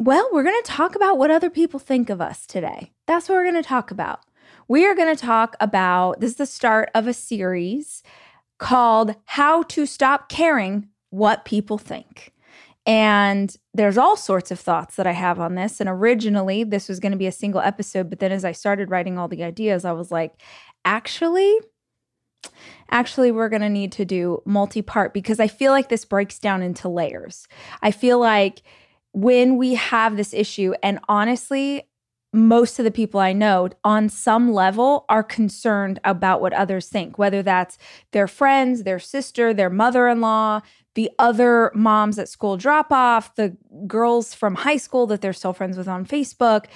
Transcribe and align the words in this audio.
Well, 0.00 0.30
we're 0.32 0.44
going 0.44 0.62
to 0.62 0.70
talk 0.70 0.94
about 0.94 1.18
what 1.18 1.30
other 1.30 1.50
people 1.50 1.78
think 1.78 2.08
of 2.08 2.22
us 2.22 2.46
today. 2.46 2.90
That's 3.06 3.28
what 3.28 3.34
we're 3.34 3.50
going 3.50 3.62
to 3.62 3.68
talk 3.68 3.90
about. 3.90 4.20
We 4.66 4.86
are 4.86 4.94
going 4.94 5.14
to 5.14 5.22
talk 5.22 5.56
about 5.60 6.20
this 6.20 6.30
is 6.30 6.36
the 6.36 6.46
start 6.46 6.90
of 6.94 7.06
a 7.06 7.12
series 7.12 8.02
called 8.56 9.14
How 9.26 9.62
to 9.64 9.84
Stop 9.84 10.30
Caring 10.30 10.88
What 11.10 11.44
People 11.44 11.76
Think. 11.76 12.32
And 12.86 13.54
there's 13.74 13.98
all 13.98 14.16
sorts 14.16 14.50
of 14.50 14.58
thoughts 14.58 14.96
that 14.96 15.06
I 15.06 15.12
have 15.12 15.38
on 15.38 15.54
this. 15.54 15.80
And 15.80 15.88
originally, 15.90 16.64
this 16.64 16.88
was 16.88 16.98
going 16.98 17.12
to 17.12 17.18
be 17.18 17.26
a 17.26 17.32
single 17.32 17.60
episode. 17.60 18.08
But 18.08 18.20
then 18.20 18.32
as 18.32 18.46
I 18.46 18.52
started 18.52 18.90
writing 18.90 19.18
all 19.18 19.28
the 19.28 19.44
ideas, 19.44 19.84
I 19.84 19.92
was 19.92 20.10
like, 20.10 20.32
actually, 20.82 21.58
actually 22.88 23.32
we're 23.32 23.50
going 23.50 23.60
to 23.60 23.68
need 23.68 23.92
to 23.92 24.06
do 24.06 24.40
multi-part 24.46 25.12
because 25.12 25.40
I 25.40 25.46
feel 25.46 25.72
like 25.72 25.90
this 25.90 26.06
breaks 26.06 26.38
down 26.38 26.62
into 26.62 26.88
layers. 26.88 27.46
I 27.82 27.90
feel 27.90 28.18
like 28.18 28.62
when 29.12 29.56
we 29.56 29.74
have 29.74 30.16
this 30.16 30.32
issue, 30.32 30.74
and 30.82 31.00
honestly, 31.08 31.84
most 32.32 32.78
of 32.78 32.84
the 32.84 32.90
people 32.90 33.18
I 33.18 33.32
know 33.32 33.70
on 33.82 34.08
some 34.08 34.52
level 34.52 35.04
are 35.08 35.24
concerned 35.24 35.98
about 36.04 36.40
what 36.40 36.52
others 36.52 36.88
think, 36.88 37.18
whether 37.18 37.42
that's 37.42 37.76
their 38.12 38.28
friends, 38.28 38.84
their 38.84 39.00
sister, 39.00 39.52
their 39.52 39.70
mother 39.70 40.06
in 40.06 40.20
law, 40.20 40.60
the 40.94 41.10
other 41.18 41.72
moms 41.74 42.18
at 42.18 42.28
school 42.28 42.56
drop 42.56 42.92
off, 42.92 43.34
the 43.34 43.56
girls 43.86 44.34
from 44.34 44.56
high 44.56 44.76
school 44.76 45.06
that 45.08 45.20
they're 45.20 45.32
still 45.32 45.52
friends 45.52 45.76
with 45.76 45.88
on 45.88 46.06
Facebook, 46.06 46.66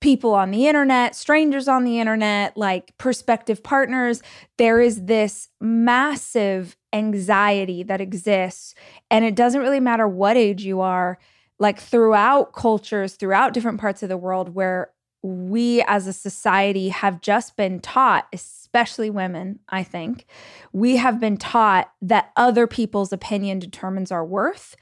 people 0.00 0.32
on 0.32 0.50
the 0.50 0.66
internet, 0.66 1.14
strangers 1.14 1.68
on 1.68 1.84
the 1.84 1.98
internet, 1.98 2.56
like 2.56 2.96
prospective 2.96 3.62
partners. 3.62 4.22
There 4.58 4.80
is 4.80 5.04
this 5.04 5.48
massive 5.60 6.76
anxiety 6.92 7.82
that 7.82 8.00
exists. 8.00 8.74
And 9.10 9.24
it 9.24 9.34
doesn't 9.34 9.60
really 9.60 9.80
matter 9.80 10.08
what 10.08 10.36
age 10.36 10.64
you 10.64 10.80
are 10.80 11.18
like 11.60 11.78
throughout 11.78 12.52
cultures, 12.52 13.14
throughout 13.14 13.52
different 13.52 13.78
parts 13.78 14.02
of 14.02 14.08
the 14.08 14.16
world 14.16 14.54
where 14.54 14.90
we 15.22 15.82
as 15.82 16.06
a 16.06 16.12
society 16.12 16.88
have 16.88 17.20
just 17.20 17.56
been 17.56 17.78
taught, 17.78 18.26
especially 18.32 19.10
women, 19.10 19.60
I 19.68 19.82
think, 19.82 20.24
we 20.72 20.96
have 20.96 21.20
been 21.20 21.36
taught 21.36 21.92
that 22.00 22.30
other 22.34 22.66
people's 22.66 23.12
opinion 23.12 23.58
determines 23.58 24.10
our 24.10 24.24
worth. 24.24 24.74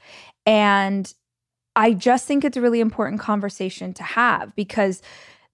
And 0.45 1.13
I 1.75 1.91
just 1.93 2.25
think 2.25 2.45
it's 2.45 2.57
a 2.57 2.61
really 2.61 2.79
important 2.79 3.19
conversation 3.19 3.93
to 3.93 4.03
have 4.03 4.55
because 4.55 5.01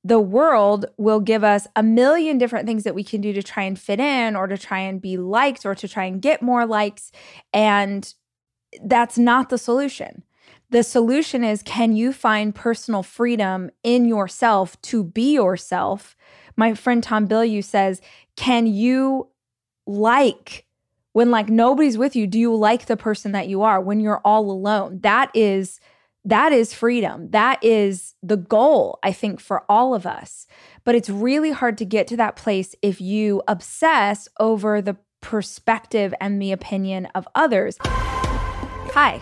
the 0.03 0.19
world 0.19 0.85
will 0.97 1.19
give 1.19 1.43
us 1.43 1.65
a 1.75 1.81
million 1.81 2.37
different 2.37 2.67
things 2.67 2.83
that 2.83 2.93
we 2.93 3.03
can 3.03 3.21
do 3.21 3.33
to 3.33 3.41
try 3.41 3.63
and 3.63 3.79
fit 3.79 3.99
in 3.99 4.35
or 4.35 4.45
to 4.45 4.57
try 4.57 4.79
and 4.79 5.01
be 5.01 5.17
liked 5.17 5.65
or 5.65 5.73
to 5.73 5.87
try 5.87 6.05
and 6.05 6.21
get 6.21 6.43
more 6.43 6.67
likes. 6.67 7.11
And 7.51 8.13
that's 8.83 9.17
not 9.17 9.49
the 9.49 9.57
solution. 9.57 10.23
The 10.69 10.83
solution 10.83 11.43
is 11.43 11.61
can 11.63 11.95
you 11.95 12.11
find 12.11 12.53
personal 12.53 13.03
freedom 13.03 13.69
in 13.83 14.05
yourself 14.05 14.81
to 14.83 15.03
be 15.03 15.33
yourself? 15.33 16.15
My 16.55 16.73
friend 16.73 17.03
Tom 17.03 17.27
Bilyeu 17.27 17.63
says, 17.63 18.01
can 18.35 18.67
you 18.67 19.29
like 19.85 20.65
when 21.15 21.31
like 21.31 21.47
nobody's 21.47 21.97
with 21.97 22.13
you, 22.13 22.27
do 22.27 22.37
you 22.37 22.53
like 22.53 22.87
the 22.87 22.97
person 22.97 23.31
that 23.31 23.47
you 23.47 23.61
are 23.61 23.79
when 23.79 24.01
you're 24.01 24.19
all 24.25 24.51
alone? 24.51 24.99
That 25.01 25.31
is 25.33 25.79
that 26.25 26.51
is 26.51 26.73
freedom. 26.73 27.29
That 27.29 27.63
is 27.63 28.15
the 28.21 28.35
goal, 28.35 28.99
I 29.01 29.13
think, 29.13 29.39
for 29.39 29.63
all 29.69 29.93
of 29.93 30.05
us. 30.05 30.45
But 30.83 30.95
it's 30.95 31.09
really 31.09 31.51
hard 31.51 31.77
to 31.77 31.85
get 31.85 32.07
to 32.07 32.17
that 32.17 32.35
place 32.35 32.75
if 32.81 32.99
you 32.99 33.43
obsess 33.47 34.27
over 34.39 34.81
the 34.81 34.97
perspective 35.21 36.13
and 36.19 36.41
the 36.41 36.51
opinion 36.51 37.05
of 37.15 37.27
others. 37.33 37.77
Hi. 37.79 39.21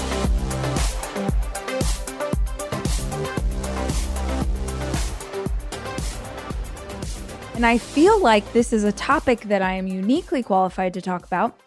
And 7.55 7.65
I 7.65 7.77
feel 7.77 8.19
like 8.21 8.53
this 8.53 8.73
is 8.73 8.83
a 8.83 8.91
topic 8.91 9.41
that 9.41 9.61
I 9.61 9.73
am 9.73 9.85
uniquely 9.85 10.41
qualified 10.41 10.93
to 10.95 11.01
talk 11.01 11.25
about. 11.25 11.59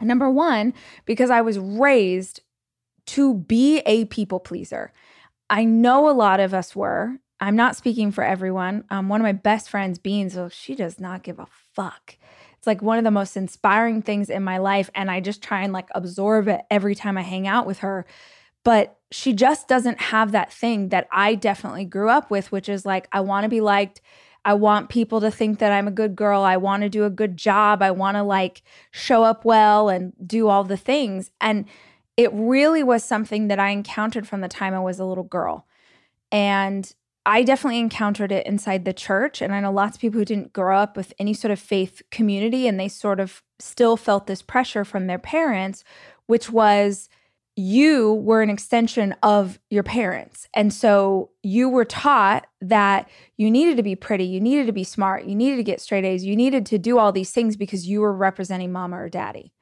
Number 0.00 0.30
one, 0.30 0.74
because 1.04 1.30
I 1.30 1.40
was 1.40 1.58
raised 1.58 2.40
to 3.06 3.34
be 3.34 3.78
a 3.80 4.04
people 4.06 4.40
pleaser. 4.40 4.92
I 5.48 5.64
know 5.64 6.08
a 6.08 6.12
lot 6.12 6.40
of 6.40 6.54
us 6.54 6.76
were. 6.76 7.18
I'm 7.40 7.56
not 7.56 7.76
speaking 7.76 8.12
for 8.12 8.22
everyone. 8.22 8.84
Um, 8.90 9.08
one 9.08 9.20
of 9.20 9.24
my 9.24 9.32
best 9.32 9.68
friends, 9.68 9.98
Beans, 9.98 10.36
well, 10.36 10.48
she 10.48 10.74
does 10.74 11.00
not 11.00 11.24
give 11.24 11.38
a 11.38 11.46
fuck. 11.74 12.16
It's 12.56 12.66
like 12.66 12.82
one 12.82 12.98
of 12.98 13.04
the 13.04 13.10
most 13.10 13.36
inspiring 13.36 14.02
things 14.02 14.30
in 14.30 14.44
my 14.44 14.58
life. 14.58 14.90
And 14.94 15.10
I 15.10 15.18
just 15.20 15.42
try 15.42 15.62
and 15.62 15.72
like 15.72 15.88
absorb 15.94 16.46
it 16.46 16.60
every 16.70 16.94
time 16.94 17.18
I 17.18 17.22
hang 17.22 17.48
out 17.48 17.66
with 17.66 17.78
her. 17.80 18.06
But 18.64 18.96
she 19.10 19.32
just 19.32 19.66
doesn't 19.66 20.00
have 20.00 20.30
that 20.32 20.52
thing 20.52 20.90
that 20.90 21.08
I 21.10 21.34
definitely 21.34 21.84
grew 21.84 22.08
up 22.08 22.30
with, 22.30 22.52
which 22.52 22.68
is 22.68 22.86
like, 22.86 23.08
I 23.10 23.20
want 23.20 23.42
to 23.42 23.48
be 23.48 23.60
liked 23.60 24.00
I 24.44 24.54
want 24.54 24.88
people 24.88 25.20
to 25.20 25.30
think 25.30 25.58
that 25.58 25.72
I'm 25.72 25.86
a 25.86 25.92
good 25.92 26.16
girl. 26.16 26.42
I 26.42 26.56
want 26.56 26.82
to 26.82 26.88
do 26.88 27.04
a 27.04 27.10
good 27.10 27.36
job. 27.36 27.82
I 27.82 27.90
want 27.90 28.16
to 28.16 28.22
like 28.22 28.62
show 28.90 29.22
up 29.22 29.44
well 29.44 29.88
and 29.88 30.12
do 30.26 30.48
all 30.48 30.64
the 30.64 30.76
things. 30.76 31.30
And 31.40 31.66
it 32.16 32.30
really 32.32 32.82
was 32.82 33.04
something 33.04 33.48
that 33.48 33.60
I 33.60 33.70
encountered 33.70 34.26
from 34.26 34.40
the 34.40 34.48
time 34.48 34.74
I 34.74 34.80
was 34.80 34.98
a 34.98 35.04
little 35.04 35.24
girl. 35.24 35.66
And 36.30 36.92
I 37.24 37.44
definitely 37.44 37.78
encountered 37.78 38.32
it 38.32 38.46
inside 38.46 38.84
the 38.84 38.92
church. 38.92 39.40
And 39.40 39.54
I 39.54 39.60
know 39.60 39.70
lots 39.70 39.96
of 39.96 40.00
people 40.00 40.18
who 40.18 40.24
didn't 40.24 40.52
grow 40.52 40.76
up 40.76 40.96
with 40.96 41.12
any 41.18 41.34
sort 41.34 41.52
of 41.52 41.60
faith 41.60 42.02
community 42.10 42.66
and 42.66 42.80
they 42.80 42.88
sort 42.88 43.20
of 43.20 43.42
still 43.60 43.96
felt 43.96 44.26
this 44.26 44.42
pressure 44.42 44.84
from 44.84 45.06
their 45.06 45.20
parents, 45.20 45.84
which 46.26 46.50
was, 46.50 47.08
you 47.54 48.14
were 48.14 48.40
an 48.40 48.48
extension 48.50 49.14
of 49.22 49.58
your 49.68 49.82
parents. 49.82 50.48
And 50.54 50.72
so 50.72 51.30
you 51.42 51.68
were 51.68 51.84
taught 51.84 52.46
that 52.62 53.08
you 53.36 53.50
needed 53.50 53.76
to 53.76 53.82
be 53.82 53.94
pretty, 53.94 54.24
you 54.24 54.40
needed 54.40 54.66
to 54.66 54.72
be 54.72 54.84
smart, 54.84 55.24
you 55.24 55.34
needed 55.34 55.56
to 55.56 55.62
get 55.62 55.80
straight 55.80 56.04
A's, 56.04 56.24
you 56.24 56.34
needed 56.34 56.64
to 56.66 56.78
do 56.78 56.98
all 56.98 57.12
these 57.12 57.30
things 57.30 57.56
because 57.56 57.86
you 57.86 58.00
were 58.00 58.14
representing 58.14 58.72
mama 58.72 58.96
or 58.96 59.08
daddy. 59.08 59.52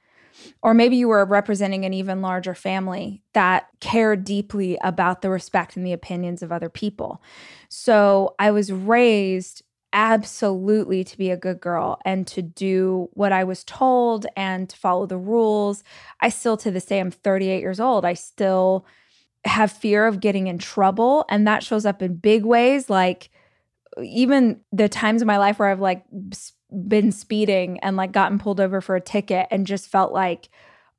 Or 0.63 0.73
maybe 0.73 0.97
you 0.97 1.09
were 1.09 1.25
representing 1.25 1.85
an 1.85 1.93
even 1.93 2.23
larger 2.23 2.55
family 2.55 3.23
that 3.35 3.67
cared 3.81 4.25
deeply 4.25 4.79
about 4.83 5.21
the 5.21 5.31
respect 5.31 5.77
and 5.77 5.85
the 5.85 5.93
opinions 5.93 6.43
of 6.43 6.53
other 6.53 6.71
people. 6.71 7.21
So 7.69 8.35
I 8.39 8.51
was 8.53 8.73
raised 8.73 9.63
absolutely 9.93 11.05
to 11.05 11.19
be 11.19 11.31
a 11.31 11.37
good 11.37 11.61
girl 11.61 11.99
and 12.05 12.27
to 12.29 12.43
do 12.43 13.09
what 13.13 13.33
I 13.33 13.45
was 13.45 13.65
told 13.65 14.27
and 14.37 14.69
to 14.69 14.77
follow 14.77 15.07
the 15.07 15.19
rules. 15.19 15.83
I 16.21 16.29
still, 16.29 16.57
to 16.59 16.71
this 16.71 16.87
day, 16.87 17.01
I'm 17.01 17.11
38 17.11 17.61
years 17.61 17.81
old. 17.81 18.05
I 18.05 18.15
still 18.15 18.87
have 19.45 19.73
fear 19.73 20.07
of 20.07 20.21
getting 20.21 20.47
in 20.47 20.59
trouble. 20.59 21.25
And 21.29 21.47
that 21.47 21.63
shows 21.63 21.87
up 21.87 22.03
in 22.03 22.17
big 22.17 22.45
ways. 22.45 22.91
Like, 22.91 23.31
even 24.01 24.61
the 24.73 24.89
times 24.89 25.23
in 25.23 25.27
my 25.27 25.39
life 25.39 25.59
where 25.59 25.71
I've 25.71 25.81
like 25.81 26.05
been 26.87 27.11
speeding 27.11 27.81
and 27.81 27.97
like 27.97 28.13
gotten 28.13 28.39
pulled 28.39 28.61
over 28.61 28.81
for 28.81 28.95
a 28.95 29.01
ticket 29.01 29.47
and 29.51 29.67
just 29.67 29.89
felt 29.89 30.13
like, 30.13 30.49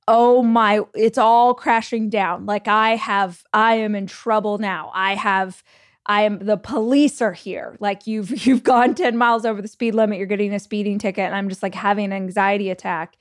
oh 0.07 0.41
my, 0.41 0.81
it's 0.95 1.17
all 1.17 1.53
crashing 1.53 2.09
down. 2.09 2.45
Like, 2.45 2.67
I 2.67 2.95
have, 2.97 3.43
I 3.53 3.75
am 3.75 3.95
in 3.95 4.07
trouble 4.07 4.57
now. 4.57 4.91
I 4.93 5.15
have, 5.15 5.63
I 6.05 6.23
am 6.23 6.39
the 6.39 6.57
police 6.57 7.21
are 7.21 7.33
here. 7.33 7.77
Like 7.79 8.07
you've 8.07 8.45
you've 8.45 8.63
gone 8.63 8.95
10 8.95 9.17
miles 9.17 9.45
over 9.45 9.61
the 9.61 9.67
speed 9.67 9.95
limit, 9.95 10.17
you're 10.17 10.27
getting 10.27 10.53
a 10.53 10.59
speeding 10.59 10.99
ticket 10.99 11.25
and 11.25 11.35
I'm 11.35 11.49
just 11.49 11.63
like 11.63 11.75
having 11.75 12.05
an 12.05 12.13
anxiety 12.13 12.69
attack 12.69 13.17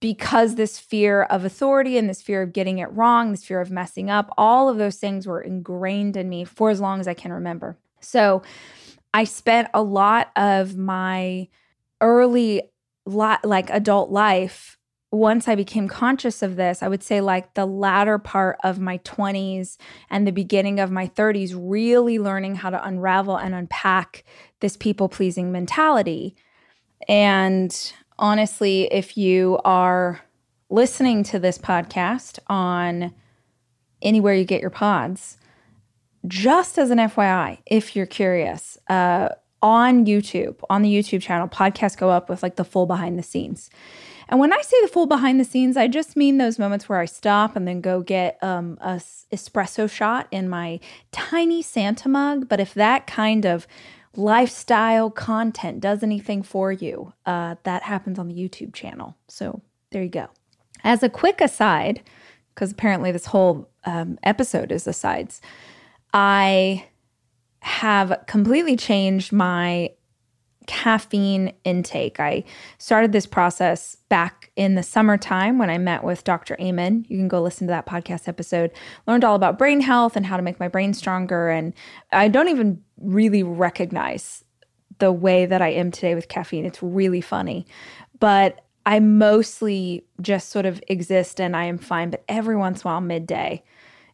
because 0.00 0.56
this 0.56 0.78
fear 0.78 1.22
of 1.22 1.44
authority 1.44 1.96
and 1.96 2.08
this 2.08 2.20
fear 2.20 2.42
of 2.42 2.52
getting 2.52 2.78
it 2.78 2.92
wrong, 2.92 3.30
this 3.30 3.44
fear 3.44 3.60
of 3.60 3.70
messing 3.70 4.10
up, 4.10 4.30
all 4.36 4.68
of 4.68 4.76
those 4.76 4.96
things 4.96 5.26
were 5.26 5.40
ingrained 5.40 6.16
in 6.16 6.28
me 6.28 6.44
for 6.44 6.70
as 6.70 6.80
long 6.80 7.00
as 7.00 7.08
I 7.08 7.14
can 7.14 7.32
remember. 7.32 7.78
So 8.00 8.42
I 9.14 9.24
spent 9.24 9.68
a 9.72 9.82
lot 9.82 10.30
of 10.36 10.76
my 10.76 11.48
early 12.00 12.62
like 13.06 13.70
adult 13.70 14.10
life 14.10 14.76
once 15.12 15.46
I 15.48 15.54
became 15.54 15.88
conscious 15.88 16.42
of 16.42 16.56
this, 16.56 16.82
I 16.82 16.88
would 16.88 17.02
say 17.02 17.20
like 17.20 17.54
the 17.54 17.66
latter 17.66 18.18
part 18.18 18.58
of 18.64 18.78
my 18.78 18.98
20s 18.98 19.76
and 20.10 20.26
the 20.26 20.32
beginning 20.32 20.80
of 20.80 20.90
my 20.90 21.06
30s, 21.08 21.54
really 21.56 22.18
learning 22.18 22.56
how 22.56 22.70
to 22.70 22.84
unravel 22.84 23.36
and 23.36 23.54
unpack 23.54 24.24
this 24.60 24.76
people 24.76 25.08
pleasing 25.08 25.52
mentality. 25.52 26.34
And 27.08 27.92
honestly, 28.18 28.92
if 28.92 29.16
you 29.16 29.60
are 29.64 30.20
listening 30.70 31.22
to 31.24 31.38
this 31.38 31.58
podcast 31.58 32.38
on 32.48 33.14
anywhere 34.02 34.34
you 34.34 34.44
get 34.44 34.60
your 34.60 34.70
pods, 34.70 35.38
just 36.26 36.78
as 36.78 36.90
an 36.90 36.98
FYI, 36.98 37.58
if 37.66 37.94
you're 37.94 38.06
curious, 38.06 38.76
uh, 38.88 39.28
on 39.62 40.04
YouTube, 40.04 40.56
on 40.68 40.82
the 40.82 40.92
YouTube 40.92 41.22
channel, 41.22 41.48
podcasts 41.48 41.96
go 41.96 42.10
up 42.10 42.28
with 42.28 42.42
like 42.42 42.56
the 42.56 42.64
full 42.64 42.86
behind 42.86 43.18
the 43.18 43.22
scenes. 43.22 43.70
And 44.28 44.40
when 44.40 44.52
I 44.52 44.60
say 44.60 44.76
the 44.82 44.88
full 44.88 45.06
behind 45.06 45.38
the 45.38 45.44
scenes, 45.44 45.76
I 45.76 45.86
just 45.86 46.16
mean 46.16 46.38
those 46.38 46.58
moments 46.58 46.88
where 46.88 46.98
I 46.98 47.04
stop 47.04 47.54
and 47.54 47.66
then 47.66 47.80
go 47.80 48.00
get 48.00 48.42
um, 48.42 48.76
a 48.80 49.00
espresso 49.32 49.88
shot 49.90 50.26
in 50.30 50.48
my 50.48 50.80
tiny 51.12 51.62
Santa 51.62 52.08
mug. 52.08 52.48
But 52.48 52.60
if 52.60 52.74
that 52.74 53.06
kind 53.06 53.44
of 53.44 53.66
lifestyle 54.16 55.10
content 55.10 55.80
does 55.80 56.02
anything 56.02 56.42
for 56.42 56.72
you, 56.72 57.12
uh, 57.24 57.56
that 57.62 57.84
happens 57.84 58.18
on 58.18 58.28
the 58.28 58.34
YouTube 58.34 58.74
channel. 58.74 59.16
So 59.28 59.62
there 59.90 60.02
you 60.02 60.08
go. 60.08 60.28
As 60.82 61.02
a 61.02 61.08
quick 61.08 61.40
aside, 61.40 62.02
because 62.54 62.72
apparently 62.72 63.12
this 63.12 63.26
whole 63.26 63.68
um, 63.84 64.18
episode 64.22 64.72
is 64.72 64.86
asides, 64.86 65.40
I 66.12 66.86
have 67.60 68.24
completely 68.26 68.76
changed 68.76 69.32
my 69.32 69.90
caffeine 70.66 71.52
intake. 71.64 72.20
I 72.20 72.44
started 72.78 73.12
this 73.12 73.26
process 73.26 73.96
back 74.08 74.50
in 74.56 74.74
the 74.74 74.82
summertime 74.82 75.58
when 75.58 75.70
I 75.70 75.78
met 75.78 76.04
with 76.04 76.24
Dr. 76.24 76.56
Amen. 76.60 77.04
You 77.08 77.18
can 77.18 77.28
go 77.28 77.42
listen 77.42 77.66
to 77.66 77.72
that 77.72 77.86
podcast 77.86 78.28
episode. 78.28 78.70
Learned 79.06 79.24
all 79.24 79.34
about 79.34 79.58
brain 79.58 79.80
health 79.80 80.16
and 80.16 80.26
how 80.26 80.36
to 80.36 80.42
make 80.42 80.60
my 80.60 80.68
brain 80.68 80.94
stronger. 80.94 81.48
And 81.48 81.74
I 82.12 82.28
don't 82.28 82.48
even 82.48 82.82
really 82.98 83.42
recognize 83.42 84.44
the 84.98 85.12
way 85.12 85.46
that 85.46 85.60
I 85.60 85.68
am 85.68 85.90
today 85.90 86.14
with 86.14 86.28
caffeine. 86.28 86.64
It's 86.64 86.82
really 86.82 87.20
funny. 87.20 87.66
But 88.18 88.62
I 88.86 89.00
mostly 89.00 90.04
just 90.20 90.50
sort 90.50 90.64
of 90.64 90.80
exist 90.88 91.40
and 91.40 91.56
I 91.56 91.64
am 91.64 91.76
fine. 91.76 92.10
But 92.10 92.24
every 92.28 92.56
once 92.56 92.82
in 92.82 92.88
a 92.88 92.92
while, 92.92 93.00
midday, 93.00 93.64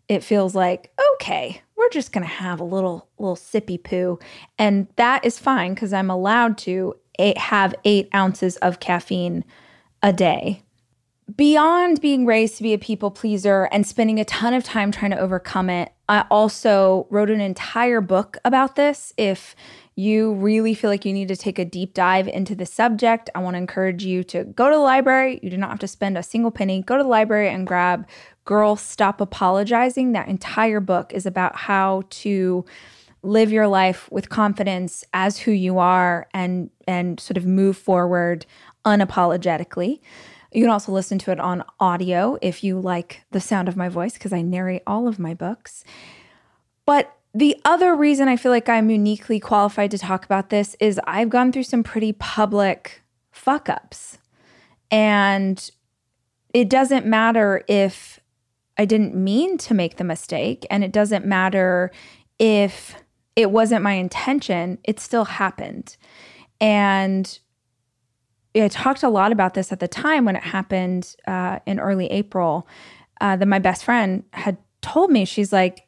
it 0.09 0.23
feels 0.23 0.55
like, 0.55 0.93
okay, 1.15 1.63
we're 1.83 1.89
just 1.91 2.13
going 2.13 2.23
to 2.23 2.33
have 2.33 2.61
a 2.61 2.65
little 2.65 3.09
little 3.19 3.35
sippy 3.35 3.83
poo 3.83 4.17
and 4.57 4.87
that 4.97 5.25
is 5.25 5.39
fine 5.39 5.75
because 5.75 5.93
i'm 5.93 6.11
allowed 6.11 6.57
to 6.57 6.95
eight, 7.19 7.37
have 7.37 7.75
eight 7.85 8.09
ounces 8.15 8.57
of 8.59 8.79
caffeine 8.79 9.45
a 10.01 10.13
day 10.13 10.63
beyond 11.35 12.01
being 12.01 12.25
raised 12.25 12.57
to 12.57 12.63
be 12.63 12.73
a 12.73 12.79
people 12.79 13.11
pleaser 13.11 13.69
and 13.73 13.85
spending 13.85 14.21
a 14.21 14.25
ton 14.25 14.55
of 14.55 14.63
time 14.63 14.93
trying 14.93 15.11
to 15.11 15.19
overcome 15.19 15.69
it 15.69 15.93
i 16.09 16.25
also 16.31 17.07
wrote 17.11 17.31
an 17.31 17.41
entire 17.41 18.01
book 18.01 18.37
about 18.45 18.77
this 18.77 19.13
if 19.17 19.57
you 19.95 20.35
really 20.35 20.75
feel 20.75 20.89
like 20.89 21.05
you 21.05 21.13
need 21.13 21.29
to 21.29 21.37
take 21.37 21.59
a 21.59 21.65
deep 21.65 21.93
dive 21.93 22.27
into 22.27 22.55
the 22.55 22.65
subject, 22.65 23.29
I 23.35 23.41
want 23.41 23.55
to 23.55 23.59
encourage 23.59 24.05
you 24.05 24.25
to 24.25 24.45
go 24.45 24.71
to 24.71 24.77
the 24.77 24.81
library. 24.81 25.39
You 25.43 25.51
do 25.51 25.59
not 25.59 25.69
have 25.69 25.81
to 25.81 25.89
spend 25.89 26.17
a 26.17 26.23
single 26.23 26.51
penny. 26.51 26.83
Go 26.83 26.97
to 26.97 27.03
the 27.03 27.09
library 27.09 27.51
and 27.51 27.67
grab 27.67 28.07
Girl 28.45 28.77
Stop 28.77 29.21
Apologizing. 29.21 30.13
That 30.13 30.29
entire 30.29 30.81
book 30.81 31.13
is 31.13 31.27
about 31.27 31.57
how 31.57 32.03
to 32.11 32.65
live 33.23 33.53
your 33.53 33.69
life 33.69 34.11
with 34.11 34.29
confidence 34.29 35.05
as 35.13 35.39
who 35.39 35.53
you 35.53 35.79
are 35.79 36.27
and 36.35 36.71
and 36.89 37.21
sort 37.21 37.37
of 37.37 37.47
move 37.47 37.77
forward 37.77 38.47
unapologetically. 38.85 40.01
You 40.53 40.63
can 40.65 40.71
also 40.71 40.93
listen 40.93 41.19
to 41.21 41.31
it 41.31 41.41
on 41.41 41.65
audio 41.81 42.37
if 42.43 42.63
you 42.63 42.79
like 42.79 43.23
the 43.31 43.41
sound 43.41 43.69
of 43.69 43.77
my 43.77 43.89
voice 43.89 44.15
because 44.15 44.33
I 44.33 44.43
narrate 44.43 44.83
all 44.87 45.09
of 45.09 45.19
my 45.19 45.35
books. 45.35 45.85
But 46.85 47.17
the 47.35 47.57
other 47.65 47.95
reason 47.95 48.29
I 48.29 48.37
feel 48.37 48.53
like 48.53 48.69
I'm 48.69 48.91
uniquely 48.91 49.41
qualified 49.41 49.91
to 49.93 49.99
talk 49.99 50.25
about 50.25 50.51
this 50.51 50.77
is 50.79 51.01
I've 51.07 51.31
gone 51.31 51.53
through 51.53 51.63
some 51.63 51.83
pretty 51.83 52.13
public 52.13 53.03
fuck 53.31 53.71
ups. 53.71 54.19
And 54.91 55.71
it 56.53 56.69
doesn't 56.69 57.07
matter 57.07 57.65
if 57.67 58.21
I 58.79 58.85
didn't 58.85 59.15
mean 59.15 59.59
to 59.59 59.75
make 59.75 59.97
the 59.97 60.05
mistake. 60.05 60.67
And 60.71 60.83
it 60.83 60.93
doesn't 60.93 61.27
matter 61.27 61.91
if 62.39 62.97
it 63.37 63.51
wasn't 63.51 63.83
my 63.83 63.93
intention, 63.93 64.79
it 64.85 65.01
still 65.01 65.25
happened. 65.25 65.97
And 66.61 67.39
I 68.55 68.69
talked 68.69 69.03
a 69.03 69.09
lot 69.09 69.33
about 69.33 69.55
this 69.55 69.73
at 69.73 69.81
the 69.81 69.89
time 69.89 70.25
when 70.25 70.37
it 70.37 70.43
happened 70.43 71.15
uh, 71.27 71.61
in 71.67 71.81
early 71.81 72.07
April. 72.07 72.67
Uh, 73.21 73.37
that 73.37 73.47
my 73.47 73.61
best 73.61 73.85
friend 73.85 74.25
had 74.33 74.59
told 74.81 75.11
me, 75.11 75.25
she's 75.25 75.53
like, 75.53 75.87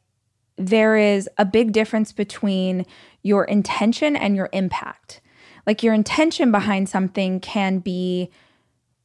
there 0.57 0.95
is 0.95 1.29
a 1.37 1.43
big 1.43 1.73
difference 1.73 2.13
between 2.13 2.85
your 3.23 3.43
intention 3.43 4.15
and 4.15 4.37
your 4.37 4.49
impact. 4.53 5.19
Like 5.67 5.83
your 5.83 5.93
intention 5.93 6.51
behind 6.51 6.87
something 6.87 7.41
can 7.41 7.79
be 7.79 8.29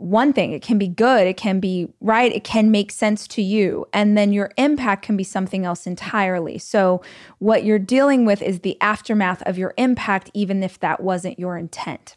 one 0.01 0.33
thing. 0.33 0.53
It 0.53 0.63
can 0.63 0.79
be 0.79 0.89
good, 0.89 1.27
it 1.27 1.37
can 1.37 1.61
be 1.61 1.89
right, 2.01 2.33
it 2.33 2.43
can 2.43 2.71
make 2.71 2.91
sense 2.91 3.29
to 3.29 3.43
you. 3.43 3.87
And 3.93 4.17
then 4.17 4.33
your 4.33 4.51
impact 4.57 5.05
can 5.05 5.17
be 5.17 5.25
something 5.25 5.67
else 5.67 5.87
entirely. 5.87 6.57
So, 6.57 7.03
what 7.39 7.65
you're 7.65 7.79
dealing 7.79 8.25
with 8.25 8.41
is 8.41 8.61
the 8.61 8.81
aftermath 8.81 9.43
of 9.43 9.59
your 9.59 9.75
impact, 9.77 10.31
even 10.33 10.63
if 10.63 10.81
that 10.81 11.03
wasn't 11.03 11.39
your 11.39 11.59
intent. 11.59 12.17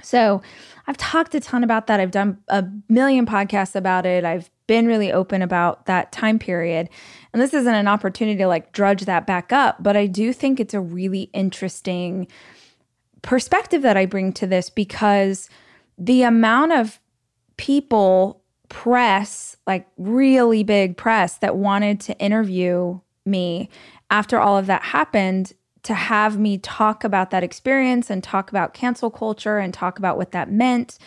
So, 0.00 0.42
I've 0.86 0.96
talked 0.96 1.34
a 1.34 1.40
ton 1.40 1.64
about 1.64 1.88
that. 1.88 1.98
I've 1.98 2.12
done 2.12 2.38
a 2.48 2.64
million 2.88 3.26
podcasts 3.26 3.74
about 3.74 4.06
it. 4.06 4.24
I've 4.24 4.48
been 4.68 4.86
really 4.86 5.10
open 5.10 5.42
about 5.42 5.86
that 5.86 6.12
time 6.12 6.38
period. 6.38 6.88
And 7.32 7.42
this 7.42 7.52
isn't 7.52 7.74
an 7.74 7.88
opportunity 7.88 8.38
to 8.38 8.46
like 8.46 8.72
drudge 8.72 9.06
that 9.06 9.26
back 9.26 9.52
up, 9.52 9.82
but 9.82 9.96
I 9.96 10.06
do 10.06 10.32
think 10.32 10.60
it's 10.60 10.74
a 10.74 10.80
really 10.80 11.30
interesting 11.32 12.28
perspective 13.22 13.82
that 13.82 13.96
I 13.96 14.06
bring 14.06 14.32
to 14.34 14.46
this 14.46 14.70
because 14.70 15.50
the 15.98 16.22
amount 16.22 16.72
of 16.72 17.00
people 17.58 18.42
press, 18.70 19.56
like 19.66 19.86
really 19.98 20.62
big 20.62 20.96
press, 20.96 21.36
that 21.38 21.56
wanted 21.56 22.00
to 22.00 22.18
interview 22.18 22.98
me 23.26 23.68
after 24.10 24.38
all 24.40 24.56
of 24.56 24.66
that 24.66 24.82
happened 24.82 25.52
to 25.82 25.94
have 25.94 26.38
me 26.38 26.58
talk 26.58 27.04
about 27.04 27.30
that 27.30 27.42
experience 27.42 28.10
and 28.10 28.24
talk 28.24 28.50
about 28.50 28.74
cancel 28.74 29.10
culture 29.10 29.58
and 29.58 29.72
talk 29.72 29.98
about 29.98 30.16
what 30.16 30.32
that 30.32 30.50
meant. 30.50 30.98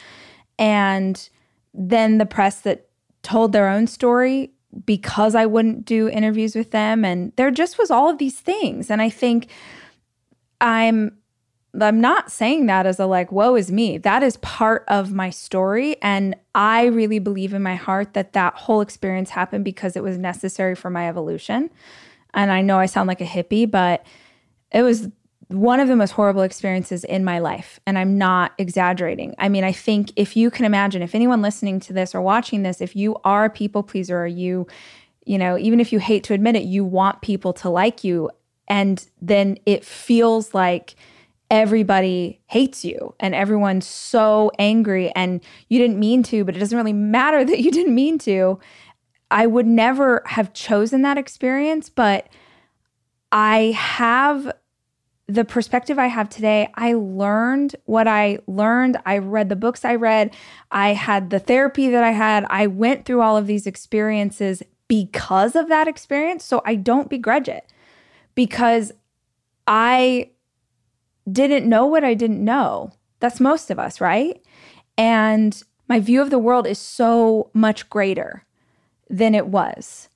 And 0.58 1.30
then 1.74 2.20
the 2.20 2.26
press 2.26 2.62
that 2.62 2.88
told 3.24 3.52
their 3.52 3.68
own 3.68 3.88
story 3.88 4.52
because 4.86 5.36
I 5.36 5.46
wouldn't 5.46 5.86
do 5.86 6.08
interviews 6.08 6.56
with 6.56 6.72
them. 6.72 7.04
And 7.04 7.34
there 7.36 7.52
just 7.52 7.78
was 7.78 7.92
all 7.92 8.10
of 8.10 8.18
these 8.18 8.40
things. 8.40 8.90
And 8.90 9.02
I 9.02 9.10
think 9.10 9.50
I'm 10.62 11.18
I'm 11.80 12.02
not 12.02 12.32
saying 12.32 12.66
that 12.66 12.86
as 12.86 13.00
a 13.00 13.06
like, 13.06 13.32
woe 13.32 13.56
is 13.56 13.72
me. 13.72 13.98
That 13.98 14.24
is 14.24 14.36
part 14.38 14.84
of 14.90 15.14
my 15.14 15.30
story. 15.30 15.96
And 16.02 16.36
I 16.54 16.86
really 16.86 17.20
believe 17.20 17.54
in 17.54 17.64
my 17.64 17.76
heart 17.76 18.14
that 18.14 18.34
that 18.34 18.56
whole 18.56 18.82
experience 18.82 19.30
happened 19.30 19.64
because 19.64 19.96
it 19.96 20.04
was 20.04 20.18
necessary 20.18 20.76
for 20.76 20.90
my 20.90 21.08
evolution. 21.08 21.70
And 22.34 22.52
I 22.52 22.62
know 22.62 22.78
I 22.78 22.88
sound 22.88 23.08
like 23.08 23.22
a 23.22 23.26
hippie, 23.26 23.70
but 23.70 24.06
it 24.72 24.82
was 24.82 25.08
one 25.48 25.80
of 25.80 25.88
the 25.88 25.96
most 25.96 26.12
horrible 26.12 26.42
experiences 26.42 27.04
in 27.06 27.24
my 27.24 27.40
life. 27.40 27.80
And 27.86 27.98
I'm 27.98 28.18
not 28.18 28.54
exaggerating. 28.58 29.36
I 29.38 29.48
mean, 29.48 29.64
I 29.64 29.72
think 29.72 30.12
if 30.18 30.36
you 30.36 30.52
can 30.52 30.66
imagine, 30.66 31.02
if 31.02 31.16
anyone 31.16 31.42
listening 31.42 31.80
to 31.82 31.94
this 31.94 32.14
or 32.14 32.22
watching 32.22 32.64
this, 32.64 32.82
if 32.82 32.96
you 32.96 33.16
are 33.24 33.46
a 33.46 33.50
people 33.50 33.84
pleaser 33.84 34.18
or 34.18 34.28
you, 34.28 34.68
you 35.26 35.38
know, 35.38 35.58
even 35.58 35.80
if 35.80 35.94
you 35.94 36.00
hate 36.00 36.24
to 36.26 36.34
admit 36.34 36.56
it, 36.56 36.64
you 36.64 36.84
want 36.84 37.22
people 37.22 37.54
to 37.54 37.70
like 37.70 38.04
you. 38.04 38.30
And 38.68 39.06
then 39.22 39.58
it 39.66 39.86
feels 39.86 40.54
like, 40.54 40.96
everybody 41.52 42.40
hates 42.48 42.84
you 42.86 43.14
and 43.20 43.36
everyone's 43.36 43.86
so 43.86 44.52
angry 44.58 45.12
and 45.12 45.44
you 45.68 45.78
didn't 45.78 46.00
mean 46.00 46.24
to, 46.24 46.46
but 46.46 46.56
it 46.56 46.60
doesn't 46.60 46.78
really 46.78 46.94
matter 46.94 47.44
that 47.46 47.60
you 47.60 47.70
didn't 47.70 47.94
mean 47.94 48.18
to. 48.20 48.60
I 49.30 49.46
would 49.46 49.68
never 49.68 50.24
have 50.26 50.54
chosen 50.54 51.04
that 51.04 51.18
experience, 51.18 51.90
but 51.90 52.28
I 53.32 53.76
have 53.78 54.52
the 55.28 55.46
perspective 55.46 55.98
I 55.98 56.08
have 56.08 56.30
today. 56.30 56.70
I 56.76 56.94
learned 56.94 57.76
what 57.86 58.08
I 58.08 58.40
learned. 58.48 58.98
I 59.06 59.20
read 59.20 59.48
the 59.48 59.56
books 59.56 59.86
I 59.86 59.96
read. 59.96 60.36
I 60.72 60.94
had 60.94 61.30
the 61.30 61.40
therapy 61.40 61.90
that 61.90 62.04
I 62.04 62.12
had. 62.12 62.46
I 62.50 62.68
went 62.68 63.06
through 63.06 63.22
all 63.22 63.38
of 63.38 63.48
these 63.48 63.68
experiences 63.68 64.64
because 64.90 65.56
of 65.56 65.70
that 65.70 65.88
experience. 65.88 66.44
So 66.44 66.62
I 66.66 66.76
don't 66.76 67.10
begrudge 67.10 67.48
it 67.48 67.72
because 68.36 68.92
I 69.66 70.31
didn't 71.30 71.68
know 71.68 71.86
what 71.86 72.04
I 72.04 72.14
didn't 72.14 72.44
know. 72.44 72.92
That's 73.20 73.40
most 73.40 73.70
of 73.70 73.80
us, 73.80 74.02
right? 74.02 74.42
And 74.98 75.62
my 75.88 76.00
view 76.00 76.22
of 76.22 76.30
the 76.30 76.40
world 76.40 76.68
is 76.68 76.80
so 76.80 77.50
much 77.54 77.90
greater 77.90 78.46
than 79.10 79.36
it 79.36 79.48
was. 79.48 80.10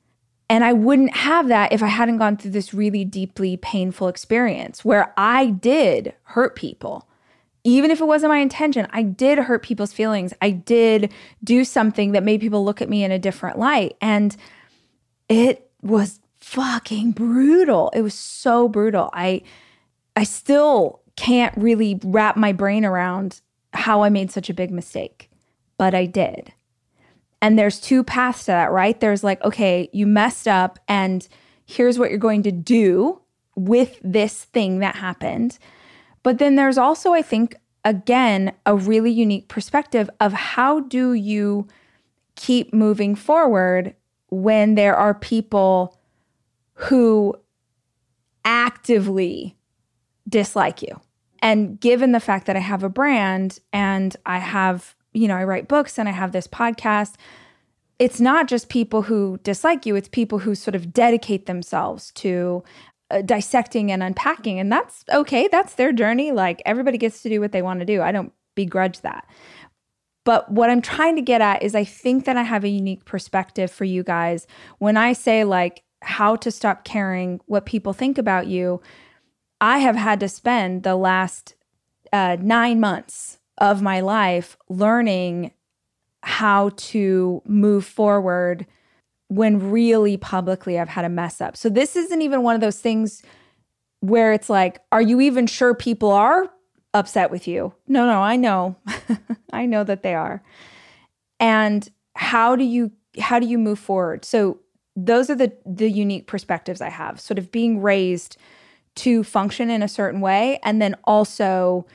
And 0.50 0.63
I 0.63 0.74
wouldn't 0.74 1.15
have 1.17 1.47
that 1.47 1.74
if 1.74 1.81
I 1.81 1.88
hadn't 1.88 2.17
gone 2.17 2.38
through 2.38 2.51
this 2.51 2.74
really 2.74 3.03
deeply 3.03 3.57
painful 3.57 4.07
experience 4.07 4.85
where 4.85 5.13
I 5.17 5.47
did 5.47 6.13
hurt 6.24 6.55
people 6.55 7.07
even 7.65 7.89
if 7.89 8.00
it 8.00 8.05
wasn't 8.05 8.29
my 8.29 8.38
intention, 8.38 8.88
I 8.91 9.01
did 9.01 9.39
hurt 9.39 9.63
people's 9.63 9.91
feelings. 9.91 10.35
I 10.39 10.51
did 10.51 11.12
do 11.43 11.65
something 11.65 12.12
that 12.12 12.24
made 12.24 12.39
people 12.39 12.63
look 12.63 12.79
at 12.79 12.89
me 12.89 13.03
in 13.03 13.12
a 13.12 13.17
different 13.17 13.57
light. 13.57 13.97
And 14.00 14.38
it 15.27 15.67
was 15.81 16.19
fucking 16.39 17.13
brutal. 17.13 17.91
It 17.95 18.03
was 18.03 18.13
so 18.13 18.69
brutal. 18.69 19.09
I 19.13 19.41
I 20.15 20.24
still 20.24 21.01
can't 21.15 21.55
really 21.57 22.00
wrap 22.03 22.38
my 22.38 22.51
brain 22.51 22.86
around 22.86 23.41
how 23.74 24.03
I 24.03 24.10
made 24.10 24.31
such 24.31 24.50
a 24.50 24.53
big 24.53 24.72
mistake, 24.72 25.29
but 25.77 25.93
I 25.93 26.05
did. 26.05 26.53
And 27.41 27.60
there's 27.60 27.79
two 27.79 28.03
paths 28.03 28.41
to 28.41 28.48
that, 28.48 28.72
right? 28.72 29.00
There's 29.00 29.24
like, 29.24 29.43
okay, 29.43 29.89
you 29.93 30.07
messed 30.07 30.48
up 30.48 30.79
and 30.88 31.27
here's 31.65 32.00
what 32.00 32.10
you're 32.10 32.19
going 32.19 32.43
to 32.43 32.51
do 32.51 33.22
with 33.55 34.00
this 34.03 34.45
thing 34.45 34.79
that 34.79 34.95
happened. 34.95 35.57
But 36.24 36.39
then 36.39 36.55
there's 36.55 36.77
also, 36.77 37.13
I 37.13 37.22
think, 37.22 37.55
again, 37.84 38.53
a 38.65 38.75
really 38.75 39.12
unique 39.12 39.48
perspective 39.48 40.10
of 40.19 40.34
how 40.34 40.79
do 40.81 41.13
you 41.13 41.67
keep 42.36 42.74
moving 42.74 43.15
forward 43.15 43.95
when 44.29 44.75
there 44.75 44.95
are 44.95 45.13
people 45.13 45.98
who 46.74 47.36
actively 48.43 49.55
dislike 50.27 50.82
you. 50.82 51.00
And 51.41 51.79
given 51.79 52.12
the 52.12 52.20
fact 52.20 52.48
that 52.48 52.55
I 52.55 52.60
have 52.60 52.84
a 52.84 52.89
brand 52.89 53.60
and 53.72 54.15
I 54.25 54.39
have, 54.39 54.96
you 55.13 55.27
know, 55.27 55.36
I 55.36 55.44
write 55.44 55.67
books 55.67 56.00
and 56.00 56.10
I 56.10 56.12
have 56.12 56.32
this 56.32 56.48
podcast, 56.48 57.15
it's 58.00 58.20
not 58.20 58.48
just 58.48 58.70
people 58.70 59.03
who 59.03 59.39
dislike 59.44 59.86
you, 59.86 59.96
it's 59.96 60.10
people 60.10 60.39
who 60.39 60.55
sort 60.55 60.75
of 60.75 60.91
dedicate 60.91 61.46
themselves 61.46 62.12
to 62.13 62.63
uh, 63.12 63.22
dissecting 63.22 63.91
and 63.91 64.01
unpacking. 64.01 64.60
And 64.60 64.72
that's 64.72 65.05
okay. 65.13 65.48
That's 65.48 65.75
their 65.75 65.94
journey. 65.94 66.32
Like 66.32 66.62
everybody 66.65 66.98
gets 66.98 67.22
to 67.22 67.29
do 67.29 67.39
what 67.39 67.51
they 67.51 67.62
want 67.62 67.79
to 67.79 67.86
do. 67.86 68.01
I 68.01 68.12
don't 68.12 68.34
begrudge 68.55 69.01
that. 69.01 69.27
But 70.24 70.51
what 70.51 70.72
I'm 70.72 70.82
trying 70.82 71.15
to 71.17 71.22
get 71.22 71.41
at 71.41 71.62
is 71.62 71.75
I 71.75 71.84
think 71.84 72.25
that 72.25 72.36
I 72.36 72.41
have 72.41 72.63
a 72.63 72.70
unique 72.70 73.05
perspective 73.05 73.70
for 73.70 73.86
you 73.86 74.01
guys. 74.01 74.48
When 74.79 74.98
I 74.98 75.13
say, 75.13 75.44
like, 75.44 75.84
how 76.01 76.36
to 76.38 76.50
stop 76.50 76.84
caring 76.84 77.39
what 77.46 77.65
people 77.65 77.94
think 77.94 78.17
about 78.17 78.48
you, 78.48 78.82
I 79.65 79.79
have 79.79 79.95
had 79.95 80.19
to 80.19 80.29
spend 80.29 80.84
the 80.84 80.95
last 80.95 81.55
uh, 82.13 82.38
nine 82.39 82.79
months 82.79 83.39
of 83.57 83.81
my 83.81 84.00
life 84.00 84.57
learning 84.69 85.53
how 86.22 86.69
to 86.77 87.41
move 87.48 87.84
forward 87.84 88.67
when 89.27 89.72
really 89.72 90.17
publicly 90.17 90.77
I've 90.77 90.89
had 90.89 91.03
a 91.03 91.10
mess 91.10 91.41
up. 91.41 91.57
So 91.57 91.69
this 91.69 91.95
isn't 91.95 92.22
even 92.22 92.43
one 92.43 92.53
of 92.53 92.62
those 92.62 92.79
things 92.79 93.24
where 94.01 94.34
it's 94.34 94.51
like, 94.51 94.81
are 94.91 95.01
you 95.01 95.19
even 95.19 95.48
sure 95.48 95.74
people 95.74 96.12
are 96.12 96.48
upset 96.93 97.31
with 97.31 97.48
you? 97.48 97.74
No, 97.88 98.05
no, 98.05 98.22
I 98.22 98.36
know. 98.36 98.75
I 99.51 99.65
know 99.65 99.84
that 99.84 100.03
they 100.03 100.13
are. 100.13 100.43
And 101.39 101.89
how 102.15 102.55
do 102.55 102.63
you 102.63 102.91
how 103.19 103.39
do 103.39 103.48
you 103.48 103.57
move 103.57 103.79
forward? 103.79 104.25
So 104.25 104.60
those 104.95 105.31
are 105.31 105.36
the 105.36 105.53
the 105.65 105.89
unique 105.89 106.27
perspectives 106.27 106.81
I 106.81 106.89
have. 106.89 107.19
Sort 107.19 107.39
of 107.39 107.51
being 107.51 107.81
raised 107.81 108.38
to 108.95 109.23
function 109.23 109.69
in 109.69 109.83
a 109.83 109.87
certain 109.87 110.21
way 110.21 110.59
and 110.63 110.81
then 110.81 110.95
also 111.03 111.85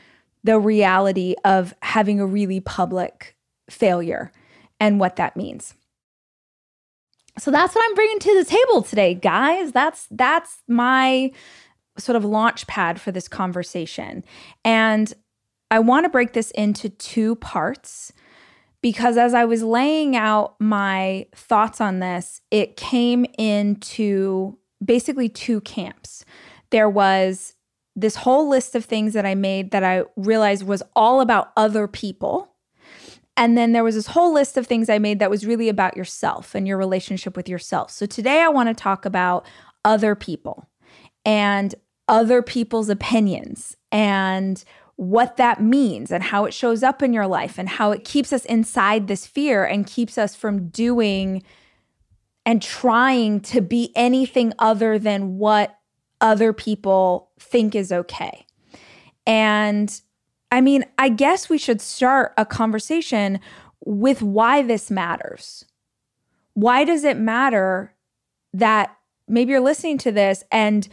the 0.45 0.59
reality 0.59 1.35
of 1.45 1.75
having 1.83 2.21
a 2.21 2.27
really 2.27 2.61
public 2.61 3.37
failure 3.69 4.33
and 4.79 5.01
what 5.01 5.17
that 5.17 5.37
means. 5.37 5.75
So 7.39 7.51
that's 7.51 7.75
what 7.75 7.85
I'm 7.89 7.95
bringing 7.95 8.19
to 8.19 8.39
the 8.39 8.45
table 8.45 8.83
today, 8.83 9.15
guys. 9.15 9.73
That's 9.73 10.07
that's 10.11 10.63
my 10.69 11.33
sort 11.97 12.17
of 12.17 12.25
launch 12.25 12.67
pad 12.67 13.01
for 13.01 13.13
this 13.13 13.29
conversation. 13.29 14.25
And 14.65 15.13
I 15.71 15.79
want 15.79 16.05
to 16.05 16.11
break 16.11 16.33
this 16.33 16.51
into 16.53 16.89
two 16.89 17.37
parts 17.37 18.13
because 18.83 19.17
as 19.17 19.35
I 19.35 19.45
was 19.45 19.63
laying 19.63 20.17
out 20.17 20.57
my 20.59 21.27
thoughts 21.35 21.81
on 21.81 22.01
this, 22.01 22.41
it 22.51 22.77
came 22.77 23.27
into 23.39 24.59
basically 24.85 25.29
two 25.29 25.61
camps 25.61 26.25
there 26.71 26.89
was 26.89 27.55
this 27.97 28.17
whole 28.17 28.49
list 28.49 28.75
of 28.75 28.85
things 28.85 29.13
that 29.15 29.27
I 29.27 29.35
made 29.35 29.73
that 29.73 29.85
I 29.85 30.05
realized 30.17 30.65
was 30.65 30.83
all 30.95 31.21
about 31.21 31.53
other 31.57 31.87
people. 31.87 32.55
And 33.37 33.57
then 33.57 33.73
there 33.73 33.85
was 33.85 33.95
this 33.95 34.09
whole 34.09 34.33
list 34.33 34.57
of 34.57 34.67
things 34.67 34.89
I 34.89 34.99
made 34.99 35.19
that 35.19 35.31
was 35.31 35.47
really 35.47 35.69
about 35.69 35.97
yourself 35.97 36.55
and 36.55 36.67
your 36.69 36.77
relationship 36.77 37.37
with 37.37 37.49
yourself. 37.49 37.91
So 37.91 38.07
today 38.07 38.41
I 38.41 38.49
want 38.49 38.69
to 38.69 38.75
talk 38.75 39.05
about 39.05 39.47
other 39.85 40.15
people 40.15 40.69
and 41.25 41.75
other 42.09 42.43
people's 42.43 42.89
opinions 42.89 43.77
and 43.91 44.63
what 44.97 45.39
that 45.39 45.63
means 45.63 46.11
and 46.11 46.23
how 46.23 46.45
it 46.45 46.53
shows 46.53 46.83
up 46.83 47.03
in 47.03 47.13
your 47.15 47.27
life 47.27 47.59
and 47.59 47.69
how 47.69 47.91
it 47.91 48.05
keeps 48.05 48.33
us 48.33 48.45
inside 48.45 49.09
this 49.09 49.27
fear 49.27 49.65
and 49.65 49.87
keeps 49.87 50.19
us 50.19 50.35
from 50.35 50.69
doing 50.69 51.43
and 52.45 52.61
trying 52.61 53.41
to 53.41 53.63
be 53.63 53.93
anything 53.97 54.53
other 54.59 54.99
than 54.99 55.39
what 55.39 55.80
other 56.21 56.53
people 56.53 57.31
think 57.39 57.75
is 57.75 57.93
okay. 57.93 58.47
And 59.27 60.01
I 60.51 60.61
mean, 60.61 60.85
I 60.99 61.09
guess 61.09 61.49
we 61.49 61.59
should 61.59 61.81
start 61.81 62.33
a 62.37 62.45
conversation 62.45 63.41
with 63.85 64.23
why 64.23 64.63
this 64.63 64.91
matters. 64.91 65.65
Why 66.55 66.85
does 66.85 67.05
it 67.05 67.17
matter 67.17 67.95
that 68.53 68.97
maybe 69.29 69.53
you're 69.53 69.61
listening 69.61 69.99
to 69.99 70.13
this 70.13 70.43
and 70.51 70.89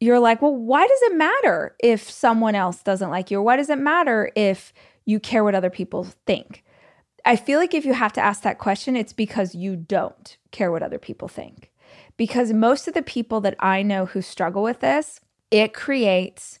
you're 0.00 0.18
like, 0.18 0.40
well, 0.40 0.56
why 0.56 0.86
does 0.86 1.02
it 1.02 1.16
matter 1.16 1.76
if 1.82 2.10
someone 2.10 2.54
else 2.54 2.82
doesn't 2.82 3.10
like 3.10 3.30
you? 3.30 3.38
Or 3.38 3.42
why 3.42 3.56
does 3.56 3.68
it 3.68 3.78
matter 3.78 4.32
if 4.34 4.72
you 5.04 5.20
care 5.20 5.44
what 5.44 5.54
other 5.54 5.70
people 5.70 6.04
think? 6.26 6.64
I 7.26 7.36
feel 7.36 7.58
like 7.58 7.74
if 7.74 7.84
you 7.84 7.92
have 7.92 8.14
to 8.14 8.20
ask 8.20 8.42
that 8.42 8.58
question, 8.58 8.96
it's 8.96 9.12
because 9.12 9.54
you 9.54 9.76
don't 9.76 10.38
care 10.52 10.72
what 10.72 10.82
other 10.82 10.98
people 10.98 11.28
think 11.28 11.69
because 12.20 12.52
most 12.52 12.86
of 12.86 12.92
the 12.92 13.00
people 13.00 13.40
that 13.40 13.56
I 13.60 13.82
know 13.82 14.04
who 14.04 14.20
struggle 14.20 14.62
with 14.62 14.80
this, 14.80 15.20
it 15.50 15.72
creates 15.72 16.58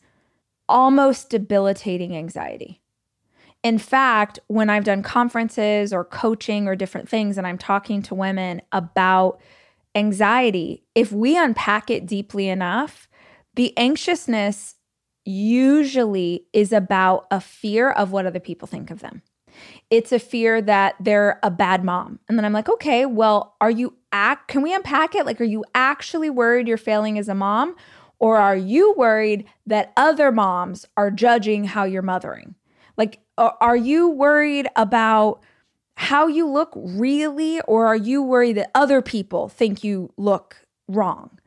almost 0.70 1.28
debilitating 1.28 2.16
anxiety. 2.16 2.80
In 3.62 3.76
fact, 3.76 4.38
when 4.46 4.70
I've 4.70 4.84
done 4.84 5.02
conferences 5.02 5.92
or 5.92 6.02
coaching 6.02 6.66
or 6.66 6.74
different 6.74 7.10
things 7.10 7.36
and 7.36 7.46
I'm 7.46 7.58
talking 7.58 8.00
to 8.04 8.14
women 8.14 8.62
about 8.72 9.38
anxiety, 9.94 10.82
if 10.94 11.12
we 11.12 11.36
unpack 11.36 11.90
it 11.90 12.06
deeply 12.06 12.48
enough, 12.48 13.06
the 13.54 13.76
anxiousness 13.76 14.76
usually 15.26 16.46
is 16.54 16.72
about 16.72 17.26
a 17.30 17.38
fear 17.38 17.90
of 17.90 18.12
what 18.12 18.24
other 18.24 18.40
people 18.40 18.66
think 18.66 18.90
of 18.90 19.00
them. 19.00 19.20
It's 19.90 20.12
a 20.12 20.18
fear 20.18 20.60
that 20.62 20.94
they're 21.00 21.38
a 21.42 21.50
bad 21.50 21.84
mom. 21.84 22.18
And 22.28 22.38
then 22.38 22.44
I'm 22.44 22.52
like, 22.52 22.68
okay, 22.68 23.06
well, 23.06 23.56
are 23.60 23.70
you 23.70 23.94
act 24.12 24.48
can 24.48 24.62
we 24.62 24.74
unpack 24.74 25.14
it? 25.14 25.26
Like, 25.26 25.40
are 25.40 25.44
you 25.44 25.64
actually 25.74 26.30
worried 26.30 26.68
you're 26.68 26.76
failing 26.76 27.18
as 27.18 27.28
a 27.28 27.34
mom? 27.34 27.76
Or 28.18 28.36
are 28.36 28.56
you 28.56 28.94
worried 28.96 29.46
that 29.66 29.92
other 29.96 30.30
moms 30.30 30.86
are 30.96 31.10
judging 31.10 31.64
how 31.64 31.84
you're 31.84 32.02
mothering? 32.02 32.54
Like, 32.96 33.20
are 33.38 33.76
you 33.76 34.10
worried 34.10 34.68
about 34.76 35.40
how 35.96 36.26
you 36.26 36.46
look 36.46 36.72
really? 36.76 37.60
Or 37.62 37.86
are 37.86 37.96
you 37.96 38.22
worried 38.22 38.58
that 38.58 38.70
other 38.74 39.00
people 39.00 39.48
think 39.48 39.82
you 39.82 40.12
look 40.18 40.66
wrong? 40.86 41.38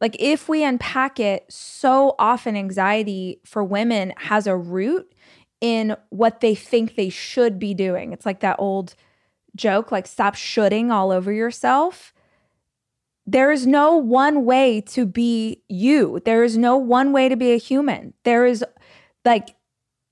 Like, 0.00 0.16
if 0.18 0.48
we 0.48 0.64
unpack 0.64 1.20
it, 1.20 1.44
so 1.50 2.14
often 2.18 2.56
anxiety 2.56 3.40
for 3.44 3.62
women 3.62 4.12
has 4.16 4.46
a 4.46 4.56
root 4.56 5.13
in 5.60 5.96
what 6.10 6.40
they 6.40 6.54
think 6.54 6.94
they 6.94 7.08
should 7.08 7.58
be 7.58 7.74
doing. 7.74 8.12
It's 8.12 8.26
like 8.26 8.40
that 8.40 8.56
old 8.58 8.94
joke, 9.56 9.92
like 9.92 10.06
stop 10.06 10.34
shoulding 10.34 10.90
all 10.90 11.10
over 11.10 11.32
yourself. 11.32 12.12
There 13.26 13.50
is 13.50 13.66
no 13.66 13.96
one 13.96 14.44
way 14.44 14.82
to 14.82 15.06
be 15.06 15.62
you. 15.68 16.20
There 16.24 16.44
is 16.44 16.58
no 16.58 16.76
one 16.76 17.12
way 17.12 17.28
to 17.28 17.36
be 17.36 17.52
a 17.52 17.58
human. 17.58 18.12
There 18.24 18.44
is 18.44 18.64
like, 19.24 19.56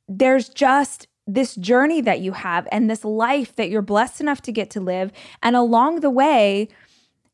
there's 0.09 0.49
just 0.49 1.09
this 1.27 1.55
journey 1.55 2.01
that 2.01 2.21
you 2.21 2.33
have 2.33 2.67
and 2.73 2.91
this 2.91 3.05
life 3.05 3.55
that 3.57 3.69
you're 3.69 3.83
blessed 3.83 4.21
enough 4.21 4.43
to 4.43 4.53
get 4.53 4.71
to 4.71 4.81
live. 4.81 5.13
And 5.43 5.55
along 5.55 6.01
the 6.01 6.11
way, 6.11 6.69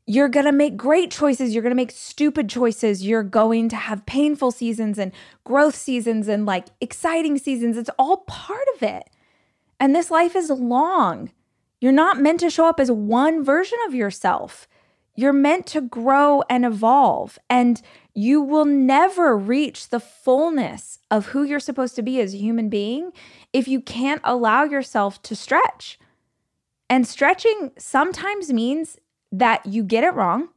you're 0.08 0.30
going 0.30 0.46
to 0.46 0.52
make 0.52 0.74
great 0.74 1.10
choices. 1.10 1.52
You're 1.52 1.62
going 1.62 1.70
to 1.70 1.76
make 1.76 1.90
stupid 1.90 2.48
choices. 2.48 3.04
You're 3.04 3.22
going 3.22 3.68
to 3.68 3.76
have 3.76 4.06
painful 4.06 4.50
seasons 4.50 4.98
and 4.98 5.12
growth 5.44 5.74
seasons 5.74 6.28
and 6.28 6.46
like 6.46 6.68
exciting 6.80 7.36
seasons. 7.36 7.76
It's 7.76 7.90
all 7.98 8.24
part 8.26 8.64
of 8.74 8.82
it. 8.82 9.10
And 9.78 9.94
this 9.94 10.10
life 10.10 10.34
is 10.34 10.48
long. 10.48 11.30
You're 11.78 11.92
not 11.92 12.18
meant 12.18 12.40
to 12.40 12.48
show 12.48 12.66
up 12.66 12.80
as 12.80 12.90
one 12.90 13.44
version 13.44 13.78
of 13.86 13.94
yourself. 13.94 14.66
You're 15.14 15.34
meant 15.34 15.66
to 15.66 15.82
grow 15.82 16.42
and 16.48 16.64
evolve, 16.64 17.38
and 17.50 17.82
you 18.14 18.40
will 18.40 18.64
never 18.64 19.36
reach 19.36 19.90
the 19.90 20.00
fullness 20.00 21.00
of 21.10 21.26
who 21.26 21.42
you're 21.42 21.60
supposed 21.60 21.96
to 21.96 22.02
be 22.02 22.18
as 22.20 22.32
a 22.32 22.38
human 22.38 22.70
being 22.70 23.12
if 23.52 23.68
you 23.68 23.80
can't 23.80 24.22
allow 24.24 24.64
yourself 24.64 25.20
to 25.24 25.36
stretch. 25.36 25.98
And 26.88 27.06
stretching 27.06 27.72
sometimes 27.76 28.52
means 28.52 28.96
that 29.32 29.64
you 29.66 29.82
get 29.82 30.04
it 30.04 30.14
wrong, 30.14 30.48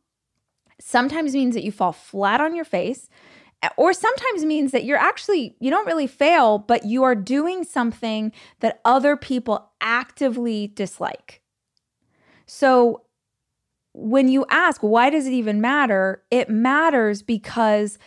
sometimes 0.80 1.34
means 1.34 1.56
that 1.56 1.64
you 1.64 1.72
fall 1.72 1.92
flat 1.92 2.42
on 2.42 2.56
your 2.56 2.66
face, 2.66 3.10
or 3.78 3.94
sometimes 3.94 4.44
means 4.46 4.72
that 4.72 4.86
you're 4.86 4.98
actually 4.98 5.56
you 5.60 5.70
don't 5.70 5.86
really 5.86 6.08
fail 6.08 6.58
but 6.58 6.86
you 6.86 7.04
are 7.04 7.16
doing 7.16 7.64
something 7.64 8.32
that 8.60 8.82
other 8.84 9.16
people 9.16 9.72
actively 9.82 10.68
dislike. 10.68 11.42
So 12.46 13.04
when 13.94 14.28
you 14.30 14.46
ask 14.50 14.82
why 14.82 15.10
does 15.10 15.28
it 15.28 15.34
even 15.34 15.62
matter? 15.62 16.24
It 16.32 16.50
matters 16.50 17.22
because 17.22 18.00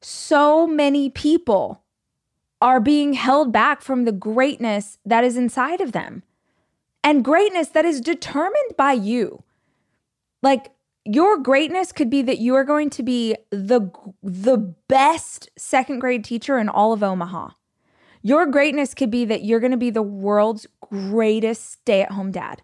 so 0.00 0.66
many 0.66 1.10
people 1.10 1.82
are 2.60 2.80
being 2.80 3.12
held 3.12 3.52
back 3.52 3.82
from 3.82 4.04
the 4.04 4.12
greatness 4.12 4.98
that 5.04 5.24
is 5.24 5.36
inside 5.36 5.80
of 5.80 5.92
them 5.92 6.22
and 7.04 7.24
greatness 7.24 7.68
that 7.68 7.84
is 7.84 8.00
determined 8.00 8.76
by 8.76 8.92
you 8.92 9.42
like 10.42 10.72
your 11.04 11.38
greatness 11.38 11.92
could 11.92 12.10
be 12.10 12.22
that 12.22 12.38
you 12.38 12.54
are 12.54 12.64
going 12.64 12.90
to 12.90 13.02
be 13.02 13.36
the 13.50 13.90
the 14.22 14.58
best 14.88 15.48
second 15.56 16.00
grade 16.00 16.24
teacher 16.24 16.58
in 16.58 16.68
all 16.68 16.92
of 16.92 17.02
Omaha. 17.02 17.50
Your 18.22 18.46
greatness 18.46 18.94
could 18.94 19.10
be 19.10 19.24
that 19.24 19.44
you're 19.44 19.60
going 19.60 19.72
to 19.72 19.76
be 19.76 19.90
the 19.90 20.02
world's 20.02 20.66
greatest 20.80 21.72
stay-at-home 21.72 22.30
dad. 22.30 22.62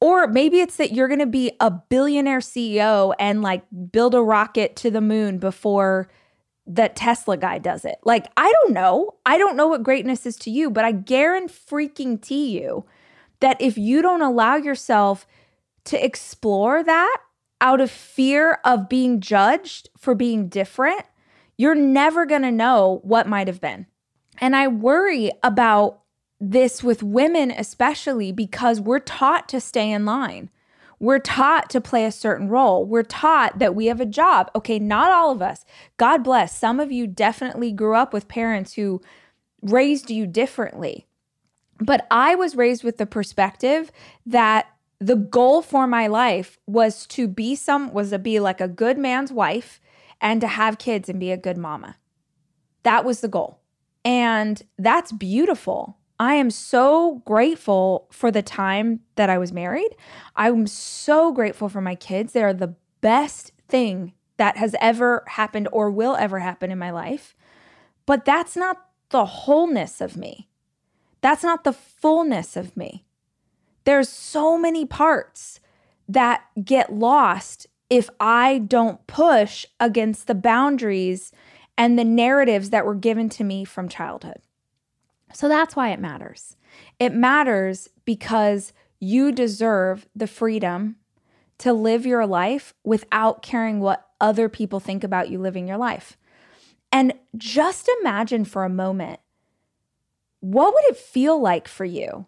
Or 0.00 0.28
maybe 0.28 0.60
it's 0.60 0.76
that 0.76 0.92
you're 0.92 1.08
going 1.08 1.20
to 1.20 1.26
be 1.26 1.50
a 1.58 1.70
billionaire 1.70 2.38
CEO 2.38 3.14
and 3.18 3.42
like 3.42 3.64
build 3.90 4.14
a 4.14 4.22
rocket 4.22 4.76
to 4.76 4.90
the 4.90 5.00
moon 5.00 5.38
before 5.38 6.08
that 6.66 6.94
Tesla 6.94 7.36
guy 7.36 7.58
does 7.58 7.84
it. 7.84 7.96
Like, 8.04 8.26
I 8.36 8.52
don't 8.52 8.74
know. 8.74 9.14
I 9.24 9.38
don't 9.38 9.56
know 9.56 9.68
what 9.68 9.82
greatness 9.82 10.26
is 10.26 10.36
to 10.36 10.50
you, 10.50 10.70
but 10.70 10.84
I 10.84 10.92
guarantee 10.92 11.54
freaking 11.68 12.20
to 12.22 12.34
you 12.34 12.84
that 13.40 13.60
if 13.60 13.78
you 13.78 14.02
don't 14.02 14.22
allow 14.22 14.56
yourself 14.56 15.26
to 15.86 16.04
explore 16.04 16.82
that 16.82 17.16
out 17.60 17.80
of 17.80 17.90
fear 17.90 18.58
of 18.64 18.88
being 18.88 19.20
judged 19.20 19.88
for 19.96 20.14
being 20.14 20.48
different, 20.48 21.02
you're 21.56 21.74
never 21.74 22.26
going 22.26 22.42
to 22.42 22.52
know 22.52 23.00
what 23.02 23.28
might 23.28 23.46
have 23.46 23.60
been. 23.60 23.86
And 24.38 24.54
I 24.54 24.68
worry 24.68 25.30
about 25.42 26.02
this 26.38 26.82
with 26.82 27.02
women, 27.02 27.50
especially 27.50 28.30
because 28.30 28.80
we're 28.80 28.98
taught 28.98 29.48
to 29.48 29.60
stay 29.60 29.90
in 29.90 30.04
line. 30.04 30.50
We're 30.98 31.18
taught 31.18 31.70
to 31.70 31.80
play 31.80 32.04
a 32.04 32.12
certain 32.12 32.48
role. 32.48 32.84
We're 32.84 33.02
taught 33.02 33.58
that 33.58 33.74
we 33.74 33.86
have 33.86 34.00
a 34.00 34.06
job. 34.06 34.50
Okay, 34.54 34.78
not 34.78 35.10
all 35.10 35.30
of 35.30 35.42
us. 35.42 35.64
God 35.96 36.22
bless. 36.22 36.56
Some 36.56 36.80
of 36.80 36.90
you 36.90 37.06
definitely 37.06 37.72
grew 37.72 37.94
up 37.94 38.12
with 38.12 38.28
parents 38.28 38.74
who 38.74 39.00
raised 39.62 40.10
you 40.10 40.26
differently. 40.26 41.06
But 41.78 42.06
I 42.10 42.34
was 42.34 42.56
raised 42.56 42.82
with 42.82 42.96
the 42.96 43.06
perspective 43.06 43.92
that 44.24 44.66
the 44.98 45.16
goal 45.16 45.62
for 45.62 45.86
my 45.86 46.06
life 46.06 46.58
was 46.66 47.06
to 47.06 47.28
be 47.28 47.54
some 47.54 47.92
was 47.92 48.10
to 48.10 48.18
be 48.18 48.40
like 48.40 48.60
a 48.60 48.68
good 48.68 48.98
man's 48.98 49.32
wife 49.32 49.80
and 50.20 50.40
to 50.40 50.46
have 50.46 50.78
kids 50.78 51.08
and 51.08 51.20
be 51.20 51.30
a 51.30 51.36
good 51.36 51.58
mama. 51.58 51.96
That 52.82 53.04
was 53.04 53.20
the 53.20 53.28
goal. 53.28 53.60
And 54.04 54.62
that's 54.78 55.12
beautiful. 55.12 55.98
I 56.18 56.34
am 56.34 56.50
so 56.50 57.22
grateful 57.26 58.08
for 58.10 58.30
the 58.30 58.42
time 58.42 59.00
that 59.16 59.28
I 59.28 59.36
was 59.36 59.52
married. 59.52 59.90
I'm 60.34 60.66
so 60.66 61.32
grateful 61.32 61.68
for 61.68 61.80
my 61.80 61.94
kids. 61.94 62.32
They 62.32 62.42
are 62.42 62.54
the 62.54 62.74
best 63.00 63.52
thing 63.68 64.14
that 64.38 64.56
has 64.56 64.74
ever 64.80 65.24
happened 65.26 65.68
or 65.72 65.90
will 65.90 66.16
ever 66.16 66.38
happen 66.38 66.70
in 66.70 66.78
my 66.78 66.90
life. 66.90 67.34
But 68.06 68.24
that's 68.24 68.56
not 68.56 68.86
the 69.10 69.24
wholeness 69.24 70.00
of 70.00 70.16
me. 70.16 70.48
That's 71.20 71.42
not 71.42 71.64
the 71.64 71.72
fullness 71.72 72.56
of 72.56 72.76
me. 72.76 73.05
There's 73.86 74.08
so 74.08 74.58
many 74.58 74.84
parts 74.84 75.60
that 76.08 76.42
get 76.62 76.92
lost 76.92 77.68
if 77.88 78.10
I 78.18 78.58
don't 78.58 79.06
push 79.06 79.64
against 79.78 80.26
the 80.26 80.34
boundaries 80.34 81.32
and 81.78 81.96
the 81.96 82.04
narratives 82.04 82.70
that 82.70 82.84
were 82.84 82.96
given 82.96 83.28
to 83.30 83.44
me 83.44 83.64
from 83.64 83.88
childhood. 83.88 84.40
So 85.32 85.48
that's 85.48 85.76
why 85.76 85.90
it 85.90 86.00
matters. 86.00 86.56
It 86.98 87.14
matters 87.14 87.88
because 88.04 88.72
you 88.98 89.30
deserve 89.30 90.08
the 90.16 90.26
freedom 90.26 90.96
to 91.58 91.72
live 91.72 92.04
your 92.04 92.26
life 92.26 92.74
without 92.82 93.40
caring 93.40 93.78
what 93.78 94.08
other 94.20 94.48
people 94.48 94.80
think 94.80 95.04
about 95.04 95.30
you 95.30 95.38
living 95.38 95.68
your 95.68 95.78
life. 95.78 96.16
And 96.90 97.14
just 97.36 97.88
imagine 98.00 98.44
for 98.44 98.64
a 98.64 98.70
moment 98.70 99.20
what 100.40 100.74
would 100.74 100.84
it 100.86 100.96
feel 100.96 101.40
like 101.40 101.68
for 101.68 101.84
you 101.84 102.26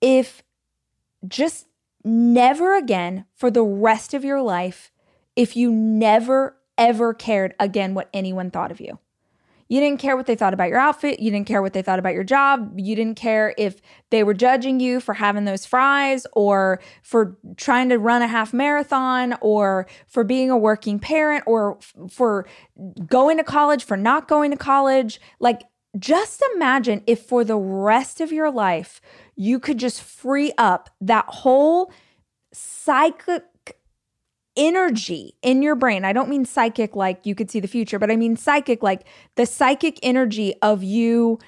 if 0.00 0.42
just 1.26 1.66
never 2.04 2.76
again 2.76 3.24
for 3.34 3.50
the 3.50 3.62
rest 3.62 4.14
of 4.14 4.24
your 4.24 4.40
life 4.40 4.90
if 5.36 5.56
you 5.56 5.72
never 5.72 6.56
ever 6.78 7.12
cared 7.12 7.54
again 7.60 7.94
what 7.94 8.08
anyone 8.12 8.50
thought 8.50 8.70
of 8.70 8.80
you. 8.80 8.98
You 9.70 9.78
didn't 9.78 10.00
care 10.00 10.16
what 10.16 10.26
they 10.26 10.34
thought 10.34 10.52
about 10.52 10.68
your 10.68 10.80
outfit. 10.80 11.20
You 11.20 11.30
didn't 11.30 11.46
care 11.46 11.62
what 11.62 11.74
they 11.74 11.82
thought 11.82 12.00
about 12.00 12.12
your 12.12 12.24
job. 12.24 12.72
You 12.76 12.96
didn't 12.96 13.14
care 13.14 13.54
if 13.56 13.80
they 14.10 14.24
were 14.24 14.34
judging 14.34 14.80
you 14.80 14.98
for 14.98 15.14
having 15.14 15.44
those 15.44 15.64
fries 15.64 16.26
or 16.32 16.80
for 17.04 17.38
trying 17.56 17.88
to 17.90 17.98
run 17.98 18.20
a 18.20 18.26
half 18.26 18.52
marathon 18.52 19.36
or 19.40 19.86
for 20.08 20.24
being 20.24 20.50
a 20.50 20.56
working 20.56 20.98
parent 20.98 21.44
or 21.46 21.76
f- 21.76 21.94
for 22.10 22.48
going 23.06 23.36
to 23.36 23.44
college, 23.44 23.84
for 23.84 23.96
not 23.96 24.26
going 24.26 24.50
to 24.50 24.56
college. 24.56 25.20
Like, 25.38 25.62
just 25.96 26.42
imagine 26.56 27.04
if 27.06 27.22
for 27.22 27.44
the 27.44 27.56
rest 27.56 28.20
of 28.20 28.32
your 28.32 28.50
life 28.50 29.00
you 29.40 29.58
could 29.58 29.78
just 29.78 30.02
free 30.02 30.52
up 30.58 30.90
that 31.00 31.24
whole 31.26 31.90
psychic 32.52 33.42
energy 34.54 35.34
in 35.40 35.62
your 35.62 35.74
brain. 35.74 36.04
I 36.04 36.12
don't 36.12 36.28
mean 36.28 36.44
psychic 36.44 36.94
like 36.94 37.24
you 37.24 37.34
could 37.34 37.50
see 37.50 37.58
the 37.58 37.66
future, 37.66 37.98
but 37.98 38.10
I 38.10 38.16
mean 38.16 38.36
psychic 38.36 38.82
like 38.82 39.06
the 39.36 39.46
psychic 39.46 39.98
energy 40.02 40.52
of 40.60 40.82
you 40.82 41.38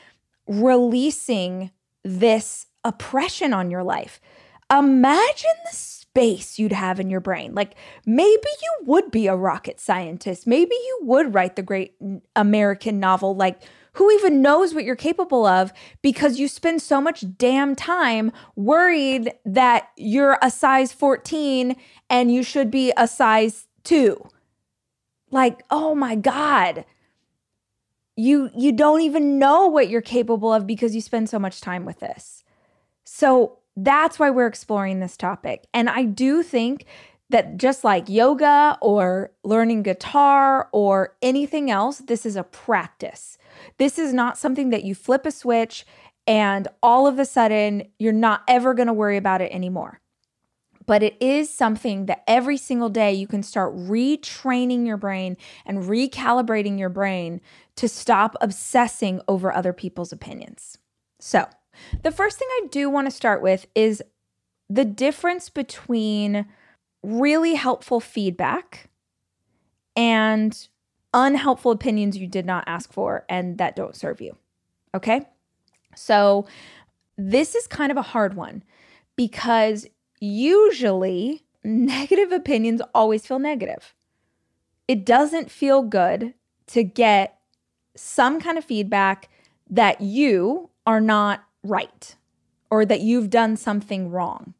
releasing 0.46 1.70
this 2.02 2.64
oppression 2.82 3.52
on 3.52 3.70
your 3.70 3.82
life. 3.82 4.22
Imagine 4.70 5.50
the 5.70 5.76
space 5.76 6.58
you'd 6.58 6.72
have 6.72 6.98
in 6.98 7.10
your 7.10 7.20
brain. 7.20 7.54
Like 7.54 7.74
maybe 8.06 8.48
you 8.62 8.86
would 8.86 9.10
be 9.10 9.26
a 9.26 9.36
rocket 9.36 9.78
scientist. 9.78 10.46
Maybe 10.46 10.74
you 10.74 11.00
would 11.02 11.34
write 11.34 11.56
the 11.56 11.62
great 11.62 11.94
American 12.34 13.00
novel 13.00 13.36
like 13.36 13.60
who 13.94 14.10
even 14.10 14.40
knows 14.40 14.74
what 14.74 14.84
you're 14.84 14.96
capable 14.96 15.44
of 15.44 15.72
because 16.00 16.38
you 16.38 16.48
spend 16.48 16.80
so 16.80 17.00
much 17.00 17.24
damn 17.36 17.74
time 17.74 18.32
worried 18.56 19.32
that 19.44 19.90
you're 19.96 20.38
a 20.40 20.50
size 20.50 20.92
14 20.92 21.76
and 22.08 22.32
you 22.32 22.42
should 22.42 22.70
be 22.70 22.92
a 22.96 23.06
size 23.06 23.66
2. 23.84 24.28
Like, 25.30 25.62
oh 25.70 25.94
my 25.94 26.14
god. 26.14 26.84
You 28.16 28.50
you 28.54 28.72
don't 28.72 29.00
even 29.00 29.38
know 29.38 29.66
what 29.66 29.88
you're 29.88 30.02
capable 30.02 30.52
of 30.52 30.66
because 30.66 30.94
you 30.94 31.00
spend 31.00 31.30
so 31.30 31.38
much 31.38 31.60
time 31.60 31.86
with 31.86 32.00
this. 32.00 32.44
So, 33.04 33.58
that's 33.74 34.18
why 34.18 34.28
we're 34.28 34.46
exploring 34.46 35.00
this 35.00 35.16
topic. 35.16 35.66
And 35.72 35.88
I 35.88 36.04
do 36.04 36.42
think 36.42 36.84
that 37.30 37.56
just 37.56 37.84
like 37.84 38.08
yoga 38.08 38.76
or 38.82 39.32
learning 39.42 39.82
guitar 39.82 40.68
or 40.72 41.16
anything 41.22 41.70
else, 41.70 41.98
this 41.98 42.26
is 42.26 42.36
a 42.36 42.42
practice. 42.44 43.38
This 43.78 43.98
is 43.98 44.12
not 44.12 44.38
something 44.38 44.70
that 44.70 44.84
you 44.84 44.94
flip 44.94 45.26
a 45.26 45.30
switch 45.30 45.84
and 46.26 46.68
all 46.82 47.06
of 47.06 47.18
a 47.18 47.24
sudden 47.24 47.84
you're 47.98 48.12
not 48.12 48.42
ever 48.46 48.74
going 48.74 48.86
to 48.86 48.92
worry 48.92 49.16
about 49.16 49.40
it 49.40 49.52
anymore. 49.52 50.00
But 50.86 51.02
it 51.02 51.16
is 51.20 51.48
something 51.48 52.06
that 52.06 52.24
every 52.26 52.56
single 52.56 52.88
day 52.88 53.12
you 53.12 53.26
can 53.26 53.42
start 53.42 53.74
retraining 53.74 54.86
your 54.86 54.96
brain 54.96 55.36
and 55.64 55.84
recalibrating 55.84 56.78
your 56.78 56.88
brain 56.88 57.40
to 57.76 57.88
stop 57.88 58.34
obsessing 58.40 59.20
over 59.28 59.52
other 59.52 59.72
people's 59.72 60.12
opinions. 60.12 60.78
So, 61.20 61.46
the 62.02 62.10
first 62.10 62.38
thing 62.38 62.48
I 62.50 62.66
do 62.70 62.90
want 62.90 63.06
to 63.06 63.10
start 63.10 63.42
with 63.42 63.66
is 63.74 64.02
the 64.68 64.84
difference 64.84 65.48
between 65.48 66.46
really 67.02 67.54
helpful 67.54 68.00
feedback 68.00 68.90
and 69.96 70.68
unhelpful 71.14 71.70
opinions 71.70 72.16
you 72.16 72.26
did 72.26 72.46
not 72.46 72.64
ask 72.66 72.92
for 72.92 73.24
and 73.28 73.58
that 73.58 73.76
don't 73.76 73.96
serve 73.96 74.20
you. 74.20 74.36
Okay. 74.94 75.22
So, 75.94 76.46
this 77.18 77.54
is 77.54 77.66
kind 77.66 77.92
of 77.92 77.98
a 77.98 78.02
hard 78.02 78.34
one 78.34 78.62
because 79.16 79.86
usually 80.20 81.42
negative 81.64 82.32
opinions 82.32 82.80
always 82.94 83.26
feel 83.26 83.38
negative. 83.38 83.94
It 84.88 85.04
doesn't 85.04 85.50
feel 85.50 85.82
good 85.82 86.34
to 86.68 86.82
get 86.82 87.38
some 87.94 88.40
kind 88.40 88.56
of 88.56 88.64
feedback 88.64 89.28
that 89.70 90.00
you 90.00 90.70
are 90.86 91.00
not 91.00 91.44
right 91.62 92.16
or 92.70 92.84
that 92.84 93.00
you've 93.00 93.30
done 93.30 93.56
something 93.56 94.10
wrong. 94.10 94.54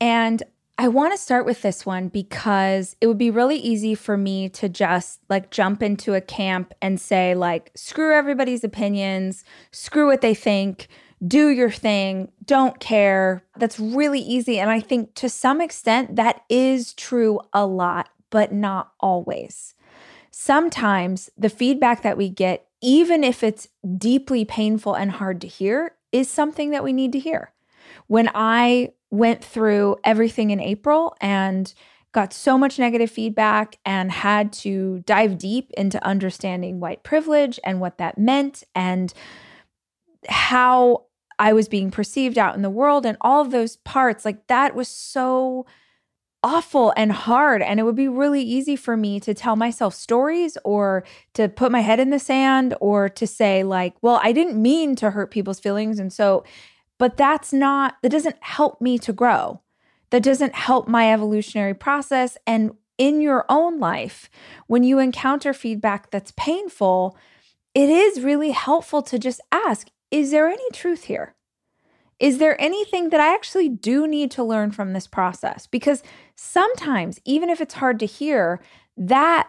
And 0.00 0.42
I 0.82 0.88
want 0.88 1.12
to 1.12 1.16
start 1.16 1.46
with 1.46 1.62
this 1.62 1.86
one 1.86 2.08
because 2.08 2.96
it 3.00 3.06
would 3.06 3.16
be 3.16 3.30
really 3.30 3.54
easy 3.54 3.94
for 3.94 4.16
me 4.16 4.48
to 4.48 4.68
just 4.68 5.20
like 5.28 5.52
jump 5.52 5.80
into 5.80 6.14
a 6.14 6.20
camp 6.20 6.74
and 6.82 7.00
say, 7.00 7.36
like, 7.36 7.70
screw 7.76 8.12
everybody's 8.12 8.64
opinions, 8.64 9.44
screw 9.70 10.08
what 10.08 10.22
they 10.22 10.34
think, 10.34 10.88
do 11.24 11.50
your 11.50 11.70
thing, 11.70 12.32
don't 12.44 12.80
care. 12.80 13.44
That's 13.56 13.78
really 13.78 14.18
easy. 14.18 14.58
And 14.58 14.70
I 14.70 14.80
think 14.80 15.14
to 15.14 15.28
some 15.28 15.60
extent 15.60 16.16
that 16.16 16.42
is 16.48 16.94
true 16.94 17.38
a 17.52 17.64
lot, 17.64 18.08
but 18.30 18.52
not 18.52 18.90
always. 18.98 19.74
sometimes 20.32 21.30
the 21.38 21.50
feedback 21.50 22.02
that 22.02 22.16
we 22.16 22.28
get, 22.28 22.66
even 22.80 23.22
if 23.22 23.44
it's 23.44 23.68
deeply 23.96 24.44
painful 24.44 24.94
and 24.94 25.12
hard 25.12 25.40
to 25.42 25.46
hear, 25.46 25.94
is 26.10 26.28
something 26.28 26.70
that 26.70 26.82
we 26.82 26.92
need 26.92 27.12
to 27.12 27.18
hear. 27.20 27.52
When 28.08 28.28
I 28.34 28.92
went 29.12 29.44
through 29.44 29.94
everything 30.02 30.50
in 30.50 30.58
April 30.58 31.14
and 31.20 31.72
got 32.12 32.32
so 32.32 32.58
much 32.58 32.78
negative 32.78 33.10
feedback 33.10 33.78
and 33.84 34.10
had 34.10 34.52
to 34.52 35.02
dive 35.06 35.38
deep 35.38 35.70
into 35.76 36.04
understanding 36.04 36.80
white 36.80 37.02
privilege 37.02 37.60
and 37.62 37.80
what 37.80 37.98
that 37.98 38.18
meant 38.18 38.64
and 38.74 39.12
how 40.28 41.04
I 41.38 41.52
was 41.52 41.68
being 41.68 41.90
perceived 41.90 42.38
out 42.38 42.54
in 42.54 42.62
the 42.62 42.70
world 42.70 43.04
and 43.04 43.18
all 43.20 43.42
of 43.42 43.50
those 43.50 43.76
parts. 43.76 44.24
Like 44.24 44.46
that 44.46 44.74
was 44.74 44.88
so 44.88 45.66
awful 46.42 46.92
and 46.96 47.12
hard. 47.12 47.62
And 47.62 47.78
it 47.78 47.82
would 47.84 47.96
be 47.96 48.08
really 48.08 48.42
easy 48.42 48.76
for 48.76 48.96
me 48.96 49.20
to 49.20 49.34
tell 49.34 49.56
myself 49.56 49.94
stories 49.94 50.56
or 50.64 51.04
to 51.34 51.48
put 51.48 51.70
my 51.70 51.80
head 51.80 52.00
in 52.00 52.10
the 52.10 52.18
sand 52.18 52.74
or 52.80 53.08
to 53.10 53.26
say, 53.26 53.62
like, 53.62 53.94
well, 54.02 54.20
I 54.22 54.32
didn't 54.32 54.60
mean 54.60 54.96
to 54.96 55.10
hurt 55.10 55.30
people's 55.30 55.60
feelings. 55.60 55.98
And 55.98 56.12
so, 56.12 56.44
but 57.02 57.16
that's 57.16 57.52
not, 57.52 57.96
that 58.02 58.12
doesn't 58.12 58.36
help 58.42 58.80
me 58.80 58.96
to 58.96 59.12
grow. 59.12 59.60
That 60.10 60.22
doesn't 60.22 60.54
help 60.54 60.86
my 60.86 61.12
evolutionary 61.12 61.74
process. 61.74 62.38
And 62.46 62.76
in 62.96 63.20
your 63.20 63.44
own 63.48 63.80
life, 63.80 64.30
when 64.68 64.84
you 64.84 65.00
encounter 65.00 65.52
feedback 65.52 66.12
that's 66.12 66.32
painful, 66.36 67.18
it 67.74 67.90
is 67.90 68.20
really 68.20 68.52
helpful 68.52 69.02
to 69.02 69.18
just 69.18 69.40
ask, 69.50 69.88
is 70.12 70.30
there 70.30 70.46
any 70.46 70.70
truth 70.72 71.06
here? 71.06 71.34
Is 72.20 72.38
there 72.38 72.54
anything 72.62 73.08
that 73.08 73.18
I 73.18 73.34
actually 73.34 73.68
do 73.68 74.06
need 74.06 74.30
to 74.30 74.44
learn 74.44 74.70
from 74.70 74.92
this 74.92 75.08
process? 75.08 75.66
Because 75.66 76.04
sometimes, 76.36 77.18
even 77.24 77.50
if 77.50 77.60
it's 77.60 77.74
hard 77.74 77.98
to 77.98 78.06
hear, 78.06 78.62
that 78.96 79.48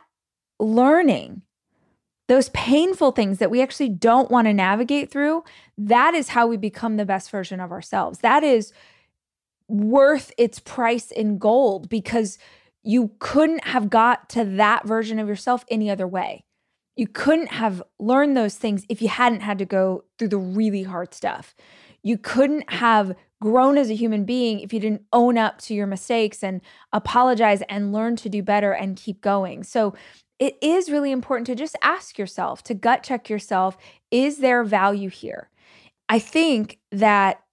learning, 0.60 1.44
those 2.28 2.50
painful 2.50 3.12
things 3.12 3.38
that 3.38 3.52
we 3.52 3.62
actually 3.62 3.90
don't 3.90 4.32
want 4.32 4.48
to 4.48 4.54
navigate 4.54 5.12
through, 5.12 5.44
that 5.78 6.14
is 6.14 6.30
how 6.30 6.48
we 6.48 6.58
become 6.58 6.98
the 6.98 7.06
best 7.06 7.30
version 7.32 7.60
of 7.60 7.72
ourselves. 7.72 8.20
That 8.20 8.44
is 8.44 8.74
worth 9.68 10.32
its 10.38 10.60
price 10.60 11.12
in 11.12 11.38
gold 11.38 11.90
because 11.90 12.38
you 12.84 13.12
couldn't 13.20 13.66
have 13.66 13.90
got 13.90 14.30
to 14.30 14.44
that 14.44 14.86
version 14.86 15.20
of 15.20 15.28
yourself 15.28 15.66
any 15.70 15.90
other 15.90 16.08
way. 16.08 16.44
You 16.96 17.08
couldn't 17.08 17.48
have 17.48 17.82
learned 18.00 18.38
those 18.38 18.56
things 18.56 18.86
if 18.88 19.02
you 19.02 19.08
hadn't 19.08 19.40
had 19.40 19.58
to 19.60 19.66
go 19.66 20.04
through 20.20 20.28
the 20.28 20.38
really 20.38 20.84
hard 20.84 21.14
stuff 21.14 21.56
you 22.04 22.18
couldn't 22.18 22.70
have 22.70 23.16
grown 23.42 23.78
as 23.78 23.90
a 23.90 23.96
human 23.96 24.26
being 24.26 24.60
if 24.60 24.74
you 24.74 24.80
didn't 24.80 25.04
own 25.12 25.38
up 25.38 25.60
to 25.60 25.74
your 25.74 25.88
mistakes 25.88 26.44
and 26.44 26.62
apologize 26.92 27.62
and 27.64 27.92
learn 27.92 28.16
to 28.18 28.30
do 28.30 28.44
better 28.44 28.74
and 28.74 28.98
keep 28.98 29.22
going. 29.22 29.64
So 29.64 29.96
it 30.38 30.58
is 30.62 30.92
really 30.92 31.12
important 31.12 31.48
to 31.48 31.56
just 31.56 31.76
ask 31.82 32.18
yourself, 32.18 32.64
to 32.64 32.74
gut 32.74 33.04
check 33.04 33.30
yourself, 33.30 33.78
is 34.12 34.38
there 34.38 34.64
value 34.64 35.10
here? 35.10 35.50
I 36.10 36.20
think 36.20 36.80
that 36.92 37.44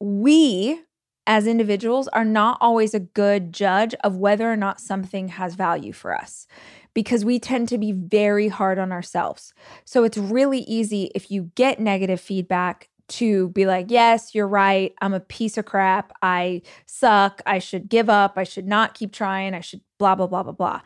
we 0.00 0.80
as 1.26 1.46
individuals 1.46 2.08
are 2.08 2.24
not 2.24 2.58
always 2.60 2.92
a 2.92 3.00
good 3.00 3.52
judge 3.52 3.94
of 4.04 4.16
whether 4.16 4.50
or 4.50 4.56
not 4.56 4.80
something 4.80 5.28
has 5.28 5.54
value 5.54 5.92
for 5.92 6.14
us 6.14 6.46
because 6.92 7.24
we 7.24 7.38
tend 7.38 7.68
to 7.68 7.78
be 7.78 7.92
very 7.92 8.48
hard 8.48 8.78
on 8.78 8.92
ourselves. 8.92 9.54
So 9.84 10.04
it's 10.04 10.18
really 10.18 10.60
easy 10.60 11.10
if 11.14 11.30
you 11.30 11.50
get 11.54 11.80
negative 11.80 12.20
feedback 12.20 12.88
to 13.06 13.48
be 13.50 13.66
like, 13.66 13.90
yes, 13.90 14.34
you're 14.34 14.48
right. 14.48 14.94
I'm 15.00 15.12
a 15.12 15.20
piece 15.20 15.58
of 15.58 15.64
crap. 15.64 16.12
I 16.22 16.62
suck. 16.86 17.42
I 17.46 17.58
should 17.58 17.88
give 17.88 18.08
up. 18.08 18.34
I 18.36 18.44
should 18.44 18.66
not 18.66 18.94
keep 18.94 19.12
trying. 19.12 19.54
I 19.54 19.60
should 19.60 19.80
blah, 19.98 20.14
blah, 20.14 20.26
blah, 20.26 20.42
blah, 20.42 20.52
blah. 20.52 20.80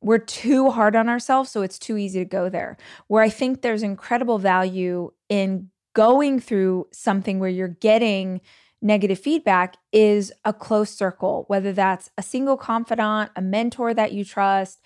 We're 0.00 0.18
too 0.18 0.70
hard 0.70 0.96
on 0.96 1.08
ourselves. 1.08 1.50
So 1.50 1.62
it's 1.62 1.78
too 1.78 1.96
easy 1.96 2.18
to 2.18 2.24
go 2.24 2.48
there. 2.48 2.76
Where 3.06 3.22
I 3.22 3.28
think 3.28 3.62
there's 3.62 3.82
incredible 3.82 4.38
value 4.38 5.12
in 5.28 5.70
going 5.94 6.40
through 6.40 6.88
something 6.92 7.38
where 7.38 7.50
you're 7.50 7.68
getting 7.68 8.40
negative 8.80 9.18
feedback 9.18 9.76
is 9.92 10.32
a 10.44 10.52
close 10.52 10.90
circle, 10.90 11.44
whether 11.46 11.72
that's 11.72 12.10
a 12.18 12.22
single 12.22 12.56
confidant, 12.56 13.30
a 13.36 13.40
mentor 13.40 13.94
that 13.94 14.12
you 14.12 14.24
trust, 14.24 14.80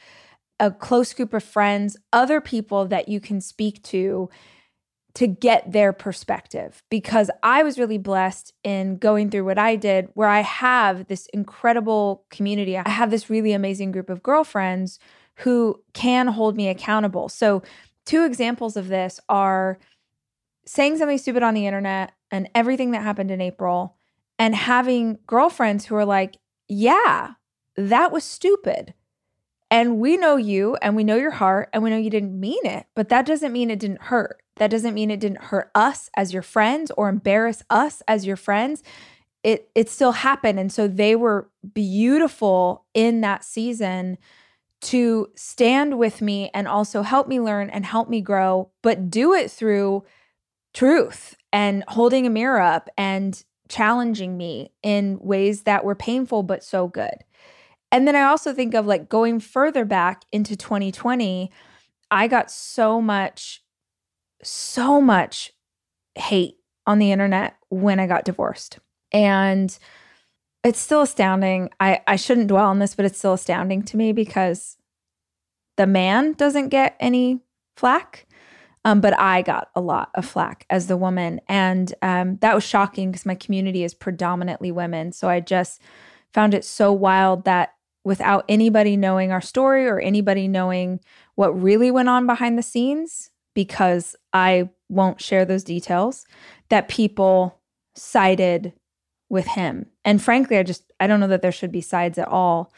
a 0.61 0.71
close 0.71 1.13
group 1.13 1.33
of 1.33 1.43
friends, 1.43 1.97
other 2.13 2.41
people 2.41 2.87
that 2.87 3.09
you 3.09 3.21
can 3.21 3.41
speak 3.41 3.83
to 3.83 4.29
to 5.15 5.27
get 5.27 5.73
their 5.73 5.95
perspective 5.95 6.83
because 6.91 7.31
I 7.43 7.63
was 7.63 7.79
really 7.79 7.97
blessed 7.97 8.53
in 8.63 8.99
going 8.99 9.31
through 9.31 9.47
what 9.47 9.59
I 9.59 9.75
did, 9.75 10.11
where 10.13 10.29
I 10.29 10.41
have 10.41 11.07
this 11.07 11.27
incredible 11.33 12.27
community. 12.29 12.77
I 12.77 12.87
have 12.87 13.11
this 13.11 13.31
really 13.31 13.53
amazing 13.53 13.93
group 13.93 14.11
of 14.11 14.23
girlfriends 14.23 14.99
who 15.37 15.83
can 15.95 16.29
hold 16.29 16.55
me 16.55 16.69
accountable. 16.69 17.31
So, 17.31 17.63
two 18.05 18.25
examples 18.25 18.77
of 18.77 18.89
this 18.89 19.19
are 19.29 19.79
saying 20.67 20.99
something 20.99 21.19
stupid 21.19 21.43
on 21.43 21.55
the 21.55 21.67
internet 21.67 22.13
and 22.31 22.49
everything 22.55 22.91
that 22.91 23.03
happened 23.03 23.31
in 23.31 23.41
April, 23.41 23.97
and 24.39 24.55
having 24.55 25.19
girlfriends 25.27 25.87
who 25.87 25.95
are 25.95 26.05
like, 26.05 26.37
Yeah, 26.69 27.35
that 27.77 28.13
was 28.13 28.25
stupid. 28.25 28.95
And 29.71 29.99
we 29.99 30.17
know 30.17 30.37
you 30.37 30.77
and 30.77 30.95
we 30.95 31.05
know 31.05 31.17
your 31.17 31.33
heart 31.33 31.71
and 31.73 31.83
we 31.83 31.91
know 31.91 31.97
you 31.97 32.11
didn't 32.11 32.39
mean 32.39 32.65
it, 32.65 32.87
but 32.95 33.09
that 33.09 33.27
doesn't 33.27 33.53
mean 33.53 33.71
it 33.71 33.81
didn't 33.81 34.03
hurt. 34.03 34.41
That 34.57 34.71
doesn't 34.71 34.95
mean 34.95 35.11
it 35.11 35.21
didn't 35.21 35.43
hurt 35.43 35.71
us 35.75 36.09
as 36.17 36.33
your 36.33 36.43
friends 36.43 36.93
or 36.97 37.09
embarrass 37.09 37.63
us 37.69 38.03
as 38.07 38.27
your 38.27 38.37
friends. 38.37 38.83
It 39.43 39.69
it 39.75 39.89
still 39.89 40.13
happened 40.13 40.59
and 40.59 40.73
so 40.73 40.89
they 40.89 41.17
were 41.17 41.49
beautiful 41.75 42.85
in 42.95 43.21
that 43.23 43.45
season 43.45 44.19
to 44.83 45.29
stand 45.35 45.99
with 45.99 46.23
me 46.23 46.51
and 46.55 46.69
also 46.69 47.03
help 47.03 47.27
me 47.27 47.41
learn 47.41 47.71
and 47.71 47.85
help 47.85 48.09
me 48.09 48.21
grow, 48.21 48.71
but 48.83 49.11
do 49.11 49.33
it 49.33 49.51
through 49.51 50.05
truth 50.77 51.35
and 51.55 51.83
holding 51.89 52.27
a 52.27 52.31
mirror 52.31 52.61
up 52.61 52.91
and 52.99 53.43
challenging 53.67 54.37
me 54.37 54.71
in 54.83 55.19
ways 55.21 55.63
that 55.63 55.85
were 55.85 55.95
painful 55.95 56.43
but 56.43 56.63
so 56.63 56.87
good. 56.87 57.25
And 57.91 58.07
then 58.07 58.15
I 58.15 58.25
also 58.25 58.53
think 58.53 58.75
of 58.75 58.85
like 58.85 59.09
going 59.09 59.41
further 59.41 59.87
back 59.87 60.23
into 60.33 60.55
2020, 60.55 61.51
I 62.11 62.29
got 62.29 62.51
so 62.51 63.01
much, 63.01 63.65
so 64.43 65.01
much 65.01 65.53
hate 66.15 66.57
on 66.87 66.99
the 66.99 67.11
internet 67.11 67.57
when 67.71 67.99
I 67.99 68.07
got 68.07 68.27
divorced. 68.27 68.79
And 69.13 69.77
it's 70.63 70.79
still 70.79 71.01
astounding. 71.01 71.71
I, 71.81 72.03
I 72.07 72.17
shouldn't 72.17 72.49
dwell 72.49 72.67
on 72.67 72.81
this, 72.81 72.95
but 72.95 73.07
it's 73.07 73.19
still 73.19 73.33
astounding 73.33 73.83
to 73.85 73.97
me 73.97 74.13
because 74.13 74.77
the 75.79 75.87
man 75.87 76.35
doesn't 76.35 76.69
get 76.69 76.97
any 77.01 77.41
flack. 77.79 78.27
Um, 78.87 79.01
but 79.01 79.19
I 79.19 79.43
got 79.43 79.69
a 79.75 79.81
lot 79.81 80.11
of 80.15 80.25
flack 80.25 80.65
as 80.71 80.87
the 80.87 80.97
woman. 80.97 81.41
And 81.49 81.93
um, 82.03 82.37
that 82.37 82.55
was 82.55 82.63
shocking 82.63 83.11
because 83.11 83.27
my 83.27 83.35
community 83.35 83.83
is 83.83 83.95
predominantly 83.95 84.71
women. 84.71 85.11
So 85.11 85.29
I 85.29 85.41
just 85.41 85.83
found 86.33 86.55
it 86.55 86.65
so 86.65 86.93
wild 86.93 87.45
that 87.47 87.75
without 88.05 88.45
anybody 88.49 88.97
knowing 88.97 89.33
our 89.33 89.41
story 89.41 89.89
or 89.89 89.99
anybody 89.99 90.47
knowing 90.47 91.01
what 91.35 91.61
really 91.61 91.91
went 91.91 92.09
on 92.09 92.27
behind 92.27 92.57
the 92.57 92.63
scenes, 92.63 93.31
because 93.55 94.15
I 94.33 94.71
won't 94.89 95.21
share 95.21 95.45
those 95.45 95.65
details, 95.65 96.25
that 96.69 96.87
people 96.87 97.59
sided 97.97 98.73
with 99.29 99.49
him. 99.49 99.87
And 100.05 100.23
frankly, 100.23 100.59
I 100.59 100.63
just, 100.63 100.93
I 101.01 101.09
don't 101.09 101.19
know 101.19 101.27
that 101.27 101.43
there 101.43 101.51
should 101.51 101.73
be 101.73 101.81
sides 101.81 102.19
at 102.19 102.29
all 102.29 102.73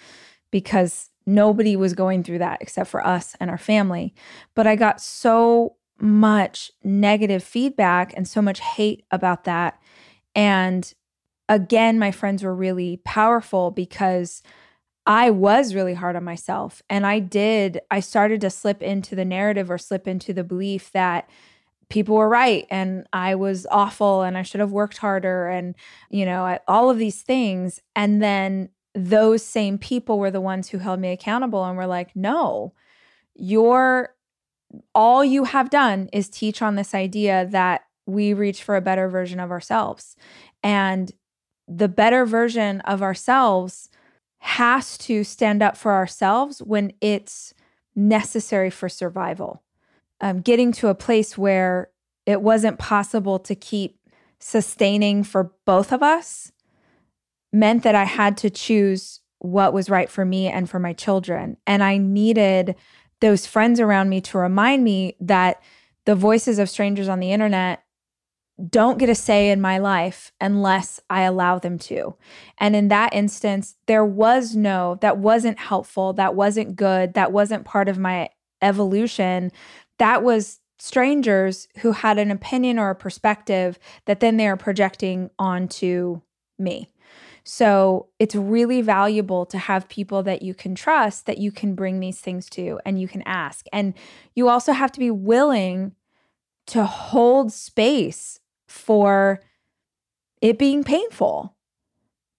because 0.51 1.11
nobody 1.27 1.77
was 1.77 1.93
going 1.93 2.23
through 2.23 2.39
that 2.39 2.63
except 2.63 2.89
for 2.89 3.07
us 3.07 3.37
and 3.41 3.51
our 3.51 3.59
family. 3.59 4.15
But 4.55 4.67
I 4.67 4.75
got 4.75 5.03
so 5.03 5.75
much 6.01 6.71
negative 6.83 7.43
feedback 7.43 8.13
and 8.17 8.27
so 8.27 8.41
much 8.41 8.61
hate 8.61 9.05
about 9.11 9.45
that. 9.45 9.81
And 10.35 10.93
again, 11.49 11.99
my 11.99 12.11
friends 12.11 12.43
were 12.43 12.55
really 12.55 13.01
powerful 13.05 13.71
because 13.71 14.43
I 15.07 15.31
was 15.31 15.75
really 15.75 15.95
hard 15.95 16.17
on 16.17 16.25
myself. 16.25 16.83
And 16.91 17.07
I 17.07 17.19
did, 17.19 17.81
I 17.91 18.01
started 18.01 18.41
to 18.43 18.51
slip 18.51 18.83
into 18.83 19.17
the 19.17 19.25
narrative 19.25 19.71
or 19.71 19.79
slip 19.79 20.07
into 20.07 20.35
the 20.35 20.45
belief 20.45 20.93
that 20.93 21.29
people 21.89 22.17
were 22.17 22.29
right 22.29 22.67
and 22.71 23.07
I 23.15 23.35
was 23.35 23.67
awful 23.71 24.23
and 24.23 24.37
I 24.37 24.43
should 24.43 24.61
have 24.61 24.73
worked 24.73 24.99
harder 24.99 25.49
and, 25.49 25.75
you 26.11 26.27
know, 26.27 26.59
all 26.69 26.91
of 26.91 26.99
these 26.99 27.23
things. 27.23 27.81
And 27.97 28.23
then 28.23 28.69
those 28.95 29.43
same 29.43 29.79
people 29.79 30.19
were 30.19 30.31
the 30.31 30.41
ones 30.41 30.69
who 30.69 30.79
held 30.79 31.01
me 31.01 31.11
accountable 31.13 31.65
and 31.65 31.77
were 31.77 31.87
like, 31.87 32.15
no, 32.15 32.75
you're 33.35 34.15
all 34.95 35.25
you 35.25 35.45
have 35.45 35.71
done 35.71 36.09
is 36.13 36.29
teach 36.29 36.63
on 36.63 36.75
this 36.75 36.95
idea 36.95 37.47
that 37.51 37.83
we 38.07 38.33
reach 38.33 38.63
for 38.63 38.77
a 38.77 38.83
better 38.83 39.09
version 39.09 39.41
of 39.41 39.51
ourselves. 39.51 40.17
And 40.63 41.13
the 41.67 41.89
better 41.89 42.25
version 42.25 42.81
of 42.83 43.03
ourselves 43.03 43.91
has 44.39 44.97
to 44.99 45.25
stand 45.25 45.63
up 45.63 45.77
for 45.77 45.93
ourselves 45.93 46.61
when 46.61 46.93
it's 47.01 47.53
necessary 47.95 48.71
for 48.71 48.89
survival. 48.89 49.63
Um, 50.21 50.41
getting 50.41 50.73
to 50.73 50.89
a 50.89 50.95
place 50.95 51.37
where 51.37 51.91
it 52.27 52.43
wasn't 52.43 52.79
possible 52.79 53.39
to 53.41 53.55
keep 53.55 53.99
sustaining 54.41 55.25
for 55.25 55.53
both 55.65 55.93
of 55.93 56.03
us 56.03 56.53
meant 57.53 57.83
that 57.83 57.95
I 57.95 58.05
had 58.05 58.37
to 58.39 58.51
choose 58.51 59.21
what 59.39 59.73
was 59.73 59.91
right 59.91 60.11
for 60.11 60.25
me 60.25 60.49
and 60.49 60.69
for 60.69 60.79
my 60.79 60.93
children. 60.93 61.57
And 61.67 61.83
I 61.83 61.99
needed 61.99 62.75
those 63.21 63.47
friends 63.47 63.81
around 63.81 64.09
me 64.09 64.21
to 64.23 64.39
remind 64.39 64.85
me 64.85 65.17
that 65.21 65.63
the 66.05 66.15
voices 66.15 66.59
of 66.59 66.71
strangers 66.71 67.09
on 67.09 67.21
the 67.21 67.33
internet 67.33 67.83
don't 68.71 68.99
get 68.99 69.09
a 69.09 69.15
say 69.15 69.51
in 69.51 69.61
my 69.61 69.79
life 69.79 70.33
unless 70.41 70.99
I 71.09 71.23
allow 71.23 71.59
them 71.59 71.79
to. 71.81 72.17
And 72.59 72.75
in 72.75 72.89
that 72.89 73.15
instance, 73.15 73.77
there 73.87 74.05
was 74.05 74.57
no, 74.57 74.99
that 75.01 75.19
wasn't 75.19 75.59
helpful, 75.59 76.13
that 76.15 76.35
wasn't 76.35 76.75
good, 76.75 77.15
that 77.15 77.31
wasn't 77.31 77.65
part 77.65 77.89
of 77.89 77.99
my 77.99 78.31
evolution. 78.61 79.53
That 79.99 80.25
was 80.25 80.59
strangers 80.81 81.69
who 81.79 81.93
had 81.93 82.19
an 82.19 82.31
opinion 82.31 82.79
or 82.79 82.91
a 82.91 82.97
perspective 82.97 83.79
that 84.07 84.21
then 84.21 84.37
they 84.37 84.49
are 84.49 84.57
projecting 84.57 85.31
onto 85.39 86.21
me. 86.59 86.91
So 87.51 88.09
it's 88.19 88.35
really 88.35 88.83
valuable 88.83 89.47
to 89.47 89.57
have 89.57 89.89
people 89.89 90.23
that 90.25 90.43
you 90.43 90.53
can 90.53 90.75
trust, 90.75 91.25
that 91.25 91.39
you 91.39 91.51
can 91.51 91.75
bring 91.75 91.99
these 91.99 92.21
things 92.21 92.47
to, 92.51 92.79
and 92.85 93.01
you 93.01 93.09
can 93.09 93.23
ask. 93.23 93.65
And 93.73 93.95
you 94.35 94.51
also 94.51 94.73
have 94.73 94.93
to 94.93 95.01
be 95.01 95.11
willing 95.11 95.93
to 96.67 96.85
hold 96.85 97.51
space 97.51 98.39
for 98.67 99.41
it 100.43 100.59
being 100.59 100.85
painful. 100.85 101.57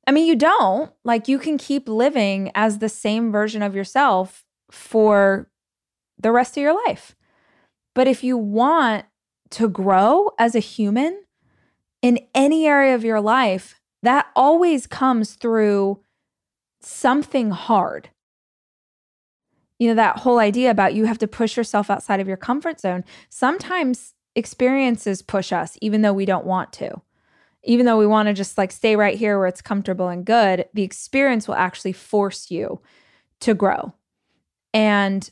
I 0.05 0.11
mean, 0.11 0.27
you 0.27 0.35
don't. 0.35 0.91
Like, 1.03 1.27
you 1.27 1.39
can 1.39 1.57
keep 1.57 1.89
living 1.89 2.51
as 2.53 2.77
the 2.77 2.87
same 2.87 3.31
version 3.31 3.63
of 3.63 3.73
yourself 3.73 4.45
for 4.69 5.49
the 6.19 6.31
rest 6.31 6.55
of 6.55 6.61
your 6.61 6.79
life. 6.85 7.15
But 7.95 8.07
if 8.07 8.23
you 8.23 8.37
want 8.37 9.05
to 9.49 9.69
grow 9.69 10.29
as 10.37 10.53
a 10.53 10.59
human 10.59 11.23
in 12.03 12.19
any 12.35 12.67
area 12.67 12.93
of 12.93 13.03
your 13.03 13.19
life, 13.19 13.78
that 14.03 14.27
always 14.35 14.87
comes 14.87 15.33
through 15.33 15.99
something 16.81 17.51
hard. 17.51 18.09
You 19.77 19.89
know, 19.89 19.95
that 19.95 20.19
whole 20.19 20.39
idea 20.39 20.71
about 20.71 20.93
you 20.93 21.05
have 21.05 21.17
to 21.19 21.27
push 21.27 21.55
yourself 21.55 21.89
outside 21.89 22.19
of 22.19 22.27
your 22.27 22.37
comfort 22.37 22.79
zone. 22.79 23.03
Sometimes 23.29 24.13
experiences 24.35 25.21
push 25.21 25.51
us, 25.51 25.77
even 25.81 26.01
though 26.01 26.13
we 26.13 26.25
don't 26.25 26.45
want 26.45 26.73
to. 26.73 27.01
Even 27.63 27.85
though 27.85 27.97
we 27.97 28.07
want 28.07 28.27
to 28.27 28.33
just 28.33 28.57
like 28.57 28.71
stay 28.71 28.95
right 28.95 29.17
here 29.17 29.37
where 29.37 29.47
it's 29.47 29.61
comfortable 29.61 30.07
and 30.07 30.25
good, 30.25 30.65
the 30.73 30.83
experience 30.83 31.47
will 31.47 31.55
actually 31.55 31.93
force 31.93 32.49
you 32.49 32.81
to 33.41 33.53
grow. 33.53 33.93
And 34.73 35.29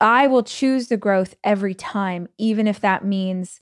I 0.00 0.26
will 0.26 0.42
choose 0.42 0.88
the 0.88 0.96
growth 0.96 1.36
every 1.44 1.74
time, 1.74 2.28
even 2.38 2.66
if 2.66 2.80
that 2.80 3.04
means 3.04 3.60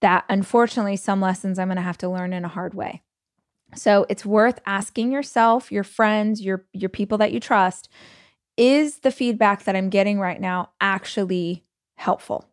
that 0.00 0.24
unfortunately 0.28 0.96
some 0.96 1.20
lessons 1.20 1.58
I'm 1.58 1.68
going 1.68 1.76
to 1.76 1.82
have 1.82 1.98
to 1.98 2.08
learn 2.08 2.32
in 2.32 2.44
a 2.44 2.48
hard 2.48 2.74
way. 2.74 3.02
So 3.74 4.06
it's 4.08 4.24
worth 4.24 4.60
asking 4.66 5.12
yourself, 5.12 5.70
your 5.70 5.84
friends, 5.84 6.40
your 6.40 6.64
your 6.72 6.88
people 6.88 7.18
that 7.18 7.32
you 7.32 7.40
trust, 7.40 7.88
is 8.56 9.00
the 9.00 9.10
feedback 9.12 9.64
that 9.64 9.76
I'm 9.76 9.90
getting 9.90 10.18
right 10.18 10.40
now 10.40 10.70
actually 10.80 11.64
helpful? 11.96 12.48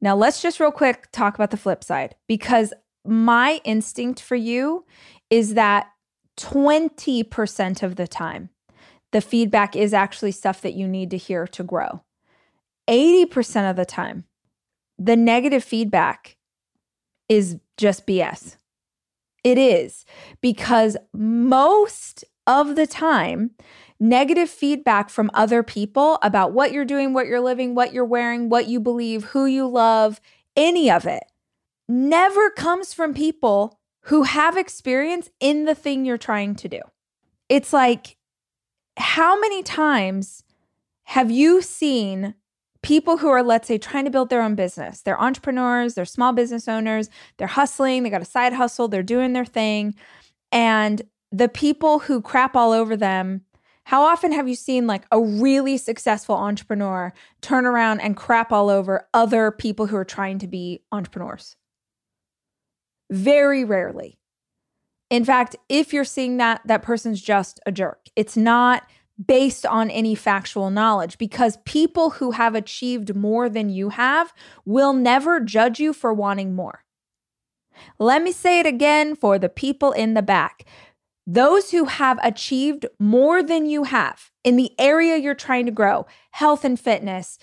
Now 0.00 0.14
let's 0.14 0.42
just 0.42 0.60
real 0.60 0.72
quick 0.72 1.08
talk 1.12 1.34
about 1.34 1.50
the 1.50 1.56
flip 1.56 1.82
side 1.82 2.16
because 2.26 2.72
my 3.04 3.60
instinct 3.64 4.20
for 4.20 4.36
you 4.36 4.84
is 5.30 5.54
that 5.54 5.90
20% 6.38 7.82
of 7.82 7.96
the 7.96 8.06
time 8.06 8.50
the 9.12 9.20
feedback 9.20 9.74
is 9.74 9.94
actually 9.94 10.32
stuff 10.32 10.60
that 10.60 10.74
you 10.74 10.86
need 10.86 11.10
to 11.10 11.16
hear 11.16 11.46
to 11.46 11.62
grow. 11.62 12.02
80% 12.88 13.70
of 13.70 13.76
the 13.76 13.86
time 13.86 14.24
the 14.98 15.16
negative 15.16 15.62
feedback 15.62 16.36
is 17.28 17.58
just 17.76 18.06
BS. 18.06 18.56
It 19.46 19.58
is 19.58 20.04
because 20.40 20.96
most 21.14 22.24
of 22.48 22.74
the 22.74 22.84
time, 22.84 23.52
negative 24.00 24.50
feedback 24.50 25.08
from 25.08 25.30
other 25.34 25.62
people 25.62 26.18
about 26.20 26.50
what 26.50 26.72
you're 26.72 26.84
doing, 26.84 27.12
what 27.12 27.28
you're 27.28 27.38
living, 27.38 27.76
what 27.76 27.92
you're 27.92 28.04
wearing, 28.04 28.48
what 28.48 28.66
you 28.66 28.80
believe, 28.80 29.22
who 29.26 29.46
you 29.46 29.68
love, 29.68 30.20
any 30.56 30.90
of 30.90 31.06
it 31.06 31.22
never 31.88 32.50
comes 32.50 32.92
from 32.92 33.14
people 33.14 33.78
who 34.06 34.24
have 34.24 34.56
experience 34.56 35.30
in 35.38 35.64
the 35.64 35.76
thing 35.76 36.04
you're 36.04 36.18
trying 36.18 36.56
to 36.56 36.68
do. 36.68 36.80
It's 37.48 37.72
like, 37.72 38.16
how 38.96 39.38
many 39.38 39.62
times 39.62 40.42
have 41.04 41.30
you 41.30 41.62
seen 41.62 42.34
people 42.82 43.18
who 43.18 43.28
are, 43.28 43.42
let's 43.42 43.68
say, 43.68 43.78
trying 43.78 44.04
to 44.04 44.10
build 44.10 44.30
their 44.30 44.42
own 44.42 44.54
business. 44.54 45.02
They're 45.02 45.20
entrepreneurs, 45.20 45.94
they're 45.94 46.04
small 46.04 46.32
business 46.32 46.68
owners, 46.68 47.08
they're 47.36 47.46
hustling, 47.46 48.02
they 48.02 48.10
got 48.10 48.22
a 48.22 48.26
side 48.26 48.52
hustle, 48.52 48.88
they're 48.88 49.02
doing 49.02 49.32
their 49.32 49.44
thing. 49.44 49.94
And 50.52 51.02
the 51.32 51.48
people 51.48 52.00
who 52.00 52.20
crap 52.20 52.56
all 52.56 52.72
over 52.72 52.96
them, 52.96 53.42
how 53.84 54.02
often 54.02 54.32
have 54.32 54.48
you 54.48 54.56
seen 54.56 54.86
like 54.86 55.04
a 55.12 55.20
really 55.20 55.76
successful 55.76 56.34
entrepreneur 56.34 57.12
turn 57.40 57.66
around 57.66 58.00
and 58.00 58.16
crap 58.16 58.50
all 58.52 58.68
over 58.68 59.06
other 59.14 59.50
people 59.50 59.86
who 59.86 59.96
are 59.96 60.04
trying 60.04 60.38
to 60.40 60.48
be 60.48 60.82
entrepreneurs? 60.90 61.56
Very 63.10 63.64
rarely. 63.64 64.18
In 65.08 65.24
fact, 65.24 65.54
if 65.68 65.92
you're 65.92 66.04
seeing 66.04 66.38
that, 66.38 66.62
that 66.64 66.82
person's 66.82 67.20
just 67.22 67.60
a 67.64 67.70
jerk. 67.70 68.08
It's 68.16 68.36
not 68.36 68.82
based 69.24 69.64
on 69.64 69.90
any 69.90 70.14
factual 70.14 70.70
knowledge 70.70 71.18
because 71.18 71.58
people 71.64 72.10
who 72.10 72.32
have 72.32 72.54
achieved 72.54 73.14
more 73.14 73.48
than 73.48 73.70
you 73.70 73.90
have 73.90 74.32
will 74.64 74.92
never 74.92 75.40
judge 75.40 75.80
you 75.80 75.92
for 75.92 76.12
wanting 76.12 76.54
more. 76.54 76.84
Let 77.98 78.22
me 78.22 78.32
say 78.32 78.60
it 78.60 78.66
again 78.66 79.16
for 79.16 79.38
the 79.38 79.48
people 79.48 79.92
in 79.92 80.14
the 80.14 80.22
back. 80.22 80.64
Those 81.26 81.70
who 81.70 81.84
have 81.84 82.18
achieved 82.22 82.86
more 82.98 83.42
than 83.42 83.66
you 83.66 83.84
have 83.84 84.30
in 84.46 84.54
the 84.54 84.70
area 84.78 85.16
you're 85.16 85.34
trying 85.34 85.66
to 85.66 85.72
grow 85.72 86.06
health 86.30 86.64
and 86.64 86.78
fitness, 86.78 87.38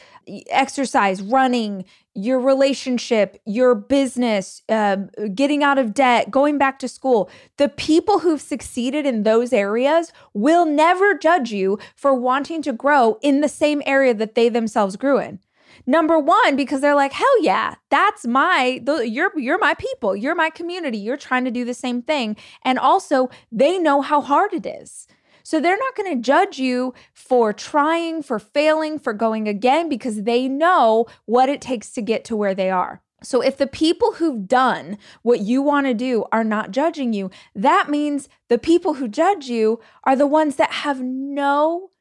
exercise, 0.50 1.22
running, 1.22 1.84
your 2.16 2.40
relationship, 2.40 3.42
your 3.46 3.76
business, 3.76 4.62
uh, 4.70 4.96
getting 5.36 5.64
out 5.64 5.78
of 5.78 5.94
debt, 5.94 6.32
going 6.32 6.58
back 6.58 6.80
to 6.80 6.88
school. 6.88 7.30
The 7.58 7.68
people 7.68 8.20
who've 8.20 8.40
succeeded 8.40 9.06
in 9.06 9.24
those 9.24 9.52
areas 9.52 10.14
will 10.34 10.66
never 10.66 11.14
judge 11.14 11.52
you 11.52 11.78
for 11.94 12.14
wanting 12.14 12.62
to 12.62 12.72
grow 12.72 13.20
in 13.22 13.42
the 13.42 13.50
same 13.50 13.82
area 13.86 14.14
that 14.14 14.36
they 14.36 14.48
themselves 14.48 14.96
grew 14.96 15.20
in. 15.20 15.40
Number 15.86 16.18
one, 16.18 16.56
because 16.56 16.80
they're 16.80 16.96
like, 16.96 17.12
hell 17.12 17.44
yeah, 17.44 17.76
that's 17.90 18.26
my, 18.26 18.80
you're 19.04 19.38
you're 19.38 19.60
my 19.60 19.74
people, 19.74 20.16
you're 20.16 20.36
my 20.36 20.50
community, 20.50 21.00
you're 21.00 21.18
trying 21.18 21.44
to 21.44 21.52
do 21.52 21.66
the 21.66 21.74
same 21.74 22.02
thing, 22.02 22.38
and 22.64 22.80
also 22.80 23.30
they 23.52 23.78
know 23.78 24.02
how 24.02 24.22
hard 24.22 24.54
it 24.54 24.66
is. 24.66 25.08
So 25.44 25.60
they're 25.60 25.78
not 25.78 25.96
going 25.96 26.16
to 26.16 26.22
judge 26.22 26.58
you 26.58 26.94
for 27.14 27.54
trying, 27.54 28.24
for 28.24 28.40
failing, 28.40 28.98
for 28.98 29.14
going 29.14 29.48
again 29.48 29.90
because 29.90 30.24
they 30.24 30.48
know 30.48 31.06
what 31.26 31.50
it 31.50 31.62
takes 31.62 31.92
to 31.92 32.02
get 32.02 32.24
to 32.26 32.36
where 32.36 32.56
they 32.56 32.70
are. 32.70 33.02
So 33.22 33.42
if 33.42 33.58
the 33.58 33.68
people 33.68 34.14
who've 34.14 34.48
done 34.48 34.98
what 35.22 35.40
you 35.40 35.62
want 35.62 35.88
to 35.88 35.94
do 35.94 36.26
are 36.32 36.44
not 36.44 36.72
judging 36.72 37.14
you, 37.14 37.32
that 37.56 37.90
means 37.90 38.28
the 38.50 38.58
people 38.58 38.96
who 38.96 39.08
judge 39.08 39.48
you 39.48 39.80
are 40.04 40.16
the 40.16 40.28
ones 40.28 40.58
that 40.58 40.72
have 40.72 41.02
no 41.02 41.92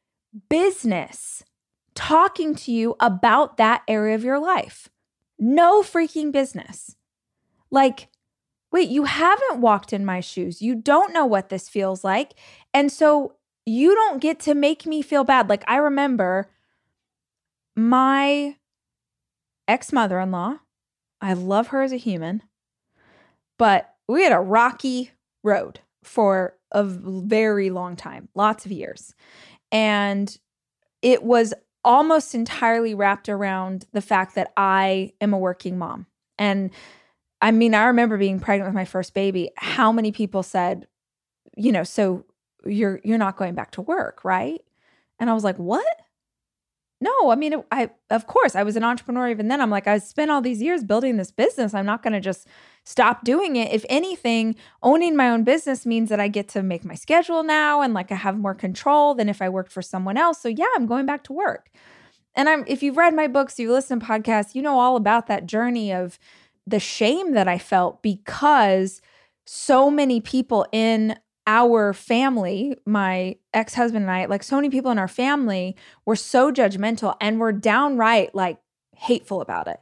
business 0.48 1.44
talking 1.94 2.54
to 2.54 2.72
you 2.72 2.96
about 2.98 3.56
that 3.56 3.82
area 3.86 4.14
of 4.14 4.24
your 4.24 4.38
life. 4.38 4.88
No 5.38 5.82
freaking 5.82 6.32
business. 6.32 6.96
Like, 7.70 8.08
wait, 8.72 8.88
you 8.88 9.04
haven't 9.04 9.60
walked 9.60 9.92
in 9.92 10.04
my 10.04 10.20
shoes. 10.20 10.62
You 10.62 10.74
don't 10.74 11.12
know 11.12 11.26
what 11.26 11.50
this 11.50 11.68
feels 11.68 12.02
like. 12.02 12.32
And 12.74 12.90
so 12.90 13.34
you 13.66 13.94
don't 13.94 14.20
get 14.20 14.40
to 14.40 14.54
make 14.54 14.86
me 14.86 15.02
feel 15.02 15.24
bad. 15.24 15.48
Like, 15.48 15.64
I 15.66 15.76
remember 15.76 16.50
my 17.76 18.56
ex 19.68 19.92
mother 19.92 20.18
in 20.20 20.30
law, 20.30 20.58
I 21.20 21.34
love 21.34 21.68
her 21.68 21.82
as 21.82 21.92
a 21.92 21.96
human, 21.96 22.42
but 23.58 23.94
we 24.08 24.24
had 24.24 24.32
a 24.32 24.40
rocky 24.40 25.12
road 25.44 25.80
for 26.02 26.54
a 26.72 26.82
very 26.84 27.70
long 27.70 27.96
time, 27.96 28.28
lots 28.34 28.66
of 28.66 28.72
years. 28.72 29.14
And 29.70 30.36
it 31.00 31.22
was 31.22 31.54
almost 31.84 32.34
entirely 32.34 32.94
wrapped 32.94 33.28
around 33.28 33.86
the 33.92 34.00
fact 34.00 34.34
that 34.34 34.52
I 34.56 35.12
am 35.20 35.32
a 35.32 35.38
working 35.38 35.78
mom. 35.78 36.06
And 36.38 36.70
I 37.40 37.50
mean, 37.50 37.74
I 37.74 37.84
remember 37.84 38.16
being 38.16 38.40
pregnant 38.40 38.68
with 38.68 38.74
my 38.74 38.84
first 38.84 39.14
baby. 39.14 39.50
How 39.56 39.92
many 39.92 40.12
people 40.12 40.42
said, 40.42 40.86
you 41.56 41.72
know, 41.72 41.82
so 41.82 42.24
you're 42.66 43.00
you're 43.04 43.18
not 43.18 43.36
going 43.36 43.54
back 43.54 43.72
to 43.72 43.82
work, 43.82 44.24
right? 44.24 44.60
And 45.18 45.30
I 45.30 45.34
was 45.34 45.44
like, 45.44 45.56
"What?" 45.58 45.86
No, 47.02 47.32
I 47.32 47.34
mean, 47.34 47.64
I 47.72 47.90
of 48.10 48.28
course 48.28 48.54
I 48.54 48.62
was 48.62 48.76
an 48.76 48.84
entrepreneur 48.84 49.28
even 49.28 49.48
then. 49.48 49.60
I'm 49.60 49.70
like, 49.70 49.88
I 49.88 49.98
spent 49.98 50.30
all 50.30 50.40
these 50.40 50.62
years 50.62 50.84
building 50.84 51.16
this 51.16 51.32
business. 51.32 51.74
I'm 51.74 51.84
not 51.84 52.00
going 52.00 52.12
to 52.12 52.20
just 52.20 52.46
stop 52.84 53.24
doing 53.24 53.56
it. 53.56 53.72
If 53.72 53.84
anything, 53.88 54.54
owning 54.84 55.16
my 55.16 55.28
own 55.28 55.42
business 55.42 55.84
means 55.84 56.10
that 56.10 56.20
I 56.20 56.28
get 56.28 56.46
to 56.50 56.62
make 56.62 56.84
my 56.84 56.94
schedule 56.94 57.42
now 57.42 57.80
and 57.82 57.92
like 57.92 58.12
I 58.12 58.14
have 58.14 58.38
more 58.38 58.54
control 58.54 59.14
than 59.14 59.28
if 59.28 59.42
I 59.42 59.48
worked 59.48 59.72
for 59.72 59.82
someone 59.82 60.16
else. 60.16 60.40
So 60.40 60.48
yeah, 60.48 60.66
I'm 60.76 60.86
going 60.86 61.04
back 61.04 61.24
to 61.24 61.32
work. 61.32 61.70
And 62.36 62.48
I'm 62.48 62.62
if 62.68 62.84
you've 62.84 62.96
read 62.96 63.14
my 63.14 63.26
books, 63.26 63.58
you 63.58 63.72
listen 63.72 63.98
to 63.98 64.06
podcasts, 64.06 64.54
you 64.54 64.62
know 64.62 64.78
all 64.78 64.94
about 64.94 65.26
that 65.26 65.46
journey 65.46 65.92
of 65.92 66.20
the 66.68 66.78
shame 66.78 67.32
that 67.32 67.48
I 67.48 67.58
felt 67.58 68.00
because 68.02 69.02
so 69.44 69.90
many 69.90 70.20
people 70.20 70.66
in 70.70 71.16
our 71.46 71.92
family, 71.92 72.76
my 72.86 73.36
ex 73.52 73.74
husband 73.74 74.04
and 74.04 74.10
I, 74.10 74.26
like 74.26 74.42
so 74.42 74.56
many 74.56 74.70
people 74.70 74.90
in 74.90 74.98
our 74.98 75.08
family, 75.08 75.76
were 76.04 76.16
so 76.16 76.52
judgmental 76.52 77.16
and 77.20 77.40
were 77.40 77.52
downright 77.52 78.34
like 78.34 78.58
hateful 78.96 79.40
about 79.40 79.68
it 79.68 79.80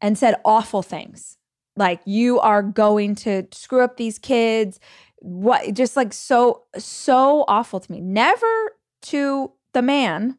and 0.00 0.16
said 0.16 0.36
awful 0.44 0.82
things. 0.82 1.36
Like, 1.76 2.00
you 2.04 2.40
are 2.40 2.62
going 2.62 3.14
to 3.16 3.46
screw 3.52 3.82
up 3.82 3.96
these 3.96 4.18
kids. 4.18 4.78
What 5.16 5.74
just 5.74 5.96
like 5.96 6.12
so, 6.12 6.64
so 6.76 7.44
awful 7.48 7.80
to 7.80 7.92
me. 7.92 8.00
Never 8.00 8.76
to 9.02 9.52
the 9.72 9.82
man. 9.82 10.38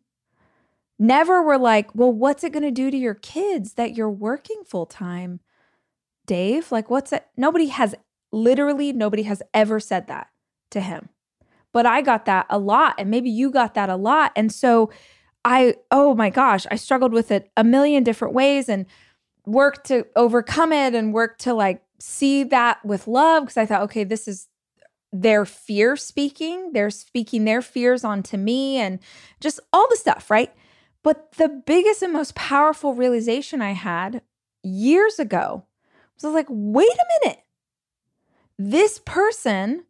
Never 1.00 1.42
were 1.42 1.58
like, 1.58 1.94
well, 1.96 2.12
what's 2.12 2.44
it 2.44 2.52
going 2.52 2.64
to 2.64 2.72
do 2.72 2.92
to 2.92 2.98
your 2.98 3.16
kids 3.16 3.74
that 3.74 3.96
you're 3.96 4.10
working 4.10 4.62
full 4.66 4.86
time? 4.86 5.40
Dave, 6.28 6.72
like, 6.72 6.90
what's 6.90 7.12
it? 7.12 7.26
Nobody 7.36 7.68
has 7.68 7.96
literally, 8.32 8.94
nobody 8.94 9.24
has 9.24 9.42
ever 9.54 9.80
said 9.80 10.08
that 10.08 10.28
to 10.72 10.82
him. 10.82 11.10
But 11.74 11.86
I 11.86 12.02
got 12.02 12.26
that 12.26 12.46
a 12.50 12.60
lot, 12.60 12.96
and 12.98 13.10
maybe 13.10 13.30
you 13.30 13.50
got 13.50 13.76
that 13.76 13.90
a 13.90 13.96
lot. 13.96 14.32
And 14.36 14.52
so 14.52 14.92
I, 15.46 15.76
oh 15.90 16.14
my 16.16 16.30
gosh, 16.30 16.66
I 16.70 16.76
struggled 16.76 17.14
with 17.14 17.32
it 17.32 17.50
a 17.56 17.64
million 17.64 18.04
different 18.04 18.34
ways 18.34 18.70
and 18.70 18.86
worked 19.46 19.88
to 19.88 20.06
overcome 20.16 20.72
it 20.72 20.94
and 20.94 21.14
worked 21.14 21.42
to 21.42 21.54
like 21.54 21.82
see 22.00 22.44
that 22.46 22.84
with 22.86 23.08
love 23.08 23.44
because 23.44 23.58
I 23.58 23.66
thought, 23.66 23.84
okay, 23.84 24.04
this 24.04 24.28
is 24.28 24.48
their 25.12 25.46
fear 25.46 25.96
speaking. 25.96 26.74
They're 26.74 26.90
speaking 26.90 27.46
their 27.46 27.62
fears 27.62 28.04
onto 28.04 28.38
me 28.38 28.78
and 28.78 29.00
just 29.40 29.60
all 29.74 29.88
the 29.90 29.98
stuff, 29.98 30.30
right? 30.30 30.54
But 31.04 31.34
the 31.34 31.50
biggest 31.50 32.02
and 32.02 32.14
most 32.14 32.36
powerful 32.36 32.94
realization 32.94 33.62
I 33.62 33.72
had 33.72 34.22
years 34.64 35.20
ago 35.20 35.66
was 36.16 36.24
was 36.24 36.34
like, 36.34 36.48
wait 36.50 36.88
a 36.88 37.26
minute. 37.26 37.40
This 38.58 39.00
person 39.00 39.86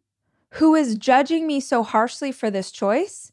who 0.52 0.74
is 0.74 0.96
judging 0.96 1.46
me 1.46 1.60
so 1.60 1.82
harshly 1.82 2.30
for 2.32 2.50
this 2.50 2.70
choice 2.70 3.32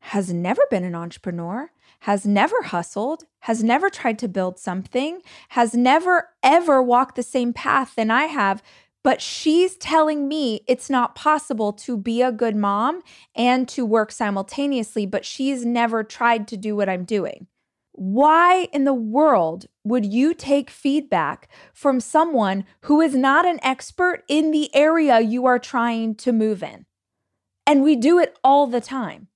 has 0.00 0.32
never 0.32 0.62
been 0.70 0.84
an 0.84 0.94
entrepreneur, 0.94 1.70
has 2.00 2.26
never 2.26 2.62
hustled, 2.62 3.24
has 3.40 3.62
never 3.62 3.90
tried 3.90 4.18
to 4.18 4.28
build 4.28 4.58
something, 4.58 5.20
has 5.50 5.74
never 5.74 6.30
ever 6.42 6.82
walked 6.82 7.16
the 7.16 7.22
same 7.22 7.52
path 7.52 7.94
than 7.94 8.10
I 8.10 8.24
have. 8.24 8.62
But 9.04 9.22
she's 9.22 9.76
telling 9.76 10.26
me 10.26 10.60
it's 10.66 10.90
not 10.90 11.14
possible 11.14 11.72
to 11.74 11.96
be 11.96 12.22
a 12.22 12.32
good 12.32 12.56
mom 12.56 13.02
and 13.34 13.68
to 13.68 13.86
work 13.86 14.10
simultaneously, 14.10 15.06
but 15.06 15.24
she's 15.24 15.64
never 15.64 16.02
tried 16.02 16.48
to 16.48 16.56
do 16.56 16.74
what 16.74 16.88
I'm 16.88 17.04
doing. 17.04 17.46
Why 17.98 18.68
in 18.72 18.84
the 18.84 18.94
world 18.94 19.66
would 19.82 20.06
you 20.06 20.32
take 20.32 20.70
feedback 20.70 21.48
from 21.72 21.98
someone 21.98 22.64
who 22.82 23.00
is 23.00 23.16
not 23.16 23.44
an 23.44 23.58
expert 23.60 24.22
in 24.28 24.52
the 24.52 24.72
area 24.74 25.18
you 25.18 25.46
are 25.46 25.58
trying 25.58 26.14
to 26.16 26.32
move 26.32 26.62
in? 26.62 26.86
And 27.66 27.82
we 27.82 27.96
do 27.96 28.20
it 28.20 28.38
all 28.44 28.68
the 28.68 28.80
time. 28.80 29.26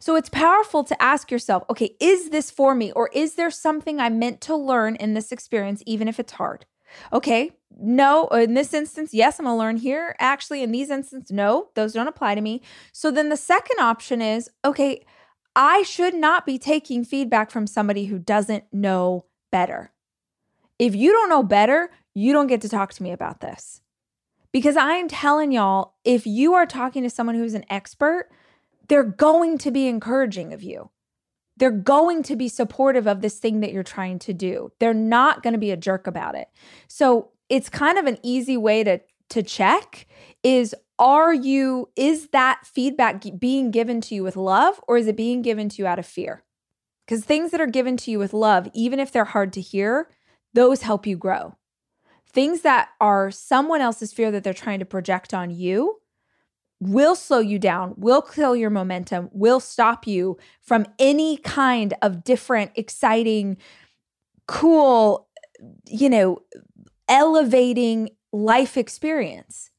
So 0.00 0.16
it's 0.16 0.30
powerful 0.30 0.82
to 0.84 1.02
ask 1.02 1.30
yourself 1.30 1.62
okay, 1.68 1.94
is 2.00 2.30
this 2.30 2.50
for 2.50 2.74
me? 2.74 2.90
Or 2.92 3.10
is 3.12 3.34
there 3.34 3.50
something 3.50 4.00
I 4.00 4.08
meant 4.08 4.40
to 4.42 4.56
learn 4.56 4.96
in 4.96 5.12
this 5.12 5.30
experience, 5.30 5.82
even 5.84 6.08
if 6.08 6.18
it's 6.18 6.32
hard? 6.32 6.64
Okay, 7.12 7.52
no, 7.78 8.28
uh, 8.32 8.36
in 8.36 8.54
this 8.54 8.72
instance, 8.72 9.12
yes, 9.12 9.38
I'm 9.38 9.44
gonna 9.44 9.58
learn 9.58 9.76
here. 9.76 10.16
Actually, 10.18 10.62
in 10.62 10.72
these 10.72 10.88
instances, 10.88 11.30
no, 11.30 11.68
those 11.74 11.92
don't 11.92 12.08
apply 12.08 12.34
to 12.34 12.40
me. 12.40 12.62
So 12.92 13.10
then 13.10 13.28
the 13.28 13.36
second 13.36 13.78
option 13.78 14.22
is 14.22 14.50
okay, 14.64 15.04
I 15.58 15.82
should 15.82 16.14
not 16.14 16.46
be 16.46 16.56
taking 16.56 17.04
feedback 17.04 17.50
from 17.50 17.66
somebody 17.66 18.04
who 18.04 18.20
doesn't 18.20 18.64
know 18.72 19.24
better. 19.50 19.90
If 20.78 20.94
you 20.94 21.10
don't 21.10 21.28
know 21.28 21.42
better, 21.42 21.90
you 22.14 22.32
don't 22.32 22.46
get 22.46 22.60
to 22.60 22.68
talk 22.68 22.94
to 22.94 23.02
me 23.02 23.10
about 23.10 23.40
this. 23.40 23.82
Because 24.52 24.76
I'm 24.76 25.08
telling 25.08 25.50
y'all, 25.50 25.94
if 26.04 26.28
you 26.28 26.54
are 26.54 26.64
talking 26.64 27.02
to 27.02 27.10
someone 27.10 27.34
who's 27.34 27.54
an 27.54 27.64
expert, 27.68 28.30
they're 28.86 29.02
going 29.02 29.58
to 29.58 29.72
be 29.72 29.88
encouraging 29.88 30.52
of 30.52 30.62
you. 30.62 30.90
They're 31.56 31.72
going 31.72 32.22
to 32.22 32.36
be 32.36 32.46
supportive 32.46 33.08
of 33.08 33.20
this 33.20 33.40
thing 33.40 33.58
that 33.60 33.72
you're 33.72 33.82
trying 33.82 34.20
to 34.20 34.32
do. 34.32 34.70
They're 34.78 34.94
not 34.94 35.42
going 35.42 35.54
to 35.54 35.58
be 35.58 35.72
a 35.72 35.76
jerk 35.76 36.06
about 36.06 36.36
it. 36.36 36.48
So 36.86 37.30
it's 37.48 37.68
kind 37.68 37.98
of 37.98 38.06
an 38.06 38.18
easy 38.22 38.56
way 38.56 38.84
to 38.84 39.00
to 39.30 39.42
check 39.42 40.06
is 40.42 40.74
are 40.98 41.32
you 41.32 41.88
is 41.96 42.28
that 42.28 42.66
feedback 42.66 43.22
being 43.38 43.70
given 43.70 44.00
to 44.02 44.14
you 44.14 44.22
with 44.22 44.36
love 44.36 44.80
or 44.88 44.96
is 44.96 45.06
it 45.06 45.16
being 45.16 45.42
given 45.42 45.68
to 45.68 45.82
you 45.82 45.86
out 45.86 45.98
of 45.98 46.06
fear? 46.06 46.44
Because 47.06 47.24
things 47.24 47.50
that 47.52 47.60
are 47.60 47.66
given 47.66 47.96
to 47.98 48.10
you 48.10 48.18
with 48.18 48.32
love 48.32 48.68
even 48.74 48.98
if 48.98 49.12
they're 49.12 49.24
hard 49.24 49.52
to 49.54 49.60
hear 49.60 50.08
those 50.54 50.82
help 50.82 51.06
you 51.06 51.16
grow. 51.16 51.54
Things 52.30 52.62
that 52.62 52.90
are 53.00 53.30
someone 53.30 53.80
else's 53.80 54.12
fear 54.12 54.30
that 54.30 54.44
they're 54.44 54.52
trying 54.52 54.80
to 54.80 54.84
project 54.84 55.32
on 55.32 55.50
you 55.50 56.00
will 56.80 57.14
slow 57.14 57.40
you 57.40 57.58
down 57.58 57.94
will 57.96 58.22
kill 58.22 58.54
your 58.54 58.70
momentum 58.70 59.28
will 59.32 59.58
stop 59.58 60.06
you 60.06 60.38
from 60.60 60.86
any 60.98 61.36
kind 61.38 61.94
of 62.02 62.22
different 62.22 62.70
exciting 62.76 63.56
cool 64.46 65.28
you 65.86 66.08
know 66.08 66.38
elevating 67.08 68.08
life 68.32 68.76
experience 68.76 69.70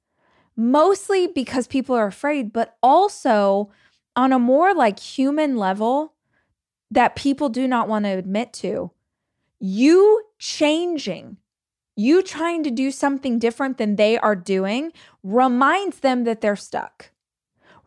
mostly 0.60 1.26
because 1.26 1.68
people 1.68 1.96
are 1.96 2.08
afraid, 2.08 2.52
but 2.52 2.78
also 2.84 3.72
on 4.16 4.34
a 4.34 4.38
more 4.38 4.74
like 4.74 5.00
human 5.00 5.56
level 5.56 6.14
that 6.92 7.16
people 7.16 7.48
do 7.48 7.66
not 7.66 7.88
want 7.88 8.04
to 8.04 8.10
admit 8.10 8.52
to. 8.52 8.92
You 9.62 10.24
changing, 10.38 11.38
you 11.96 12.22
trying 12.22 12.64
to 12.64 12.72
do 12.72 12.92
something 12.92 13.40
different 13.40 13.78
than 13.78 13.96
they 13.96 14.18
are 14.20 14.36
doing 14.36 14.92
reminds 15.24 16.02
them 16.02 16.26
that 16.26 16.42
they're 16.42 16.58
stuck, 16.58 17.12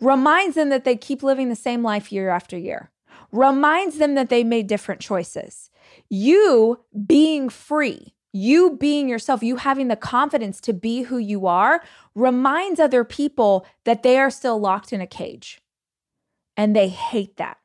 reminds 0.01 0.55
them 0.55 0.71
that 0.71 0.85
they 0.85 0.97
keep 0.97 1.23
living 1.23 1.51
the 1.51 1.55
same 1.55 1.83
life 1.83 2.11
year 2.11 2.31
after 2.31 2.57
year, 2.57 2.91
reminds 3.33 3.99
them 3.99 4.15
that 4.15 4.31
they 4.31 4.45
made 4.45 4.67
different 4.67 5.03
choices. 5.03 5.69
You 6.09 6.81
being 7.07 7.51
free, 7.51 8.15
you 8.33 8.77
being 8.79 9.09
yourself, 9.09 9.43
you 9.43 9.57
having 9.57 9.89
the 9.89 9.97
confidence 9.97 10.61
to 10.63 10.73
be 10.73 11.03
who 11.03 11.19
you 11.19 11.47
are, 11.47 11.83
reminds 12.15 12.81
other 12.81 13.05
people 13.05 13.67
that 13.85 14.03
they 14.03 14.19
are 14.19 14.31
still 14.31 14.59
locked 14.59 14.93
in 14.93 15.01
a 15.01 15.07
cage. 15.07 15.61
And 16.57 16.75
they 16.75 16.89
hate 16.89 17.37
that. 17.37 17.59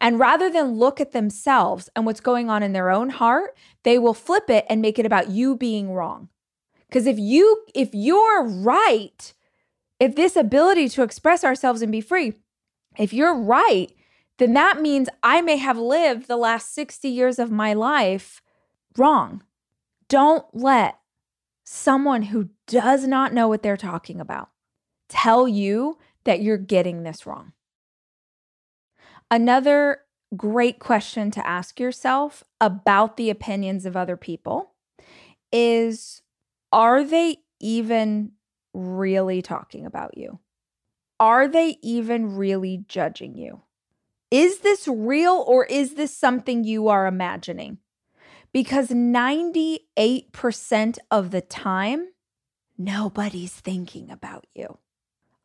And 0.00 0.18
rather 0.18 0.50
than 0.50 0.78
look 0.78 1.00
at 1.00 1.12
themselves 1.12 1.88
and 1.96 2.06
what's 2.06 2.20
going 2.20 2.48
on 2.48 2.62
in 2.62 2.72
their 2.72 2.90
own 2.90 3.10
heart, 3.10 3.56
they 3.82 3.98
will 3.98 4.14
flip 4.14 4.48
it 4.48 4.64
and 4.68 4.80
make 4.80 4.98
it 4.98 5.06
about 5.06 5.30
you 5.30 5.56
being 5.56 5.92
wrong. 5.92 6.28
Because 6.88 7.06
if 7.06 7.18
you 7.18 7.64
if 7.74 7.90
you're 7.92 8.44
right, 8.44 9.34
if 9.98 10.14
this 10.14 10.36
ability 10.36 10.88
to 10.90 11.02
express 11.02 11.42
ourselves 11.42 11.82
and 11.82 11.90
be 11.90 12.00
free, 12.00 12.34
if 12.98 13.12
you're 13.12 13.36
right, 13.36 13.92
then 14.38 14.54
that 14.54 14.80
means 14.80 15.08
I 15.22 15.40
may 15.40 15.56
have 15.56 15.78
lived 15.78 16.28
the 16.28 16.36
last 16.36 16.72
60 16.74 17.08
years 17.08 17.38
of 17.38 17.50
my 17.50 17.72
life 17.72 18.42
wrong. 18.96 19.42
Don't 20.08 20.44
let 20.52 20.98
someone 21.64 22.22
who 22.22 22.50
does 22.66 23.06
not 23.06 23.32
know 23.32 23.48
what 23.48 23.62
they're 23.62 23.76
talking 23.76 24.20
about 24.20 24.50
tell 25.08 25.48
you 25.48 25.98
that 26.24 26.42
you're 26.42 26.58
getting 26.58 27.02
this 27.02 27.26
wrong. 27.26 27.52
Another 29.30 30.00
great 30.36 30.78
question 30.78 31.30
to 31.30 31.46
ask 31.46 31.78
yourself 31.80 32.44
about 32.60 33.16
the 33.16 33.30
opinions 33.30 33.86
of 33.86 33.96
other 33.96 34.16
people 34.16 34.72
is 35.52 36.22
Are 36.72 37.04
they 37.04 37.38
even 37.60 38.32
really 38.72 39.40
talking 39.40 39.86
about 39.86 40.18
you? 40.18 40.40
Are 41.20 41.46
they 41.46 41.78
even 41.82 42.36
really 42.36 42.84
judging 42.88 43.36
you? 43.36 43.62
Is 44.30 44.58
this 44.58 44.88
real 44.88 45.44
or 45.46 45.64
is 45.66 45.94
this 45.94 46.16
something 46.16 46.64
you 46.64 46.88
are 46.88 47.06
imagining? 47.06 47.78
Because 48.54 48.88
98% 48.88 50.98
of 51.10 51.30
the 51.32 51.42
time, 51.42 52.08
nobody's 52.78 53.52
thinking 53.52 54.10
about 54.12 54.46
you. 54.54 54.78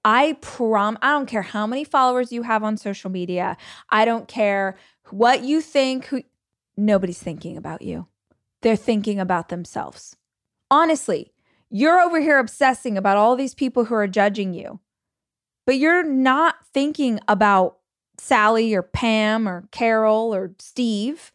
I 0.05 0.37
prom 0.39 0.97
I 1.01 1.11
don't 1.11 1.25
care 1.25 1.41
how 1.41 1.67
many 1.67 1.83
followers 1.83 2.31
you 2.31 2.43
have 2.43 2.63
on 2.63 2.77
social 2.77 3.09
media. 3.09 3.57
I 3.89 4.05
don't 4.05 4.29
care 4.29 4.77
what 5.09 5.43
you 5.43 5.59
think 5.59 6.05
who 6.05 6.23
nobody's 6.77 7.19
thinking 7.19 7.57
about 7.57 7.81
you. 7.81 8.07
They're 8.61 8.77
thinking 8.77 9.19
about 9.19 9.49
themselves. 9.49 10.15
Honestly, 10.71 11.33
you're 11.69 11.99
over 11.99 12.21
here 12.21 12.37
obsessing 12.37 12.97
about 12.97 13.17
all 13.17 13.35
these 13.35 13.55
people 13.55 13.85
who 13.85 13.95
are 13.95 14.07
judging 14.07 14.53
you. 14.53 14.79
But 15.65 15.79
you're 15.79 16.03
not 16.03 16.55
thinking 16.73 17.19
about 17.27 17.79
Sally 18.19 18.71
or 18.73 18.83
Pam 18.83 19.47
or 19.47 19.67
Carol 19.71 20.33
or 20.33 20.51
Steve 20.59 21.31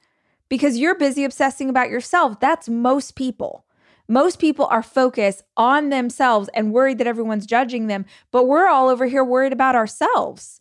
because 0.49 0.78
you're 0.78 0.95
busy 0.97 1.24
obsessing 1.24 1.68
about 1.70 1.90
yourself. 1.90 2.40
That's 2.40 2.68
most 2.68 3.14
people. 3.16 3.64
Most 4.09 4.38
people 4.38 4.66
are 4.66 4.82
focused 4.82 5.42
on 5.57 5.88
themselves 5.88 6.51
and 6.55 6.72
worried 6.72 6.99
that 6.99 7.07
everyone's 7.07 7.47
judging 7.47 7.86
them, 7.86 8.05
but 8.30 8.47
we're 8.47 8.68
all 8.68 8.88
over 8.88 9.07
here 9.07 9.24
worried 9.24 9.53
about 9.53 9.74
ourselves. 9.74 10.61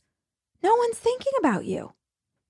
No 0.63 0.73
one's 0.75 0.97
thinking 0.97 1.33
about 1.39 1.65
you. 1.65 1.91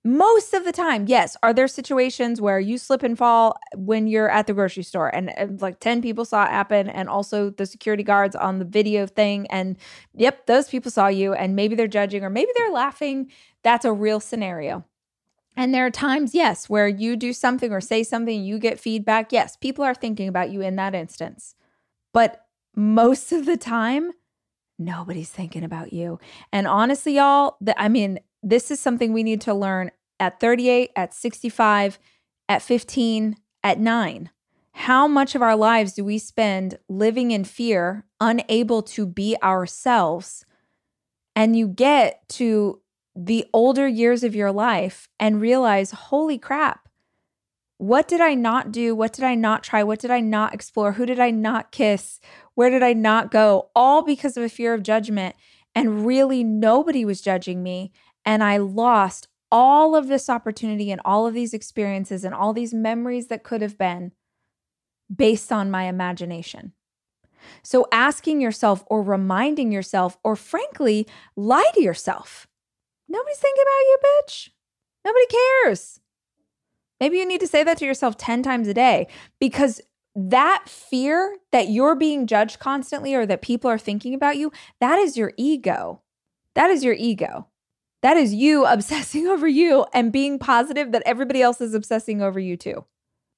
most 0.05 0.53
of 0.53 0.65
the 0.65 0.71
time, 0.73 1.05
yes. 1.07 1.37
Are 1.43 1.53
there 1.53 1.67
situations 1.67 2.41
where 2.41 2.59
you 2.59 2.77
slip 2.77 3.03
and 3.03 3.17
fall 3.17 3.57
when 3.75 4.05
you're 4.07 4.29
at 4.29 4.47
the 4.47 4.53
grocery 4.53 4.83
store 4.83 5.07
and, 5.15 5.35
and, 5.37 5.61
like 5.61 5.79
10 5.79 6.01
people 6.01 6.25
saw 6.25 6.43
it 6.43 6.49
happen 6.49 6.89
and 6.89 7.07
also 7.07 7.49
the 7.51 7.65
security 7.65 8.03
guards 8.03 8.35
on 8.35 8.59
the 8.59 8.65
video 8.65 9.07
thing 9.07 9.47
and 9.47 9.77
yep, 10.13 10.45
those 10.45 10.67
people 10.67 10.91
saw 10.91 11.07
you 11.07 11.33
and 11.33 11.55
maybe 11.55 11.75
they're 11.75 11.87
judging 11.87 12.23
or 12.23 12.29
maybe 12.29 12.51
they're 12.55 12.71
laughing. 12.71 13.31
That's 13.63 13.85
a 13.85 13.93
real 13.93 14.19
scenario. 14.19 14.85
And 15.55 15.73
there 15.73 15.85
are 15.85 15.91
times, 15.91 16.33
yes, 16.33 16.69
where 16.69 16.87
you 16.87 17.15
do 17.15 17.31
something 17.31 17.71
or 17.71 17.81
say 17.81 18.03
something, 18.03 18.43
you 18.43 18.57
get 18.57 18.79
feedback. 18.79 19.31
Yes, 19.31 19.55
people 19.55 19.85
are 19.85 19.93
thinking 19.93 20.27
about 20.27 20.49
you 20.49 20.61
in 20.61 20.75
that 20.77 20.95
instance. 20.95 21.55
But 22.11 22.45
most 22.75 23.31
of 23.31 23.45
the 23.45 23.57
time, 23.57 24.11
nobody's 24.79 25.29
thinking 25.29 25.63
about 25.63 25.93
you. 25.93 26.19
And 26.51 26.67
honestly, 26.67 27.15
y'all, 27.15 27.57
the, 27.61 27.79
I 27.79 27.87
mean, 27.87 28.19
this 28.41 28.71
is 28.71 28.79
something 28.79 29.13
we 29.13 29.23
need 29.23 29.41
to 29.41 29.53
learn 29.53 29.91
at 30.19 30.39
38, 30.39 30.91
at 30.95 31.13
65, 31.13 31.99
at 32.49 32.61
15, 32.61 33.35
at 33.63 33.79
nine. 33.79 34.29
How 34.73 35.07
much 35.07 35.35
of 35.35 35.41
our 35.41 35.55
lives 35.55 35.93
do 35.93 36.03
we 36.03 36.17
spend 36.17 36.79
living 36.89 37.31
in 37.31 37.43
fear, 37.43 38.05
unable 38.19 38.81
to 38.83 39.05
be 39.05 39.37
ourselves? 39.43 40.45
And 41.35 41.55
you 41.55 41.67
get 41.67 42.27
to 42.29 42.81
the 43.15 43.45
older 43.53 43.87
years 43.87 44.23
of 44.23 44.35
your 44.35 44.51
life 44.51 45.07
and 45.19 45.41
realize, 45.41 45.91
holy 45.91 46.37
crap, 46.37 46.89
what 47.77 48.07
did 48.07 48.21
I 48.21 48.33
not 48.33 48.71
do? 48.71 48.95
What 48.95 49.13
did 49.13 49.25
I 49.25 49.35
not 49.35 49.63
try? 49.63 49.83
What 49.83 49.99
did 49.99 50.11
I 50.11 50.19
not 50.19 50.53
explore? 50.53 50.93
Who 50.93 51.05
did 51.05 51.19
I 51.19 51.31
not 51.31 51.71
kiss? 51.71 52.19
Where 52.55 52.69
did 52.69 52.83
I 52.83 52.93
not 52.93 53.31
go? 53.31 53.69
All 53.75 54.03
because 54.03 54.37
of 54.37 54.43
a 54.43 54.49
fear 54.49 54.73
of 54.73 54.83
judgment. 54.83 55.35
And 55.75 56.05
really, 56.05 56.43
nobody 56.43 57.03
was 57.03 57.21
judging 57.21 57.61
me. 57.61 57.91
And 58.25 58.43
I 58.43 58.57
lost 58.57 59.27
all 59.51 59.95
of 59.95 60.07
this 60.07 60.29
opportunity 60.29 60.91
and 60.91 61.01
all 61.03 61.27
of 61.27 61.33
these 61.33 61.53
experiences 61.53 62.23
and 62.23 62.33
all 62.33 62.53
these 62.53 62.73
memories 62.73 63.27
that 63.27 63.43
could 63.43 63.61
have 63.61 63.77
been 63.77 64.11
based 65.13 65.51
on 65.51 65.69
my 65.69 65.83
imagination. 65.83 66.73
So, 67.61 67.85
asking 67.91 68.39
yourself 68.39 68.83
or 68.87 69.01
reminding 69.01 69.71
yourself, 69.71 70.17
or 70.23 70.35
frankly, 70.35 71.05
lie 71.35 71.69
to 71.73 71.81
yourself. 71.81 72.47
Nobody's 73.13 73.37
thinking 73.37 73.63
about 73.63 73.79
you, 73.79 73.97
bitch. 74.03 74.49
Nobody 75.05 75.25
cares. 75.27 75.99
Maybe 76.99 77.17
you 77.17 77.27
need 77.27 77.41
to 77.41 77.47
say 77.47 77.63
that 77.63 77.77
to 77.77 77.85
yourself 77.85 78.17
10 78.17 78.41
times 78.41 78.67
a 78.67 78.73
day 78.73 79.07
because 79.39 79.81
that 80.15 80.63
fear 80.67 81.37
that 81.51 81.69
you're 81.69 81.95
being 81.95 82.25
judged 82.25 82.57
constantly 82.59 83.13
or 83.13 83.27
that 83.27 83.43
people 83.43 83.69
are 83.69 83.77
thinking 83.77 84.15
about 84.15 84.37
you, 84.37 84.51
that 84.79 84.97
is 84.97 85.15
your 85.15 85.31
ego. 85.37 86.01
That 86.55 86.71
is 86.71 86.83
your 86.83 86.95
ego. 86.95 87.47
That 88.01 88.17
is 88.17 88.33
you 88.33 88.65
obsessing 88.67 89.27
over 89.27 89.47
you 89.47 89.85
and 89.93 90.11
being 90.11 90.39
positive 90.39 90.91
that 90.91 91.03
everybody 91.05 91.41
else 91.41 91.61
is 91.61 91.75
obsessing 91.75 92.21
over 92.21 92.39
you 92.39 92.57
too. 92.57 92.85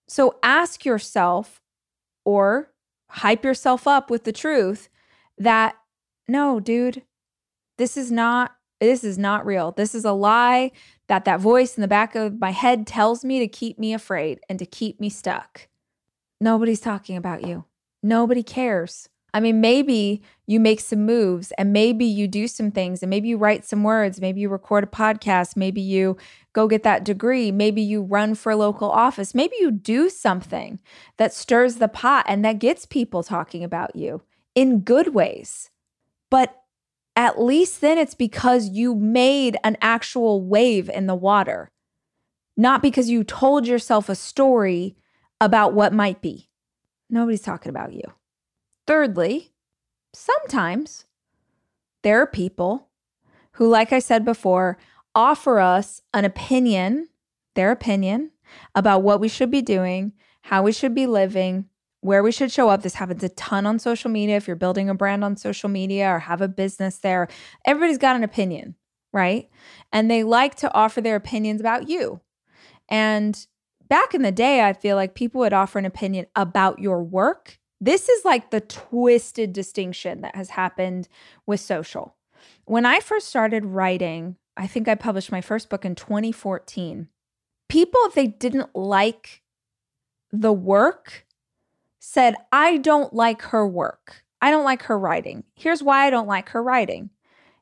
So 0.07 0.37
ask 0.41 0.85
yourself 0.85 1.61
or 2.23 2.71
hype 3.09 3.43
yourself 3.43 3.87
up 3.87 4.09
with 4.09 4.23
the 4.23 4.31
truth 4.31 4.87
that 5.37 5.75
no, 6.29 6.61
dude, 6.61 7.03
this 7.77 7.97
is 7.97 8.09
not 8.09 8.55
this 8.79 9.03
is 9.03 9.17
not 9.17 9.45
real. 9.45 9.71
This 9.71 9.95
is 9.95 10.05
a 10.05 10.11
lie 10.11 10.71
that 11.07 11.25
that 11.25 11.39
voice 11.39 11.77
in 11.77 11.81
the 11.81 11.87
back 11.87 12.15
of 12.15 12.39
my 12.39 12.51
head 12.51 12.87
tells 12.87 13.23
me 13.23 13.39
to 13.39 13.47
keep 13.47 13.79
me 13.79 13.93
afraid 13.93 14.39
and 14.49 14.59
to 14.59 14.65
keep 14.65 14.99
me 14.99 15.09
stuck. 15.09 15.67
Nobody's 16.41 16.81
talking 16.81 17.15
about 17.15 17.45
you. 17.45 17.65
Nobody 18.03 18.43
cares. 18.43 19.09
I 19.33 19.41
mean, 19.41 19.59
maybe 19.59 20.21
you 20.47 20.61
make 20.61 20.79
some 20.79 21.05
moves 21.05 21.51
and 21.57 21.73
maybe 21.73 22.05
you 22.05 22.25
do 22.25 22.47
some 22.47 22.71
things 22.71 23.03
and 23.03 23.09
maybe 23.09 23.27
you 23.27 23.37
write 23.37 23.65
some 23.65 23.83
words, 23.83 24.21
maybe 24.21 24.39
you 24.39 24.47
record 24.47 24.85
a 24.85 24.87
podcast, 24.87 25.57
maybe 25.57 25.81
you 25.81 26.15
go 26.53 26.69
get 26.69 26.83
that 26.83 27.03
degree, 27.03 27.51
maybe 27.51 27.81
you 27.81 28.01
run 28.01 28.35
for 28.35 28.53
a 28.53 28.55
local 28.55 28.89
office, 28.89 29.35
maybe 29.35 29.55
you 29.59 29.71
do 29.71 30.09
something 30.09 30.79
that 31.17 31.33
stirs 31.33 31.75
the 31.75 31.89
pot 31.89 32.25
and 32.29 32.45
that 32.45 32.59
gets 32.59 32.85
people 32.85 33.23
talking 33.23 33.61
about 33.61 33.93
you 33.93 34.21
in 34.55 34.79
good 34.79 35.13
ways. 35.13 35.69
But 36.29 36.61
at 37.15 37.41
least 37.41 37.81
then 37.81 37.97
it's 37.97 38.13
because 38.13 38.69
you 38.69 38.95
made 38.95 39.57
an 39.63 39.77
actual 39.81 40.41
wave 40.41 40.89
in 40.89 41.07
the 41.07 41.15
water, 41.15 41.71
not 42.57 42.81
because 42.81 43.09
you 43.09 43.23
told 43.23 43.67
yourself 43.67 44.09
a 44.09 44.15
story 44.15 44.95
about 45.39 45.73
what 45.73 45.93
might 45.93 46.21
be. 46.21 46.49
Nobody's 47.09 47.41
talking 47.41 47.69
about 47.69 47.93
you. 47.93 48.03
Thirdly, 48.87 49.53
sometimes 50.13 51.05
there 52.03 52.21
are 52.21 52.27
people 52.27 52.87
who, 53.53 53.67
like 53.67 53.93
I 53.93 53.99
said 53.99 54.25
before, 54.25 54.77
offer 55.13 55.59
us 55.59 56.01
an 56.13 56.25
opinion, 56.25 57.07
their 57.55 57.71
opinion 57.71 58.31
about 58.73 59.03
what 59.03 59.19
we 59.19 59.27
should 59.27 59.49
be 59.49 59.61
doing, 59.61 60.13
how 60.41 60.63
we 60.63 60.71
should 60.71 60.93
be 60.93 61.07
living, 61.07 61.65
where 62.05 62.23
we 62.23 62.31
should 62.31 62.51
show 62.51 62.69
up. 62.69 62.83
This 62.83 62.95
happens 62.95 63.23
a 63.23 63.29
ton 63.29 63.65
on 63.65 63.79
social 63.79 64.09
media. 64.09 64.37
If 64.37 64.47
you're 64.47 64.55
building 64.55 64.89
a 64.89 64.95
brand 64.95 65.23
on 65.23 65.37
social 65.37 65.69
media 65.69 66.09
or 66.09 66.19
have 66.19 66.41
a 66.41 66.47
business 66.47 66.97
there, 66.97 67.27
everybody's 67.65 67.97
got 67.97 68.15
an 68.15 68.23
opinion, 68.23 68.75
right? 69.13 69.49
And 69.91 70.09
they 70.09 70.23
like 70.23 70.55
to 70.55 70.73
offer 70.73 71.01
their 71.01 71.15
opinions 71.15 71.61
about 71.61 71.89
you. 71.89 72.21
And 72.89 73.45
back 73.87 74.13
in 74.13 74.21
the 74.21 74.31
day, 74.31 74.61
I 74.61 74.73
feel 74.73 74.95
like 74.95 75.15
people 75.15 75.39
would 75.39 75.53
offer 75.53 75.79
an 75.79 75.85
opinion 75.85 76.27
about 76.35 76.79
your 76.79 77.03
work 77.03 77.59
this 77.81 78.09
is 78.09 78.25
like 78.25 78.51
the 78.51 78.61
twisted 78.61 79.53
distinction 79.53 80.21
that 80.21 80.35
has 80.35 80.49
happened 80.49 81.07
with 81.45 81.59
social. 81.59 82.15
When 82.65 82.85
I 82.85 82.99
first 82.99 83.27
started 83.27 83.65
writing, 83.65 84.37
I 84.57 84.67
think 84.67 84.87
I 84.87 84.95
published 84.95 85.31
my 85.31 85.41
first 85.41 85.69
book 85.69 85.85
in 85.85 85.95
2014. 85.95 87.09
People, 87.67 87.99
if 88.05 88.13
they 88.13 88.27
didn't 88.27 88.75
like 88.75 89.41
the 90.31 90.53
work, 90.53 91.24
said, 92.07 92.35
I 92.51 92.77
don't 92.77 93.13
like 93.13 93.41
her 93.41 93.67
work. 93.67 94.23
I 94.39 94.51
don't 94.51 94.63
like 94.63 94.83
her 94.83 94.97
writing. 94.97 95.43
Here's 95.55 95.81
why 95.81 96.05
I 96.05 96.11
don't 96.11 96.27
like 96.27 96.49
her 96.49 96.61
writing. 96.61 97.09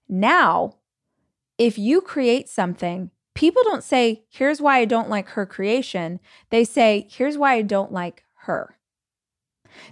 Now, 0.10 0.76
if 1.58 1.78
you 1.78 2.02
create 2.02 2.50
something, 2.50 3.10
people 3.36 3.64
don't 3.64 3.86
say, 3.86 4.26
here's 4.30 4.62
why 4.62 4.80
I 4.80 4.86
don't 4.86 5.10
like 5.10 5.30
her 5.30 5.46
creation. 5.46 6.20
They 6.50 6.66
say, 6.66 7.08
here's 7.10 7.38
why 7.38 7.54
I 7.54 7.62
don't 7.62 7.94
like 7.94 8.26
her. 8.40 8.78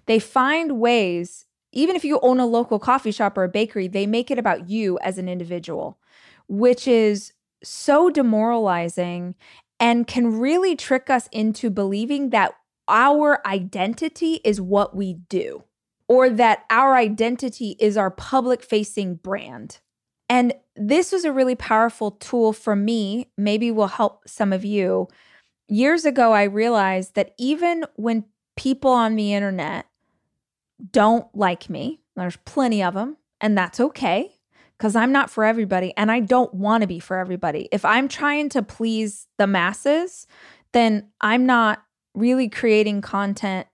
They 0.06 0.20
find 0.20 0.80
ways, 0.82 1.46
even 1.72 1.96
if 1.96 2.04
you 2.04 2.20
own 2.22 2.42
a 2.42 2.46
local 2.46 2.78
coffee 2.78 3.12
shop 3.12 3.38
or 3.38 3.46
a 3.46 3.50
bakery, 3.50 3.88
they 3.88 4.06
make 4.06 4.30
it 4.30 4.38
about 4.38 4.70
you 4.70 5.00
as 5.00 5.18
an 5.18 5.30
individual, 5.30 5.98
which 6.50 6.90
is 6.90 7.32
so 7.64 8.10
demoralizing 8.10 9.36
and 9.80 10.06
can 10.06 10.40
really 10.40 10.76
trick 10.76 11.10
us 11.10 11.30
into 11.32 11.70
believing 11.70 12.32
that 12.32 12.54
our 12.92 13.46
identity 13.48 14.42
is 14.44 14.62
what 14.62 14.96
we 14.96 15.14
do 15.14 15.64
or 16.08 16.30
that 16.30 16.66
our 16.70 16.96
identity 16.96 17.76
is 17.80 17.98
our 17.98 18.12
public 18.12 18.62
facing 18.62 19.16
brand. 19.16 19.80
And 20.30 20.54
this 20.76 21.12
was 21.12 21.26
a 21.26 21.34
really 21.34 21.56
powerful 21.56 22.12
tool 22.12 22.54
for 22.54 22.76
me, 22.76 23.32
maybe 23.38 23.72
will 23.72 23.88
help 23.88 24.28
some 24.28 24.54
of 24.54 24.64
you. 24.64 25.08
Years 25.68 26.06
ago, 26.06 26.34
I 26.34 26.44
realized 26.44 27.16
that 27.16 27.34
even 27.38 27.86
when 27.96 28.26
people 28.56 28.92
on 28.92 29.16
the 29.16 29.34
internet 29.34 29.88
don't 30.92 31.28
like 31.36 31.70
me. 31.70 32.00
There's 32.16 32.38
plenty 32.38 32.84
of 32.84 32.94
them, 32.94 33.18
and 33.40 33.58
that's 33.58 33.80
okay 33.80 34.32
because 34.78 34.96
I'm 34.96 35.12
not 35.12 35.30
for 35.30 35.44
everybody 35.44 35.94
and 35.96 36.12
I 36.12 36.22
don't 36.22 36.54
want 36.54 36.82
to 36.82 36.88
be 36.88 37.00
for 37.00 37.18
everybody. 37.18 37.70
If 37.72 37.86
I'm 37.86 38.08
trying 38.08 38.50
to 38.50 38.64
please 38.64 39.28
the 39.38 39.46
masses, 39.46 40.26
then 40.74 41.10
I'm 41.22 41.46
not 41.46 41.84
really 42.14 42.50
creating 42.50 43.02
content 43.02 43.68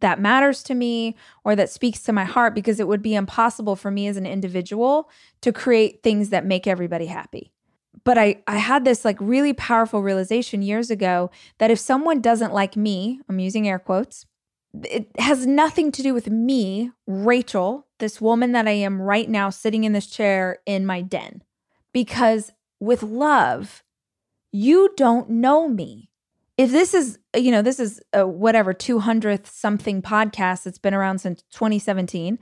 that 0.00 0.20
matters 0.20 0.62
to 0.62 0.74
me 0.74 1.16
or 1.44 1.56
that 1.56 1.70
speaks 1.70 2.00
to 2.02 2.12
my 2.12 2.24
heart 2.24 2.54
because 2.54 2.80
it 2.80 2.88
would 2.88 3.02
be 3.02 3.14
impossible 3.14 3.76
for 3.76 3.90
me 3.90 4.06
as 4.06 4.16
an 4.16 4.26
individual 4.26 5.10
to 5.40 5.52
create 5.52 6.02
things 6.02 6.30
that 6.30 6.46
make 6.46 6.66
everybody 6.66 7.06
happy. 7.06 7.52
But 8.04 8.16
I 8.16 8.42
I 8.46 8.58
had 8.58 8.84
this 8.84 9.04
like 9.04 9.18
really 9.20 9.52
powerful 9.52 10.02
realization 10.02 10.62
years 10.62 10.90
ago 10.90 11.30
that 11.58 11.70
if 11.70 11.78
someone 11.78 12.20
doesn't 12.20 12.54
like 12.54 12.76
me, 12.76 13.20
I'm 13.28 13.38
using 13.38 13.68
air 13.68 13.78
quotes, 13.78 14.26
it 14.84 15.10
has 15.18 15.46
nothing 15.46 15.90
to 15.92 16.02
do 16.02 16.14
with 16.14 16.30
me, 16.30 16.92
Rachel, 17.06 17.86
this 17.98 18.20
woman 18.20 18.52
that 18.52 18.68
I 18.68 18.72
am 18.72 19.02
right 19.02 19.28
now 19.28 19.50
sitting 19.50 19.84
in 19.84 19.92
this 19.92 20.06
chair 20.06 20.58
in 20.64 20.86
my 20.86 21.02
den. 21.02 21.42
Because 21.92 22.52
with 22.78 23.02
love, 23.02 23.82
you 24.52 24.92
don't 24.96 25.28
know 25.28 25.68
me. 25.68 26.09
If 26.60 26.70
this 26.72 26.92
is, 26.92 27.18
you 27.34 27.50
know, 27.50 27.62
this 27.62 27.80
is 27.80 28.02
a 28.12 28.26
whatever 28.26 28.74
200th 28.74 29.46
something 29.46 30.02
podcast 30.02 30.64
that's 30.64 30.76
been 30.76 30.92
around 30.92 31.20
since 31.20 31.40
2017, 31.52 32.38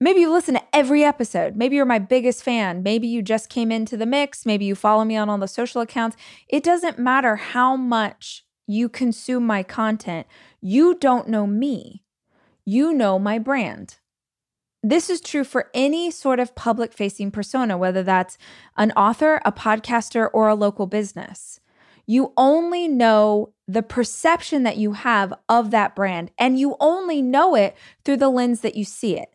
maybe 0.00 0.18
you 0.18 0.32
listen 0.32 0.54
to 0.54 0.64
every 0.72 1.04
episode. 1.04 1.54
Maybe 1.54 1.76
you're 1.76 1.84
my 1.84 2.00
biggest 2.00 2.42
fan. 2.42 2.82
Maybe 2.82 3.06
you 3.06 3.22
just 3.22 3.48
came 3.48 3.70
into 3.70 3.96
the 3.96 4.06
mix. 4.06 4.44
Maybe 4.44 4.64
you 4.64 4.74
follow 4.74 5.04
me 5.04 5.16
on 5.16 5.30
all 5.30 5.38
the 5.38 5.46
social 5.46 5.80
accounts. 5.80 6.16
It 6.48 6.64
doesn't 6.64 6.98
matter 6.98 7.36
how 7.36 7.76
much 7.76 8.44
you 8.66 8.88
consume 8.88 9.46
my 9.46 9.62
content, 9.62 10.26
you 10.60 10.96
don't 10.96 11.28
know 11.28 11.46
me. 11.46 12.02
You 12.64 12.92
know 12.92 13.20
my 13.20 13.38
brand. 13.38 13.98
this 14.82 15.08
is 15.08 15.20
true 15.20 15.44
for 15.44 15.70
any 15.74 16.10
sort 16.10 16.40
of 16.40 16.56
public 16.56 16.92
facing 16.92 17.30
persona, 17.30 17.78
whether 17.78 18.02
that's 18.02 18.36
an 18.76 18.90
author, 18.96 19.40
a 19.44 19.52
podcaster, 19.52 20.28
or 20.32 20.48
a 20.48 20.56
local 20.56 20.88
business. 20.88 21.60
You 22.08 22.32
only 22.38 22.88
know 22.88 23.52
the 23.68 23.82
perception 23.82 24.62
that 24.62 24.78
you 24.78 24.94
have 24.94 25.34
of 25.48 25.70
that 25.72 25.94
brand, 25.94 26.30
and 26.38 26.58
you 26.58 26.74
only 26.80 27.20
know 27.20 27.54
it 27.54 27.76
through 28.04 28.16
the 28.16 28.30
lens 28.30 28.62
that 28.62 28.74
you 28.74 28.84
see 28.84 29.16
it. 29.18 29.28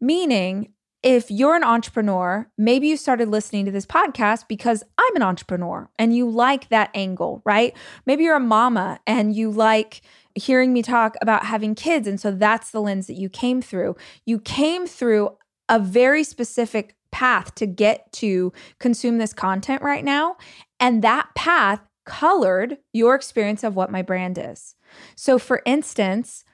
Meaning, 0.00 0.72
if 1.02 1.30
you're 1.30 1.54
an 1.54 1.62
entrepreneur, 1.62 2.48
maybe 2.56 2.88
you 2.88 2.96
started 2.96 3.28
listening 3.28 3.66
to 3.66 3.70
this 3.70 3.84
podcast 3.84 4.48
because 4.48 4.82
I'm 4.96 5.16
an 5.16 5.22
entrepreneur 5.22 5.90
and 5.98 6.16
you 6.16 6.28
like 6.28 6.70
that 6.70 6.90
angle, 6.94 7.42
right? 7.44 7.76
Maybe 8.06 8.24
you're 8.24 8.36
a 8.36 8.40
mama 8.40 9.00
and 9.06 9.36
you 9.36 9.50
like 9.50 10.00
hearing 10.34 10.72
me 10.72 10.80
talk 10.80 11.16
about 11.20 11.44
having 11.44 11.74
kids. 11.74 12.08
And 12.08 12.18
so 12.18 12.30
that's 12.30 12.70
the 12.70 12.80
lens 12.80 13.06
that 13.08 13.18
you 13.18 13.28
came 13.28 13.60
through. 13.60 13.96
You 14.24 14.40
came 14.40 14.86
through 14.86 15.36
a 15.68 15.78
very 15.78 16.24
specific 16.24 16.96
path 17.12 17.54
to 17.56 17.66
get 17.66 18.10
to 18.12 18.50
consume 18.80 19.18
this 19.18 19.34
content 19.34 19.82
right 19.82 20.04
now. 20.04 20.38
And 20.80 21.02
that 21.02 21.28
path 21.34 21.80
colored 22.04 22.78
your 22.92 23.14
experience 23.14 23.64
of 23.64 23.76
what 23.76 23.90
my 23.90 24.02
brand 24.02 24.38
is. 24.38 24.74
So, 25.16 25.38
for 25.38 25.62
instance, 25.64 26.44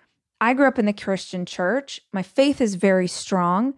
I 0.41 0.55
grew 0.55 0.67
up 0.67 0.79
in 0.79 0.87
the 0.87 0.93
Christian 0.93 1.45
church. 1.45 2.01
My 2.13 2.23
faith 2.23 2.61
is 2.61 2.77
very 2.77 3.09
strong. 3.09 3.75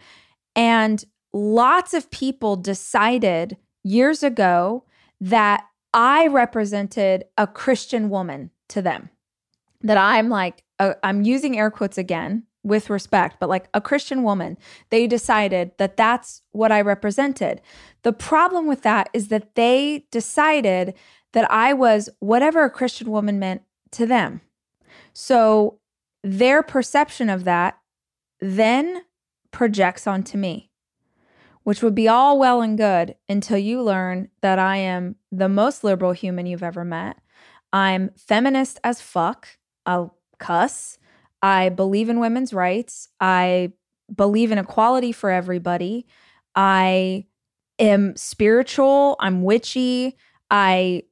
And 0.55 1.05
lots 1.33 1.95
of 1.95 2.11
people 2.11 2.57
decided 2.57 3.57
years 3.83 4.23
ago 4.23 4.85
that 5.20 5.64
I 5.95 6.27
represented 6.27 7.25
a 7.37 7.47
Christian 7.47 8.09
woman 8.09 8.51
to 8.68 8.81
them. 8.81 9.11
That 9.83 9.97
I'm 9.97 10.29
like, 10.29 10.62
i 10.79 10.95
I'm 11.03 11.23
using 11.23 11.59
air 11.59 11.70
quotes 11.70 11.99
again 11.99 12.45
with 12.64 12.91
respect, 12.91 13.39
but 13.41 13.49
like 13.49 13.66
a 13.75 13.81
Christian 13.81 14.23
woman, 14.23 14.57
they 14.91 15.07
decided 15.07 15.73
that 15.79 15.97
that's 15.97 16.43
what 16.53 16.70
I 16.70 16.81
represented. 16.81 17.61
The 18.03 18.12
problem 18.12 18.66
with 18.66 18.83
that 18.83 19.09
is 19.12 19.29
that 19.29 19.57
they 19.57 20.07
decided 20.12 20.95
that 21.33 21.51
I 21.51 21.72
was 21.72 22.09
whatever 22.20 22.64
a 22.64 22.70
Christian 22.70 23.11
woman 23.11 23.39
meant 23.39 23.62
to 23.93 24.07
them. 24.07 24.41
So 25.12 25.78
their 26.22 26.62
perception 26.62 27.28
of 27.28 27.45
that 27.45 27.78
then 28.41 29.03
projects 29.51 30.07
onto 30.07 30.37
me, 30.37 30.70
which 31.62 31.83
would 31.83 31.95
be 31.95 32.09
all 32.09 32.39
well 32.39 32.61
and 32.61 32.76
good 32.76 33.16
until 33.28 33.59
you 33.59 33.83
learn 33.83 34.28
that 34.41 34.59
I 34.59 34.78
am 34.78 35.16
the 35.30 35.49
most 35.49 35.85
liberal 35.85 36.12
human 36.12 36.47
you've 36.47 36.62
ever 36.62 36.85
met. 36.85 37.18
I'm 37.72 38.11
feminist 38.16 38.80
as 38.85 39.01
fuck. 39.01 39.49
I'll 39.87 40.16
cuss. 40.39 40.99
I 41.43 41.70
believe 41.70 42.09
in 42.09 42.20
women's 42.20 42.53
rights. 42.53 43.09
I 43.20 43.72
believe 44.14 44.53
in 44.53 44.59
equality 44.59 45.12
for 45.12 45.30
everybody. 45.30 46.07
I 46.55 47.26
am 47.78 48.16
spiritual. 48.16 49.16
I'm 49.20 49.43
witchy. 49.43 50.16
I 50.51 51.05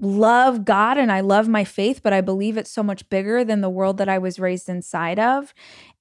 love 0.00 0.64
God 0.64 0.96
and 0.96 1.12
I 1.12 1.20
love 1.20 1.48
my 1.48 1.64
faith, 1.64 2.00
but 2.02 2.12
I 2.12 2.20
believe 2.20 2.56
it's 2.56 2.70
so 2.70 2.82
much 2.82 3.08
bigger 3.08 3.44
than 3.44 3.60
the 3.60 3.70
world 3.70 3.98
that 3.98 4.08
I 4.08 4.18
was 4.18 4.38
raised 4.38 4.68
inside 4.68 5.18
of. 5.18 5.52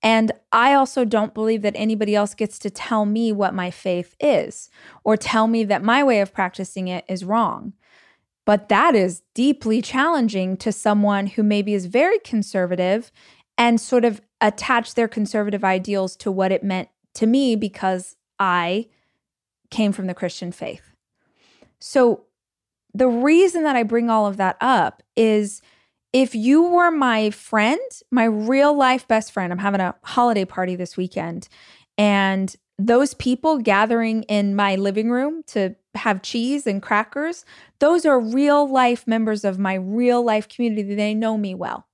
And 0.02 0.32
I 0.52 0.74
also 0.74 1.06
don't 1.06 1.34
believe 1.34 1.62
that 1.64 1.76
anybody 1.76 2.16
else 2.16 2.34
gets 2.34 2.58
to 2.60 2.70
tell 2.70 3.06
me 3.06 3.32
what 3.32 3.54
my 3.54 3.72
faith 3.72 4.16
is 4.20 4.70
or 5.04 5.18
tell 5.18 5.47
me 5.47 5.64
that 5.66 5.84
my 5.84 6.04
way 6.04 6.22
of 6.22 6.34
practicing 6.34 6.88
it 6.88 7.04
is 7.08 7.26
wrong. 7.26 7.74
But 8.45 8.70
that 8.70 8.95
is 8.95 9.22
deeply 9.36 9.82
challenging 9.82 10.58
to 10.58 10.72
someone 10.72 11.28
who 11.28 11.43
maybe 11.43 11.74
is 11.74 11.86
very 11.86 12.20
conservative 12.20 13.12
and 13.58 13.80
sort 13.80 14.06
of 14.06 14.22
attach 14.41 14.95
their 14.95 15.08
conservative 15.08 15.64
ideals 15.64 16.16
to 16.16 16.32
what 16.32 16.52
it 16.52 16.64
meant 16.64 16.89
to 17.16 17.28
me 17.28 17.56
because 17.56 18.16
I 18.39 18.88
came 19.70 19.91
from 19.91 20.08
the 20.08 20.14
Christian 20.14 20.52
faith. 20.52 20.93
So 21.80 22.26
the 22.94 23.08
reason 23.08 23.64
that 23.64 23.76
I 23.76 23.84
bring 23.84 24.10
all 24.10 24.26
of 24.26 24.38
that 24.38 24.58
up 24.62 25.04
is 25.16 25.62
if 26.12 26.34
you 26.34 26.64
were 26.64 26.92
my 26.92 27.30
friend, 27.30 27.80
my 28.12 28.24
real 28.24 28.76
life 28.76 29.08
best 29.08 29.32
friend, 29.32 29.54
I'm 29.54 29.60
having 29.60 29.82
a 29.82 29.96
holiday 30.04 30.46
party 30.46 30.76
this 30.76 30.98
weekend, 30.98 31.48
and 31.98 32.56
those 32.80 33.14
people 33.14 33.58
gathering 33.58 34.24
in 34.24 34.56
my 34.56 34.76
living 34.76 35.12
room 35.12 35.44
to 35.48 35.76
have 35.96 36.22
cheese 36.22 36.66
and 36.66 36.82
crackers, 36.82 37.44
those 37.80 38.06
are 38.06 38.20
real 38.20 38.72
life 38.72 39.06
members 39.06 39.44
of 39.44 39.60
my 39.60 39.74
real 39.74 40.24
life 40.24 40.48
community. 40.48 40.96
They 40.96 41.14
know 41.14 41.38
me 41.38 41.54
well. 41.54 41.88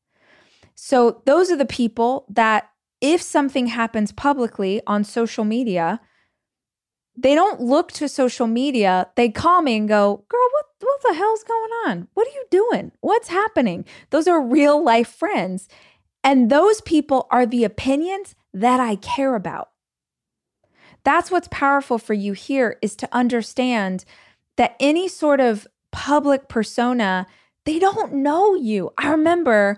So, 0.75 1.21
those 1.25 1.49
are 1.51 1.57
the 1.57 1.65
people 1.65 2.25
that 2.29 2.69
if 3.01 3.21
something 3.21 3.67
happens 3.67 4.11
publicly 4.11 4.81
on 4.85 5.03
social 5.03 5.43
media, 5.43 6.01
they 7.17 7.33
don't 7.33 7.61
look 7.61 7.91
to 7.93 8.09
social 8.09 8.47
media. 8.47 9.09
They 9.15 9.29
call 9.29 9.61
me 9.61 9.77
and 9.77 9.87
go, 9.87 10.25
Girl, 10.29 10.49
what, 10.51 10.65
what 10.85 11.01
the 11.03 11.17
hell's 11.17 11.43
going 11.43 11.71
on? 11.87 12.07
What 12.13 12.27
are 12.27 12.31
you 12.31 12.45
doing? 12.49 12.91
What's 13.01 13.29
happening? 13.29 13.85
Those 14.09 14.27
are 14.27 14.41
real 14.41 14.83
life 14.83 15.09
friends. 15.09 15.67
And 16.23 16.49
those 16.49 16.81
people 16.81 17.27
are 17.29 17.45
the 17.45 17.63
opinions 17.63 18.35
that 18.53 18.79
I 18.79 18.95
care 18.95 19.35
about. 19.35 19.69
That's 21.03 21.29
what's 21.29 21.47
powerful 21.51 21.99
for 21.99 22.13
you 22.13 22.33
here 22.33 22.77
is 22.81 22.95
to 22.95 23.09
understand 23.11 24.05
that 24.55 24.75
any 24.79 25.07
sort 25.07 25.39
of 25.39 25.67
public 25.91 26.47
persona, 26.47 27.27
they 27.65 27.77
don't 27.77 28.13
know 28.13 28.55
you. 28.55 28.91
I 28.97 29.11
remember 29.11 29.77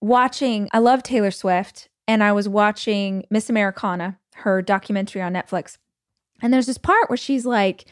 watching, 0.00 0.68
I 0.72 0.78
love 0.78 1.02
Taylor 1.02 1.30
Swift, 1.30 1.88
and 2.08 2.24
I 2.24 2.32
was 2.32 2.48
watching 2.48 3.24
Miss 3.30 3.48
Americana, 3.48 4.18
her 4.36 4.62
documentary 4.62 5.22
on 5.22 5.32
Netflix. 5.32 5.78
And 6.42 6.52
there's 6.52 6.66
this 6.66 6.78
part 6.78 7.08
where 7.08 7.16
she's 7.16 7.46
like 7.46 7.84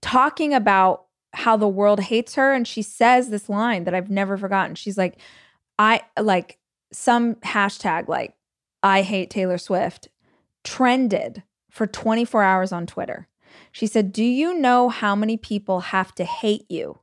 talking 0.00 0.52
about 0.52 1.03
how 1.34 1.56
the 1.56 1.68
world 1.68 2.00
hates 2.00 2.34
her. 2.34 2.52
And 2.52 2.66
she 2.66 2.82
says 2.82 3.28
this 3.28 3.48
line 3.48 3.84
that 3.84 3.94
I've 3.94 4.10
never 4.10 4.36
forgotten. 4.36 4.74
She's 4.74 4.98
like, 4.98 5.18
I 5.78 6.02
like 6.20 6.58
some 6.92 7.36
hashtag 7.36 8.08
like 8.08 8.34
I 8.82 9.02
hate 9.02 9.30
Taylor 9.30 9.58
Swift 9.58 10.08
trended 10.62 11.42
for 11.70 11.86
24 11.86 12.42
hours 12.42 12.72
on 12.72 12.86
Twitter. 12.86 13.28
She 13.72 13.86
said, 13.86 14.12
Do 14.12 14.24
you 14.24 14.54
know 14.54 14.88
how 14.88 15.14
many 15.14 15.36
people 15.36 15.80
have 15.80 16.14
to 16.16 16.24
hate 16.24 16.66
you 16.70 17.00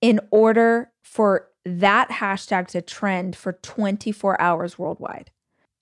in 0.00 0.20
order 0.30 0.92
for 1.02 1.48
that 1.64 2.10
hashtag 2.10 2.68
to 2.68 2.82
trend 2.82 3.36
for 3.36 3.52
24 3.52 4.40
hours 4.40 4.78
worldwide? 4.78 5.30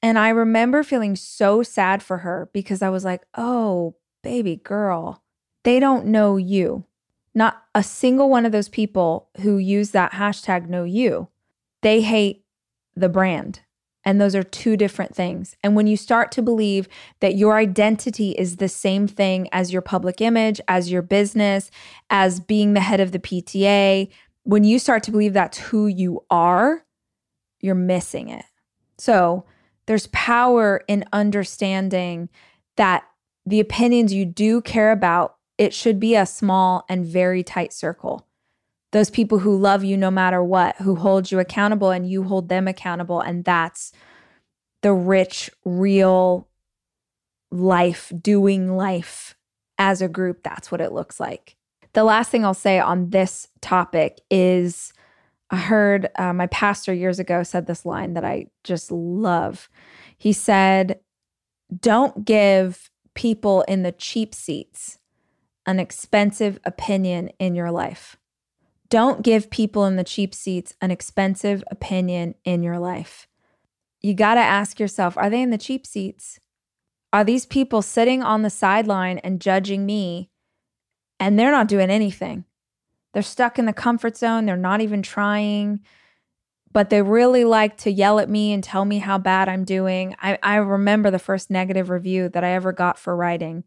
And 0.03 0.19
I 0.19 0.31
remember 0.31 0.83
feeling 0.83 1.15
so 1.15 1.63
sad 1.63 2.03
for 2.03 2.19
her 2.19 2.51
because 2.53 2.83
I 2.83 2.91
was 2.91 3.05
like, 3.05 3.23
oh, 3.37 3.95
baby 4.23 4.57
girl, 4.57 5.23
they 5.63 5.79
don't 5.79 6.07
know 6.07 6.37
you. 6.37 6.85
Not 7.35 7.63
a 7.75 7.83
single 7.83 8.29
one 8.29 8.45
of 8.45 8.53
those 8.53 8.69
people 8.69 9.29
who 9.41 9.57
use 9.59 9.91
that 9.91 10.13
hashtag 10.13 10.69
know 10.69 10.85
you. 10.85 11.29
They 11.83 12.03
hate 12.03 12.45
the 12.95 13.09
brand. 13.09 13.61
And 14.05 14.21
those 14.21 14.35
are 14.35 14.43
two 14.43 14.77
different 14.77 15.15
things. 15.15 15.57
And 15.63 15.77
when 15.77 15.87
you 15.87 15.97
start 15.97 16.33
to 16.33 16.43
believe 16.43 16.89
that 17.21 17.37
your 17.37 17.57
identity 17.57 18.33
is 18.33 18.57
the 18.57 18.69
same 18.69 19.07
thing 19.07 19.49
as 19.53 19.73
your 19.73 19.83
public 19.83 20.21
image, 20.21 20.61
as 20.67 20.91
your 20.91 21.03
business, 21.03 21.71
as 22.11 22.41
being 22.41 22.75
the 22.75 22.81
head 22.81 23.01
of 23.01 23.13
the 23.13 23.21
PTA, 23.21 24.11
when 24.43 24.65
you 24.65 24.79
start 24.79 25.05
to 25.05 25.13
believe 25.13 25.33
that's 25.33 25.59
who 25.59 25.87
you 25.87 26.25
are, 26.31 26.85
you're 27.61 27.77
missing 27.77 28.29
it. 28.29 28.45
So 28.99 29.45
there's 29.87 30.09
power 30.09 30.83
in 30.89 31.05
understanding 31.13 32.29
that 32.77 33.05
the 33.47 33.61
opinions 33.61 34.13
you 34.13 34.25
do 34.25 34.61
care 34.61 34.91
about, 34.91 35.37
it 35.63 35.73
should 35.73 36.01
be 36.01 36.17
a 36.17 36.27
small 36.27 36.85
and 36.89 37.07
very 37.07 37.45
tight 37.45 37.73
circle. 37.73 38.27
Those 38.91 39.11
people 39.11 39.39
who 39.39 39.57
love 39.57 39.85
you 39.85 39.97
no 39.97 40.11
matter 40.11 40.43
what, 40.43 40.75
who 40.79 40.97
hold 40.97 41.31
you 41.31 41.39
accountable 41.39 41.93
and 41.93 42.11
you 42.11 42.25
hold 42.25 42.49
them 42.49 42.67
accountable. 42.67 43.21
And 43.21 43.45
that's 43.45 43.93
the 44.83 44.93
rich, 44.93 45.51
real 45.65 46.49
life, 47.53 48.13
doing 48.21 48.77
life 48.77 49.37
as 49.79 50.03
a 50.03 50.09
group. 50.09 50.43
That's 50.43 50.73
what 50.73 50.81
it 50.81 50.91
looks 50.91 51.21
like. 51.21 51.55
The 51.93 52.03
last 52.03 52.33
thing 52.33 52.45
I'll 52.45 52.55
say 52.55 52.81
on 52.81 53.11
this 53.11 53.47
topic 53.61 54.21
is 54.33 54.93
I 55.51 55.59
heard 55.59 56.11
uh, 56.17 56.33
my 56.33 56.49
pastor 56.49 56.93
years 56.93 57.21
ago 57.21 57.45
said 57.45 57.69
this 57.69 57.87
line 57.87 58.15
that 58.15 58.25
I 58.25 58.47
just 58.65 58.91
love. 58.91 59.69
He 60.19 60.33
said, 60.33 60.99
Don't 61.81 62.25
give 62.25 62.91
people 63.15 63.63
in 63.69 63.85
the 63.85 63.93
cheap 63.93 64.35
seats 64.35 64.99
an 65.67 65.79
expensive 65.79 66.59
opinion 66.65 67.31
in 67.39 67.55
your 67.55 67.71
life. 67.71 68.17
Don't 68.89 69.23
give 69.23 69.51
people 69.51 69.87
in 69.87 69.97
the 69.97 70.05
cheap 70.05 70.35
seats 70.35 70.75
an 70.81 70.91
expensive 70.91 71.65
opinion 71.71 72.35
in 72.45 72.63
your 72.63 72.79
life. 72.79 73.27
You 74.01 74.15
got 74.15 74.35
to 74.35 74.41
ask 74.41 74.81
yourself 74.81 75.17
are 75.17 75.31
they 75.31 75.41
in 75.41 75.51
the 75.51 75.59
cheap 75.59 75.87
seats? 75.87 76.39
Are 77.13 77.25
these 77.25 77.47
people 77.47 77.83
sitting 77.83 78.23
on 78.23 78.43
the 78.43 78.51
sideline 78.51 79.19
and 79.19 79.41
judging 79.41 79.87
me 79.87 80.31
and 81.21 81.39
they're 81.39 81.51
not 81.51 81.69
doing 81.69 81.91
anything? 81.91 82.45
They're 83.13 83.23
stuck 83.23 83.59
in 83.59 83.67
the 83.67 83.73
comfort 83.73 84.17
zone. 84.17 84.47
They're 84.47 84.57
not 84.57 84.81
even 84.81 85.03
trying. 85.03 85.81
but 86.73 86.89
they 86.91 87.03
really 87.03 87.45
like 87.45 87.77
to 87.77 87.91
yell 87.91 88.19
at 88.19 88.31
me 88.31 88.53
and 88.53 88.65
tell 88.65 88.85
me 88.85 88.99
how 88.99 89.19
bad 89.19 89.49
I'm 89.49 89.65
doing. 89.65 90.17
I, 90.23 90.39
I 90.43 90.57
remember 90.57 91.11
the 91.11 91.19
first 91.19 91.51
negative 91.51 91.91
review 91.91 92.29
that 92.31 92.45
I 92.45 92.53
ever 92.53 92.73
got 92.73 92.99
for 92.99 93.15
writing. 93.15 93.65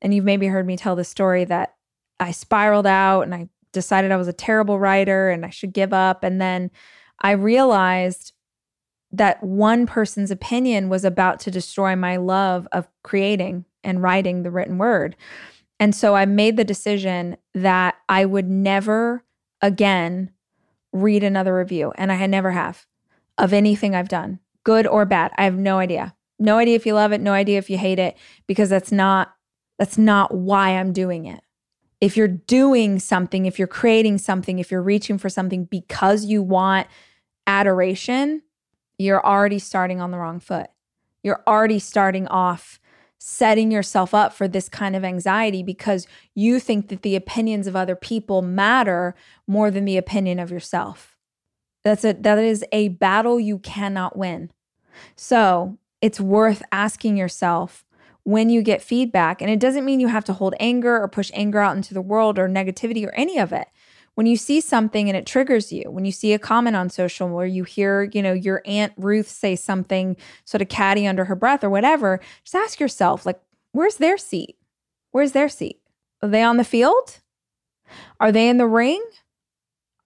And 0.00 0.14
you've 0.14 0.24
maybe 0.24 0.46
heard 0.46 0.66
me 0.66 0.76
tell 0.76 0.96
the 0.96 1.04
story 1.04 1.44
that 1.44 1.74
I 2.20 2.30
spiraled 2.30 2.86
out 2.86 3.22
and 3.22 3.34
I 3.34 3.48
decided 3.72 4.10
I 4.10 4.16
was 4.16 4.28
a 4.28 4.32
terrible 4.32 4.78
writer 4.78 5.30
and 5.30 5.44
I 5.44 5.50
should 5.50 5.72
give 5.72 5.92
up. 5.92 6.24
And 6.24 6.40
then 6.40 6.70
I 7.20 7.32
realized 7.32 8.32
that 9.12 9.42
one 9.42 9.86
person's 9.86 10.30
opinion 10.30 10.88
was 10.88 11.04
about 11.04 11.40
to 11.40 11.50
destroy 11.50 11.96
my 11.96 12.16
love 12.16 12.68
of 12.72 12.88
creating 13.02 13.64
and 13.82 14.02
writing 14.02 14.42
the 14.42 14.50
written 14.50 14.78
word. 14.78 15.16
And 15.80 15.94
so 15.94 16.14
I 16.14 16.26
made 16.26 16.56
the 16.56 16.64
decision 16.64 17.36
that 17.54 17.96
I 18.08 18.24
would 18.24 18.48
never 18.48 19.24
again 19.62 20.30
read 20.92 21.22
another 21.22 21.54
review. 21.54 21.92
And 21.96 22.10
I 22.10 22.16
had 22.16 22.30
never 22.30 22.50
have 22.50 22.86
of 23.36 23.52
anything 23.52 23.94
I've 23.94 24.08
done, 24.08 24.40
good 24.64 24.86
or 24.86 25.04
bad. 25.04 25.32
I 25.38 25.44
have 25.44 25.56
no 25.56 25.78
idea. 25.78 26.14
No 26.38 26.58
idea 26.58 26.76
if 26.76 26.86
you 26.86 26.94
love 26.94 27.12
it, 27.12 27.20
no 27.20 27.32
idea 27.32 27.58
if 27.58 27.68
you 27.68 27.78
hate 27.78 27.98
it, 27.98 28.16
because 28.46 28.68
that's 28.68 28.92
not 28.92 29.34
that's 29.78 29.98
not 29.98 30.34
why 30.34 30.70
I'm 30.70 30.92
doing 30.92 31.26
it. 31.26 31.40
If 32.00 32.16
you're 32.16 32.28
doing 32.28 32.98
something, 32.98 33.46
if 33.46 33.58
you're 33.58 33.68
creating 33.68 34.18
something, 34.18 34.58
if 34.58 34.70
you're 34.70 34.82
reaching 34.82 35.18
for 35.18 35.28
something 35.28 35.64
because 35.64 36.24
you 36.24 36.42
want 36.42 36.86
adoration, 37.46 38.42
you're 38.98 39.24
already 39.24 39.58
starting 39.58 40.00
on 40.00 40.10
the 40.10 40.18
wrong 40.18 40.40
foot. 40.40 40.68
You're 41.22 41.42
already 41.46 41.78
starting 41.78 42.26
off 42.28 42.78
setting 43.18 43.70
yourself 43.70 44.14
up 44.14 44.32
for 44.32 44.46
this 44.46 44.68
kind 44.68 44.94
of 44.94 45.04
anxiety 45.04 45.62
because 45.62 46.06
you 46.34 46.60
think 46.60 46.88
that 46.88 47.02
the 47.02 47.16
opinions 47.16 47.66
of 47.66 47.74
other 47.74 47.96
people 47.96 48.42
matter 48.42 49.14
more 49.46 49.70
than 49.70 49.84
the 49.84 49.96
opinion 49.96 50.38
of 50.38 50.50
yourself. 50.50 51.16
That's 51.82 52.04
a 52.04 52.12
that 52.12 52.38
is 52.38 52.64
a 52.72 52.88
battle 52.88 53.40
you 53.40 53.58
cannot 53.58 54.16
win. 54.16 54.50
So, 55.16 55.78
it's 56.00 56.20
worth 56.20 56.62
asking 56.70 57.16
yourself 57.16 57.84
when 58.28 58.50
you 58.50 58.60
get 58.60 58.82
feedback 58.82 59.40
and 59.40 59.50
it 59.50 59.58
doesn't 59.58 59.86
mean 59.86 60.00
you 60.00 60.08
have 60.08 60.24
to 60.24 60.34
hold 60.34 60.54
anger 60.60 61.00
or 61.00 61.08
push 61.08 61.30
anger 61.32 61.60
out 61.60 61.74
into 61.74 61.94
the 61.94 62.02
world 62.02 62.38
or 62.38 62.46
negativity 62.46 63.06
or 63.06 63.10
any 63.12 63.38
of 63.38 63.54
it 63.54 63.68
when 64.16 64.26
you 64.26 64.36
see 64.36 64.60
something 64.60 65.08
and 65.08 65.16
it 65.16 65.24
triggers 65.24 65.72
you, 65.72 65.84
when 65.90 66.04
you 66.04 66.12
see 66.12 66.34
a 66.34 66.38
comment 66.38 66.76
on 66.76 66.90
social 66.90 67.28
where 67.28 67.46
you 67.46 67.64
hear, 67.64 68.02
you 68.12 68.20
know, 68.20 68.32
your 68.32 68.60
Aunt 68.66 68.92
Ruth 68.96 69.28
say 69.28 69.54
something 69.54 70.16
sort 70.44 70.60
of 70.60 70.68
catty 70.68 71.06
under 71.06 71.24
her 71.26 71.36
breath 71.36 71.62
or 71.62 71.70
whatever, 71.70 72.20
just 72.42 72.56
ask 72.56 72.80
yourself, 72.80 73.24
like, 73.24 73.40
where's 73.70 73.96
their 73.96 74.18
seat? 74.18 74.56
Where's 75.12 75.32
their 75.32 75.48
seat? 75.48 75.80
Are 76.20 76.28
they 76.28 76.42
on 76.42 76.56
the 76.56 76.64
field? 76.64 77.20
Are 78.18 78.32
they 78.32 78.48
in 78.48 78.58
the 78.58 78.66
ring? 78.66 79.02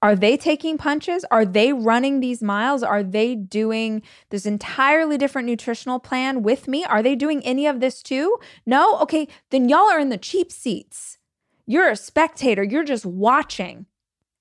Are 0.02 0.16
they 0.16 0.36
taking 0.36 0.78
punches? 0.78 1.24
Are 1.30 1.44
they 1.44 1.72
running 1.72 2.18
these 2.18 2.42
miles? 2.42 2.82
Are 2.82 3.04
they 3.04 3.36
doing 3.36 4.02
this 4.30 4.44
entirely 4.44 5.16
different 5.16 5.46
nutritional 5.46 6.00
plan 6.00 6.42
with 6.42 6.66
me? 6.66 6.84
Are 6.84 7.04
they 7.04 7.14
doing 7.14 7.40
any 7.44 7.68
of 7.68 7.78
this 7.78 8.02
too? 8.02 8.36
No? 8.66 8.98
Okay, 8.98 9.28
then 9.50 9.68
y'all 9.68 9.88
are 9.88 10.00
in 10.00 10.08
the 10.08 10.18
cheap 10.18 10.50
seats. 10.50 11.18
You're 11.66 11.88
a 11.88 11.96
spectator, 11.96 12.64
you're 12.64 12.82
just 12.82 13.06
watching. 13.06 13.86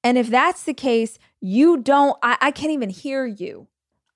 And 0.04 0.18
if 0.18 0.30
that's 0.30 0.64
the 0.64 0.74
case, 0.74 1.20
you 1.40 1.78
don't, 1.78 2.18
I, 2.24 2.38
I 2.42 2.52
can't 2.52 2.72
even 2.72 2.90
hear 2.90 3.28
you. 3.28 3.68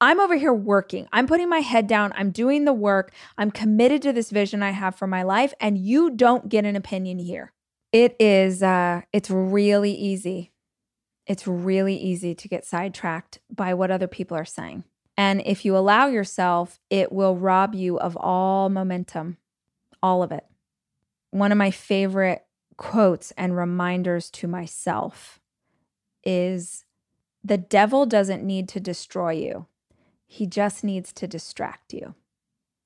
I'm 0.01 0.19
over 0.19 0.35
here 0.35 0.53
working. 0.53 1.07
I'm 1.13 1.27
putting 1.27 1.47
my 1.47 1.59
head 1.59 1.85
down. 1.85 2.11
I'm 2.15 2.31
doing 2.31 2.65
the 2.65 2.73
work. 2.73 3.13
I'm 3.37 3.51
committed 3.51 4.01
to 4.01 4.11
this 4.11 4.31
vision 4.31 4.63
I 4.63 4.71
have 4.71 4.95
for 4.95 5.05
my 5.05 5.21
life. 5.21 5.53
And 5.59 5.77
you 5.77 6.09
don't 6.09 6.49
get 6.49 6.65
an 6.65 6.75
opinion 6.75 7.19
here. 7.19 7.53
It 7.91 8.15
is, 8.19 8.63
uh, 8.63 9.03
it's 9.13 9.29
really 9.29 9.93
easy. 9.93 10.51
It's 11.27 11.47
really 11.47 11.95
easy 11.95 12.35
to 12.35 12.47
get 12.47 12.65
sidetracked 12.65 13.39
by 13.49 13.73
what 13.73 13.91
other 13.91 14.07
people 14.07 14.37
are 14.37 14.45
saying. 14.45 14.83
And 15.17 15.41
if 15.45 15.65
you 15.65 15.75
allow 15.77 16.07
yourself, 16.07 16.79
it 16.89 17.11
will 17.11 17.37
rob 17.37 17.73
you 17.73 17.97
of 17.97 18.17
all 18.17 18.69
momentum, 18.69 19.37
all 20.03 20.21
of 20.21 20.31
it. 20.31 20.45
One 21.31 21.51
of 21.51 21.57
my 21.57 21.71
favorite 21.71 22.45
quotes 22.77 23.31
and 23.31 23.55
reminders 23.55 24.29
to 24.31 24.47
myself 24.47 25.39
is 26.23 26.83
the 27.43 27.57
devil 27.57 28.05
doesn't 28.05 28.43
need 28.43 28.67
to 28.69 28.79
destroy 28.79 29.31
you, 29.33 29.67
he 30.25 30.45
just 30.45 30.83
needs 30.83 31.13
to 31.13 31.27
distract 31.27 31.93
you. 31.93 32.15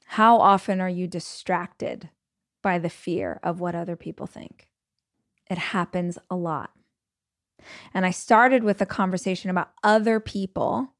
How 0.05 0.37
often 0.37 0.81
are 0.81 0.89
you 0.89 1.07
distracted 1.07 2.09
by 2.61 2.77
the 2.77 2.89
fear 2.89 3.39
of 3.41 3.59
what 3.59 3.75
other 3.75 3.95
people 3.95 4.27
think? 4.27 4.67
It 5.49 5.57
happens 5.57 6.17
a 6.29 6.35
lot. 6.35 6.71
And 7.93 8.05
I 8.05 8.11
started 8.11 8.63
with 8.63 8.81
a 8.81 8.85
conversation 8.85 9.49
about 9.49 9.71
other 9.83 10.19
people 10.19 10.93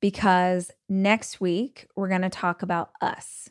because 0.00 0.70
next 0.88 1.40
week 1.40 1.86
we're 1.94 2.08
going 2.08 2.22
to 2.22 2.30
talk 2.30 2.62
about 2.62 2.90
us 3.00 3.50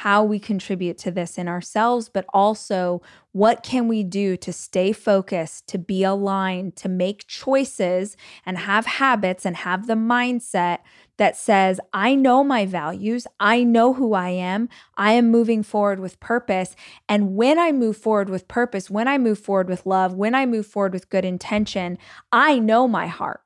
how 0.00 0.22
we 0.22 0.38
contribute 0.38 0.98
to 0.98 1.10
this 1.10 1.38
in 1.38 1.48
ourselves, 1.48 2.10
but 2.10 2.26
also 2.34 3.00
what 3.32 3.62
can 3.62 3.88
we 3.88 4.02
do 4.02 4.36
to 4.36 4.52
stay 4.52 4.92
focused, 4.92 5.66
to 5.66 5.78
be 5.78 6.04
aligned, 6.04 6.76
to 6.76 6.86
make 6.86 7.26
choices 7.26 8.14
and 8.44 8.58
have 8.58 8.84
habits 8.84 9.46
and 9.46 9.56
have 9.56 9.86
the 9.86 9.94
mindset 9.94 10.80
that 11.16 11.34
says, 11.34 11.80
I 11.94 12.14
know 12.14 12.44
my 12.44 12.66
values, 12.66 13.26
I 13.40 13.64
know 13.64 13.94
who 13.94 14.12
I 14.12 14.28
am, 14.28 14.68
I 14.98 15.12
am 15.12 15.30
moving 15.30 15.62
forward 15.62 15.98
with 15.98 16.20
purpose. 16.20 16.76
And 17.08 17.34
when 17.34 17.58
I 17.58 17.72
move 17.72 17.96
forward 17.96 18.28
with 18.28 18.48
purpose, 18.48 18.90
when 18.90 19.08
I 19.08 19.16
move 19.16 19.38
forward 19.38 19.70
with 19.70 19.86
love, 19.86 20.12
when 20.12 20.34
I 20.34 20.44
move 20.44 20.66
forward 20.66 20.92
with 20.92 21.08
good 21.08 21.24
intention, 21.24 21.96
I 22.30 22.58
know 22.58 22.86
my 22.86 23.06
heart. 23.06 23.40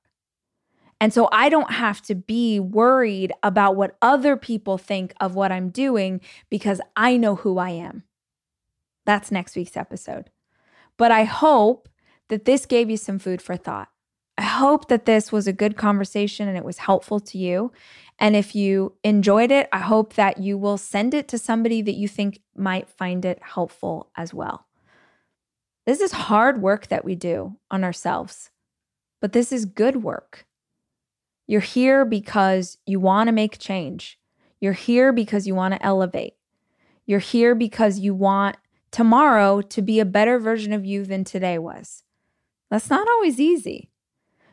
And 1.01 1.15
so 1.15 1.29
I 1.33 1.49
don't 1.49 1.73
have 1.73 2.03
to 2.03 2.15
be 2.15 2.61
worried 2.61 3.33
about 3.43 3.75
what 3.75 3.97
other 4.03 4.37
people 4.37 4.77
think 4.77 5.15
of 5.21 5.35
what 5.35 5.51
I'm 5.51 5.71
doing 5.71 6.21
because 6.51 6.81
I 6.95 7.17
know 7.17 7.37
who 7.37 7.59
I 7.59 7.71
am. 7.71 8.05
That's 9.07 9.31
next 9.31 9.57
week's 9.57 9.79
episode. 9.79 10.31
But 10.99 11.11
I 11.11 11.25
hope 11.25 11.89
that 12.29 12.45
this 12.45 12.67
gave 12.67 12.91
you 12.91 12.99
some 12.99 13.19
food 13.19 13.41
for 13.41 13.57
thought. 13.57 13.89
I 14.37 14.43
hope 14.43 14.89
that 14.89 15.07
this 15.07 15.33
was 15.33 15.47
a 15.47 15.53
good 15.53 15.77
conversation 15.77 16.49
and 16.49 16.57
it 16.57 16.65
was 16.65 16.79
helpful 16.79 17.21
to 17.21 17.39
you. 17.39 17.73
And 18.19 18.37
if 18.37 18.55
you 18.55 18.95
enjoyed 19.03 19.51
it, 19.51 19.69
I 19.73 19.79
hope 19.79 20.15
that 20.15 20.39
you 20.39 20.59
will 20.59 20.79
send 20.79 21.15
it 21.15 21.29
to 21.29 21.39
somebody 21.39 21.83
that 21.83 21.97
you 21.97 22.09
think 22.09 22.41
might 22.55 22.89
find 22.89 23.25
it 23.25 23.39
helpful 23.43 24.11
as 24.17 24.33
well. 24.33 24.67
This 25.87 26.01
is 26.01 26.13
hard 26.13 26.63
work 26.63 26.89
that 26.89 27.05
we 27.05 27.15
do 27.15 27.57
on 27.71 27.85
ourselves, 27.85 28.51
but 29.21 29.33
this 29.33 29.53
is 29.53 29.65
good 29.65 30.03
work. 30.03 30.47
You're 31.51 31.61
here 31.61 32.05
because 32.05 32.79
you 32.87 33.01
want 33.01 33.27
to 33.27 33.33
make 33.33 33.59
change. 33.59 34.21
You're 34.61 34.73
here 34.73 35.13
because 35.13 35.49
you 35.49 35.55
want 35.57 35.75
to 35.75 35.85
elevate. 35.85 36.35
You're 37.07 37.19
here 37.19 37.57
because 37.57 37.99
you 37.99 38.15
want 38.15 38.55
tomorrow 38.93 39.61
to 39.61 39.83
be 39.83 39.99
a 39.99 40.05
better 40.05 40.39
version 40.39 40.73
of 40.73 40.85
you 40.85 41.05
than 41.05 41.25
today 41.25 41.59
was. 41.59 42.05
That's 42.71 42.89
not 42.89 43.09
always 43.09 43.41
easy, 43.41 43.91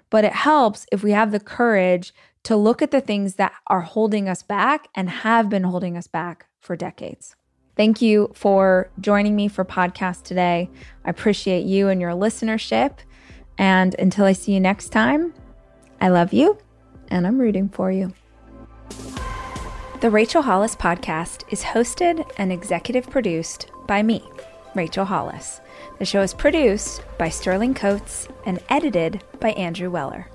but 0.09 0.25
it 0.25 0.33
helps 0.33 0.87
if 0.91 1.03
we 1.03 1.11
have 1.11 1.31
the 1.31 1.39
courage 1.39 2.15
to 2.41 2.55
look 2.55 2.81
at 2.81 2.89
the 2.89 2.99
things 2.99 3.35
that 3.35 3.53
are 3.67 3.81
holding 3.81 4.27
us 4.27 4.41
back 4.41 4.87
and 4.95 5.07
have 5.07 5.49
been 5.49 5.65
holding 5.65 5.97
us 5.97 6.07
back 6.07 6.47
for 6.59 6.75
decades. 6.75 7.35
Thank 7.75 8.01
you 8.01 8.31
for 8.33 8.89
joining 8.99 9.35
me 9.35 9.49
for 9.49 9.63
podcast 9.63 10.23
today. 10.23 10.71
I 11.05 11.11
appreciate 11.11 11.63
you 11.63 11.89
and 11.89 12.01
your 12.01 12.13
listenership. 12.13 13.01
And 13.55 13.93
until 13.99 14.25
I 14.25 14.33
see 14.33 14.53
you 14.53 14.59
next 14.59 14.89
time, 14.89 15.35
I 16.01 16.09
love 16.09 16.33
you 16.33 16.57
and 17.09 17.27
I'm 17.27 17.39
rooting 17.39 17.69
for 17.69 17.91
you. 17.91 18.13
The 20.01 20.09
Rachel 20.11 20.43
Hollis 20.43 20.75
podcast 20.75 21.43
is 21.51 21.63
hosted 21.63 22.29
and 22.37 22.51
executive 22.51 23.09
produced 23.09 23.71
by 23.87 24.03
me, 24.03 24.23
Rachel 24.75 25.05
Hollis. 25.05 25.59
The 25.97 26.05
show 26.05 26.21
is 26.21 26.33
produced 26.33 27.01
by 27.17 27.29
Sterling 27.29 27.73
Coates 27.73 28.27
and 28.45 28.59
edited 28.69 29.23
by 29.39 29.51
Andrew 29.53 29.89
Weller. 29.89 30.29